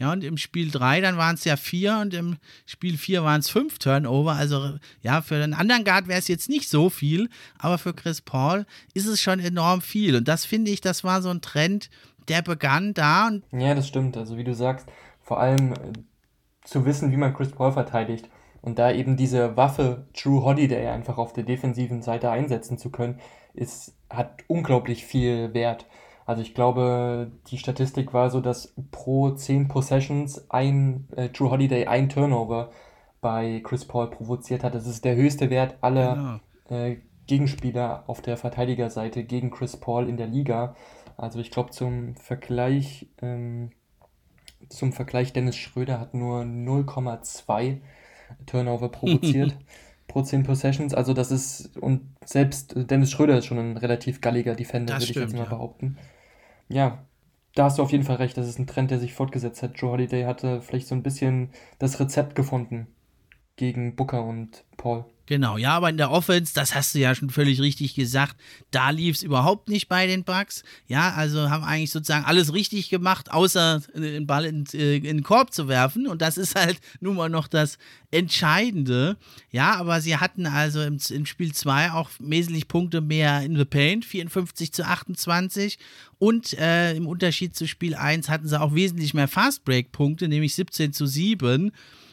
Ja, 0.02 0.14
und 0.14 0.24
im 0.24 0.38
Spiel 0.38 0.72
3, 0.72 1.00
dann 1.00 1.18
waren 1.18 1.36
es 1.36 1.44
ja 1.44 1.56
vier 1.56 2.00
und 2.02 2.16
im 2.16 2.38
Spiel 2.66 2.98
4 2.98 3.24
waren 3.24 3.40
es 3.40 3.50
fünf 3.50 3.78
Turnover. 3.78 4.32
Also 4.32 4.80
ja, 5.04 5.22
für 5.22 5.38
den 5.38 5.54
anderen 5.54 5.84
Guard 5.84 6.08
wäre 6.08 6.18
es 6.18 6.28
jetzt 6.28 6.50
nicht 6.50 6.68
so 6.68 6.90
viel, 6.90 7.30
aber 7.60 7.78
für 7.78 7.94
Chris 7.94 8.20
Paul 8.20 8.66
ist 8.96 9.06
es 9.06 9.22
schon 9.22 9.40
enorm 9.40 9.80
viel. 9.80 10.16
Und 10.16 10.28
das 10.28 10.44
finde 10.44 10.72
ich, 10.72 10.82
das 10.82 11.04
war 11.04 11.22
so 11.22 11.30
ein 11.30 11.42
Trend, 11.42 11.92
der 12.30 12.42
begann 12.42 12.96
da. 12.96 13.30
ja, 13.52 13.76
das 13.76 13.88
stimmt. 13.88 14.18
Also 14.18 14.38
wie 14.38 14.44
du 14.44 14.56
sagst, 14.56 14.88
vor 15.22 15.40
allem 15.40 15.74
äh, 15.74 15.78
zu 16.64 16.84
wissen, 16.84 17.12
wie 17.12 17.18
man 17.18 17.36
Chris 17.36 17.52
Paul 17.52 17.72
verteidigt 17.72 18.28
und 18.64 18.80
da 18.80 18.92
eben 18.92 19.18
diese 19.18 19.56
Waffe 19.56 20.08
True 20.16 20.42
Holiday 20.44 20.88
einfach 20.88 21.20
auf 21.20 21.34
der 21.34 21.44
defensiven 21.44 22.02
Seite 22.02 22.32
einsetzen 22.32 22.80
zu 22.80 22.90
können, 22.90 23.20
ist, 23.54 23.94
hat 24.10 24.40
unglaublich 24.48 25.06
viel 25.06 25.54
Wert. 25.54 25.86
Also 26.32 26.44
ich 26.44 26.54
glaube, 26.54 27.30
die 27.48 27.58
Statistik 27.58 28.14
war 28.14 28.30
so, 28.30 28.40
dass 28.40 28.74
pro 28.92 29.32
10 29.32 29.68
Possessions 29.68 30.50
ein 30.50 31.06
äh, 31.18 31.28
True 31.28 31.52
Holiday 31.52 31.88
ein 31.88 32.08
Turnover 32.08 32.72
bei 33.20 33.60
Chris 33.66 33.84
Paul 33.84 34.10
provoziert 34.10 34.64
hat. 34.64 34.74
Das 34.74 34.88
ist 34.88 35.04
der 35.04 35.18
höchste 35.18 35.50
Wert 35.50 35.76
aller 35.82 36.40
genau. 36.70 36.84
äh, 36.84 37.00
Gegenspieler 37.28 38.06
auf 38.08 38.22
der 38.22 38.38
Verteidigerseite 38.38 39.26
gegen 39.26 39.52
Chris 39.52 39.76
Paul 39.76 40.08
in 40.08 40.16
der 40.16 40.28
Liga. 40.28 40.74
Also 41.18 41.40
ich 41.40 41.52
glaube 41.52 41.72
zum 41.72 42.16
Vergleich, 42.16 43.10
ähm, 43.22 43.72
zum 44.70 44.94
Vergleich 44.94 45.34
Dennis 45.34 45.58
Schröder 45.58 46.00
hat 46.00 46.14
nur 46.14 46.44
0,2 46.44 47.80
Turnover 48.46 48.88
provoziert. 48.88 49.58
pro 50.08 50.22
10 50.22 50.44
Possessions. 50.44 50.94
Also 50.94 51.14
das 51.14 51.32
ist, 51.32 51.78
und 51.78 52.02
selbst 52.24 52.74
Dennis 52.76 53.12
Schröder 53.12 53.38
ist 53.38 53.48
schon 53.48 53.60
ein 53.60 53.78
relativ 53.78 54.22
galliger 54.22 54.56
Defender, 54.56 54.94
würde 54.94 55.06
ich 55.06 55.16
jetzt 55.16 55.34
mal 55.34 55.44
ja. 55.44 55.50
behaupten. 55.50 55.98
Ja, 56.72 57.06
da 57.56 57.66
hast 57.66 57.78
du 57.78 57.84
auf 57.84 57.92
jeden 57.92 58.04
Fall 58.04 58.16
recht. 58.18 58.38
Das 58.38 58.48
ist 58.48 58.58
ein 58.60 58.68
Trend, 58.68 58.92
der 58.92 59.00
sich 59.00 59.14
fortgesetzt 59.14 59.62
hat. 59.64 59.78
Joe 59.78 59.92
Holiday 59.92 60.24
hatte 60.24 60.62
vielleicht 60.62 60.88
so 60.88 60.96
ein 60.96 61.04
bisschen 61.04 61.52
das 61.80 62.00
Rezept 62.00 62.36
gefunden 62.36 62.88
gegen 63.56 63.96
Booker 63.96 64.24
und 64.24 64.64
Paul. 64.78 65.06
Genau, 65.32 65.56
ja, 65.56 65.78
aber 65.78 65.90
in 65.90 65.96
der 65.96 66.12
Offense, 66.12 66.54
das 66.54 66.76
hast 66.76 66.94
du 66.94 67.00
ja 67.00 67.16
schon 67.16 67.30
völlig 67.30 67.62
richtig 67.62 67.96
gesagt, 67.96 68.36
da 68.70 68.90
lief 68.90 69.16
es 69.16 69.24
überhaupt 69.24 69.70
nicht 69.70 69.88
bei 69.88 70.06
den 70.06 70.26
Bucks. 70.26 70.64
Ja, 70.88 71.14
also 71.14 71.50
haben 71.50 71.64
eigentlich 71.64 71.92
sozusagen 71.92 72.26
alles 72.26 72.54
richtig 72.54 72.90
gemacht, 72.90 73.32
außer 73.32 73.82
den 73.96 74.28
Ball 74.28 74.44
in, 74.44 74.66
äh, 74.74 74.98
in 74.98 75.04
den 75.04 75.24
Korb 75.24 75.54
zu 75.54 75.70
werfen. 75.70 76.06
Und 76.06 76.22
das 76.22 76.38
ist 76.38 76.56
halt 76.56 76.82
nun 77.00 77.16
mal 77.16 77.30
noch 77.30 77.48
das 77.48 77.78
Entscheidende. 78.12 79.16
Ja, 79.52 79.76
aber 79.76 80.02
sie 80.02 80.18
hatten 80.18 80.48
also 80.48 80.82
im, 80.82 80.98
im 81.10 81.26
Spiel 81.26 81.54
2 81.54 81.94
auch 81.94 82.10
wesentlich 82.20 82.68
Punkte 82.68 83.00
mehr 83.00 83.42
in 83.42 83.56
the 83.56 83.64
Paint, 83.64 84.04
54 84.04 84.74
zu 84.74 84.86
28. 84.86 85.80
Und 86.20 86.60
äh, 86.60 86.94
im 86.96 87.08
Unterschied 87.08 87.56
zu 87.56 87.70
Spiel 87.70 87.96
1 87.96 88.28
hatten 88.28 88.50
sie 88.50 88.60
auch 88.60 88.76
wesentlich 88.76 89.14
mehr 89.14 89.30
Fast 89.30 89.64
Break 89.64 89.94
Punkte, 89.94 90.28
nämlich 90.28 90.56
17 90.56 90.92
zu 90.92 91.06
7. 91.06 91.72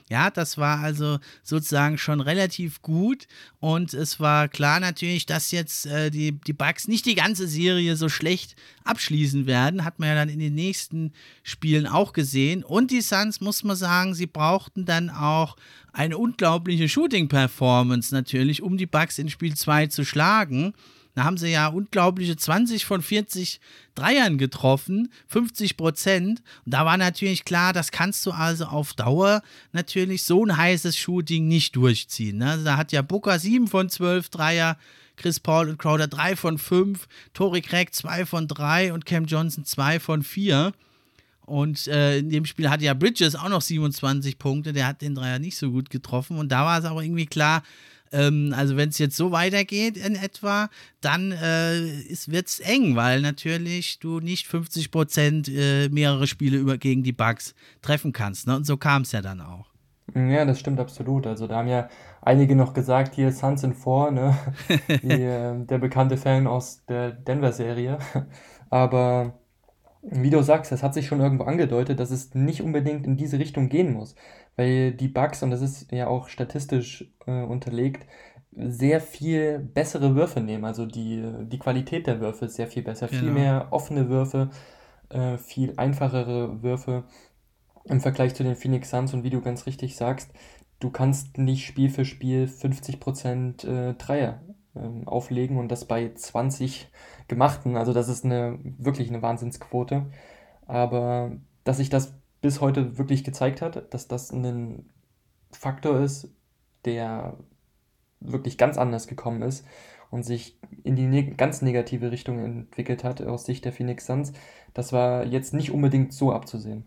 Ja, 0.09 0.31
das 0.31 0.57
war 0.57 0.81
also 0.81 1.19
sozusagen 1.43 1.99
schon 1.99 2.21
relativ 2.21 2.81
gut 2.81 3.27
und 3.61 3.93
es 3.93 4.21
war 4.21 4.49
klar 4.49 4.81
natürlich, 4.81 5.27
dass 5.27 5.51
jetzt 5.51 5.87
äh, 5.87 6.11
die, 6.11 6.33
die 6.33 6.53
Bugs 6.53 6.89
nicht 6.89 7.05
die 7.07 7.15
ganze 7.15 7.47
Serie 7.47 7.97
so 7.97 8.09
schlecht 8.09 8.57
abschließen 8.85 9.47
werden. 9.47 9.85
Hat 9.85 9.99
man 9.99 10.09
ja 10.09 10.15
dann 10.15 10.29
in 10.29 10.39
den 10.39 10.55
nächsten 10.55 11.13
Spielen 11.43 11.87
auch 11.87 12.13
gesehen. 12.13 12.65
Und 12.65 12.91
die 12.91 13.03
Suns, 13.03 13.41
muss 13.41 13.65
man 13.65 13.77
sagen, 13.77 14.15
sie 14.15 14.27
brauchten 14.27 14.85
dann 14.85 15.11
auch 15.11 15.57
eine 15.93 16.17
unglaubliche 16.17 16.89
Shooting-Performance 16.89 18.15
natürlich, 18.15 18.63
um 18.63 18.77
die 18.77 18.87
Bugs 18.87 19.19
in 19.19 19.29
Spiel 19.29 19.55
2 19.55 19.89
zu 19.89 20.05
schlagen. 20.05 20.73
Da 21.19 21.25
haben 21.25 21.37
sie 21.37 21.49
ja 21.49 21.67
unglaubliche 21.67 22.37
20 22.37 22.85
von 22.85 23.03
40 23.03 23.61
Dreiern 23.97 24.39
getroffen, 24.39 25.11
50 25.27 25.77
Prozent. 25.77 26.45
Und 26.65 26.75
da 26.75 26.87
war 26.87 26.97
natürlich 26.97 27.45
klar, 27.45 27.73
das 27.73 27.91
kannst 27.91 28.25
du 28.25 28.31
also 28.31 28.67
auf 28.67 28.95
Dauer 28.95 29.43
natürlich 29.73 30.23
so 30.23 30.45
ein 30.45 30.57
heißes 30.57 30.97
Shooting 30.97 31.49
nicht 31.49 31.75
durchziehen. 31.75 32.39
Ne? 32.39 32.61
Da 32.65 32.77
hat 32.77 32.93
ja 32.93 33.03
Booker 33.03 33.37
7 33.37 33.67
von 33.67 33.91
12 33.91 34.29
Dreier, 34.29 34.79
Chris 35.17 35.41
Paul 35.41 35.71
und 35.71 35.79
Crowder 35.81 36.07
3 36.07 36.37
von 36.37 36.57
5, 36.57 37.09
Tory 37.35 37.63
Craig 37.63 37.93
2 37.93 38.25
von 38.25 38.47
3 38.47 38.93
und 38.93 39.05
Cam 39.05 39.25
Johnson 39.25 39.65
2 39.65 39.99
von 39.99 40.23
4. 40.23 40.73
Und 41.47 41.89
äh, 41.89 42.19
in 42.19 42.31
dem 42.31 42.45
Spiel 42.45 42.71
hatte 42.71 42.85
ja 42.85 42.95
Bridges 42.95 43.35
auch 43.35 43.49
noch 43.49 43.63
27 43.63 44.39
Punkte. 44.39 44.73
Der 44.73 44.87
hat 44.87 45.03
den 45.03 45.17
Dreier 45.17 45.41
nicht 45.41 45.57
so 45.57 45.73
gut 45.73 45.91
getroffen. 45.91 46.39
Und 46.39 46.53
da 46.53 46.65
war 46.65 46.79
es 46.79 46.85
aber 46.85 47.03
irgendwie 47.03 47.27
klar, 47.27 47.65
ähm, 48.13 48.55
also 48.57 48.77
wenn 48.77 48.89
es 48.89 48.99
jetzt 48.99 49.17
so 49.17 49.33
weitergeht 49.33 49.97
in 49.97 50.17
etwa, 50.17 50.69
dann 51.01 51.33
äh, 51.33 51.81
wird 52.27 52.47
es 52.47 52.61
eng, 52.61 52.97
weil 52.97 53.21
natürlich 53.21 53.99
du 53.99 54.21
nicht 54.21 54.47
50 54.47 54.91
Prozent 54.91 55.49
äh, 55.49 55.89
mehrere 55.89 56.27
Spiele 56.27 56.59
über, 56.59 56.79
gegen 56.79 57.03
die 57.03 57.13
Bugs 57.13 57.55
treffen 57.83 58.13
kannst. 58.13 58.47
Ne? 58.47 58.57
Und 58.57 58.65
so 58.65 58.77
kam 58.77 59.03
es 59.03 59.13
ja 59.13 59.23
dann 59.23 59.41
auch. 59.41 59.67
Ja, 60.15 60.45
das 60.45 60.59
stimmt 60.59 60.81
absolut. 60.81 61.27
Also 61.27 61.47
da 61.47 61.57
haben 61.57 61.69
ja 61.69 61.89
einige 62.23 62.57
noch 62.57 62.73
gesagt, 62.73 63.15
hier 63.15 63.31
Suns 63.33 63.63
in 63.63 63.75
vor, 63.75 64.11
ne? 64.11 64.37
Die, 65.03 65.09
äh, 65.09 65.65
der 65.65 65.79
bekannte 65.79 66.17
Fan 66.17 66.47
aus 66.47 66.85
der 66.87 67.11
Denver-Serie. 67.13 67.99
Aber 68.71 69.39
wie 70.03 70.31
du 70.31 70.43
sagst, 70.43 70.73
es 70.73 70.83
hat 70.83 70.95
sich 70.95 71.07
schon 71.07 71.21
irgendwo 71.21 71.45
angedeutet, 71.45 72.01
dass 72.01 72.11
es 72.11 72.35
nicht 72.35 72.63
unbedingt 72.63 73.07
in 73.07 73.17
diese 73.17 73.39
Richtung 73.39 73.69
gehen 73.69 73.93
muss, 73.93 74.15
weil 74.59 74.93
die 74.93 75.07
Bugs, 75.07 75.45
und 75.45 75.53
das 75.53 75.63
ist 75.63 75.93
ja 75.93 76.09
auch 76.09 76.29
statistisch 76.29 77.09
äh, 77.27 77.43
unterlegt, 77.43 78.07
sehr 78.51 79.01
viel 79.01 79.61
bessere 79.61 80.17
Würfe 80.17 80.41
nehmen. 80.41 80.65
Also 80.65 80.85
die, 80.85 81.23
die 81.45 81.61
Qualität 81.61 82.09
der 82.09 82.21
Würfe 82.21 82.47
ist 82.47 82.57
sehr 82.57 82.67
viel 82.67 82.83
besser, 82.83 83.07
viel 83.07 83.21
genau. 83.21 83.35
mehr 83.35 83.69
offene 83.71 84.09
Würfe, 84.09 84.51
äh, 85.11 85.39
viel 85.39 85.75
einfachere 85.77 86.61
Würfe 86.61 87.05
im 87.85 88.01
Vergleich 88.01 88.35
zu 88.35 88.43
den 88.43 88.57
Phoenix 88.57 88.91
Suns. 88.91 89.15
Und 89.15 89.23
wie 89.23 89.31
du 89.31 89.41
ganz 89.41 89.65
richtig 89.67 89.95
sagst, 89.95 90.33
du 90.81 90.91
kannst 90.91 91.39
nicht 91.39 91.65
Spiel 91.65 91.89
für 91.89 92.05
Spiel 92.05 92.47
50% 92.47 93.65
äh, 93.65 93.95
Dreier 93.95 94.43
äh, 94.75 95.07
auflegen 95.07 95.57
und 95.57 95.69
das 95.69 95.85
bei 95.85 96.13
20 96.13 96.89
gemachten. 97.29 97.77
Also 97.77 97.93
das 97.93 98.09
ist 98.09 98.25
eine 98.25 98.59
wirklich 98.77 99.09
eine 99.09 99.23
Wahnsinnsquote. 99.23 100.07
Aber 100.67 101.31
dass 101.63 101.77
sich 101.77 101.91
das 101.91 102.13
bis 102.41 102.61
heute 102.61 102.99
wirklich 102.99 103.25
gezeigt 103.25 103.63
hat, 103.63 103.93
dass 103.93 104.09
das 104.09 104.31
ein 104.31 104.91
Faktor 105.51 106.01
ist, 106.01 106.31
der 106.85 107.39
wirklich 108.21 108.59
ganz 108.59 108.79
anders 108.79 109.07
gekommen 109.07 109.43
ist 109.43 109.65
und 110.11 110.25
sich 110.25 110.59
in 110.85 110.97
die 110.97 111.07
ne 111.07 111.35
ganz 111.35 111.63
negative 111.63 112.11
Richtung 112.11 112.39
entwickelt 112.39 113.05
hat 113.05 113.23
aus 113.23 113.45
Sicht 113.45 113.65
der 113.65 113.73
Phoenix 113.73 114.07
Suns, 114.07 114.33
das 114.75 114.93
war 114.93 115.25
jetzt 115.25 115.55
nicht 115.55 115.71
unbedingt 115.71 116.13
so 116.13 116.33
abzusehen. 116.33 116.87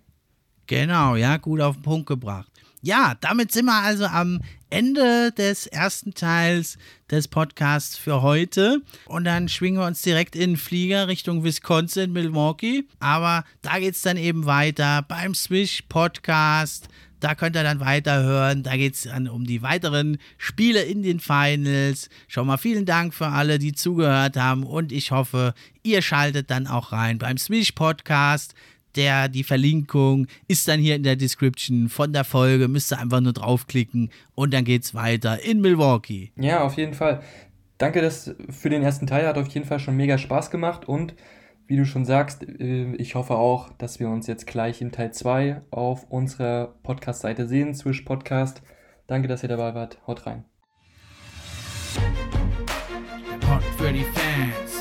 Genau, 0.71 1.17
ja, 1.17 1.35
gut 1.35 1.59
auf 1.59 1.75
den 1.75 1.81
Punkt 1.81 2.07
gebracht. 2.07 2.49
Ja, 2.81 3.15
damit 3.19 3.51
sind 3.51 3.65
wir 3.65 3.83
also 3.83 4.05
am 4.05 4.39
Ende 4.69 5.33
des 5.33 5.67
ersten 5.67 6.13
Teils 6.13 6.77
des 7.09 7.27
Podcasts 7.27 7.97
für 7.97 8.21
heute. 8.21 8.81
Und 9.05 9.25
dann 9.25 9.49
schwingen 9.49 9.81
wir 9.81 9.85
uns 9.85 10.01
direkt 10.01 10.33
in 10.33 10.51
den 10.51 10.57
Flieger 10.57 11.09
Richtung 11.09 11.43
Wisconsin, 11.43 12.13
Milwaukee. 12.13 12.85
Aber 13.01 13.43
da 13.61 13.79
geht 13.79 13.95
es 13.95 14.01
dann 14.01 14.15
eben 14.15 14.45
weiter 14.45 15.01
beim 15.05 15.35
Swish 15.35 15.81
Podcast. 15.89 16.87
Da 17.19 17.35
könnt 17.35 17.57
ihr 17.57 17.63
dann 17.63 17.81
weiterhören. 17.81 18.63
Da 18.63 18.77
geht 18.77 18.93
es 18.93 19.01
dann 19.01 19.27
um 19.27 19.43
die 19.43 19.61
weiteren 19.61 20.19
Spiele 20.37 20.83
in 20.83 21.03
den 21.03 21.19
Finals. 21.19 22.07
Schon 22.29 22.47
mal 22.47 22.55
vielen 22.55 22.85
Dank 22.85 23.13
für 23.13 23.27
alle, 23.27 23.59
die 23.59 23.73
zugehört 23.73 24.37
haben. 24.37 24.63
Und 24.63 24.93
ich 24.93 25.11
hoffe, 25.11 25.53
ihr 25.83 26.01
schaltet 26.01 26.49
dann 26.49 26.65
auch 26.65 26.93
rein 26.93 27.17
beim 27.17 27.37
Swish 27.37 27.73
Podcast 27.73 28.55
der, 28.95 29.29
die 29.29 29.43
Verlinkung 29.43 30.27
ist 30.47 30.67
dann 30.67 30.79
hier 30.79 30.95
in 30.95 31.03
der 31.03 31.15
Description 31.15 31.89
von 31.89 32.13
der 32.13 32.23
Folge. 32.23 32.67
Müsst 32.67 32.91
ihr 32.91 32.99
einfach 32.99 33.21
nur 33.21 33.33
draufklicken 33.33 34.09
und 34.35 34.53
dann 34.53 34.65
geht's 34.65 34.93
weiter 34.93 35.43
in 35.43 35.61
Milwaukee. 35.61 36.31
Ja, 36.37 36.63
auf 36.63 36.75
jeden 36.77 36.93
Fall. 36.93 37.21
Danke 37.77 38.01
das 38.01 38.35
für 38.49 38.69
den 38.69 38.83
ersten 38.83 39.07
Teil. 39.07 39.27
Hat 39.27 39.37
auf 39.37 39.47
jeden 39.47 39.65
Fall 39.65 39.79
schon 39.79 39.97
mega 39.97 40.17
Spaß 40.17 40.51
gemacht 40.51 40.87
und 40.87 41.15
wie 41.71 41.77
du 41.77 41.85
schon 41.85 42.03
sagst, 42.03 42.43
äh, 42.43 42.93
ich 42.95 43.15
hoffe 43.15 43.35
auch, 43.35 43.71
dass 43.77 43.99
wir 43.99 44.09
uns 44.09 44.27
jetzt 44.27 44.45
gleich 44.45 44.81
im 44.81 44.91
Teil 44.91 45.13
2 45.13 45.61
auf 45.71 46.03
unserer 46.09 46.75
Podcast-Seite 46.83 47.47
sehen, 47.47 47.73
Swish 47.73 48.01
Podcast. 48.01 48.61
Danke, 49.07 49.29
dass 49.29 49.41
ihr 49.41 49.49
dabei 49.49 49.73
wart. 49.73 50.05
Haut 50.05 50.25
rein. 50.25 50.43
Pod 53.39 53.63
für 53.77 53.91
die 53.91 54.03
Fans 54.03 54.80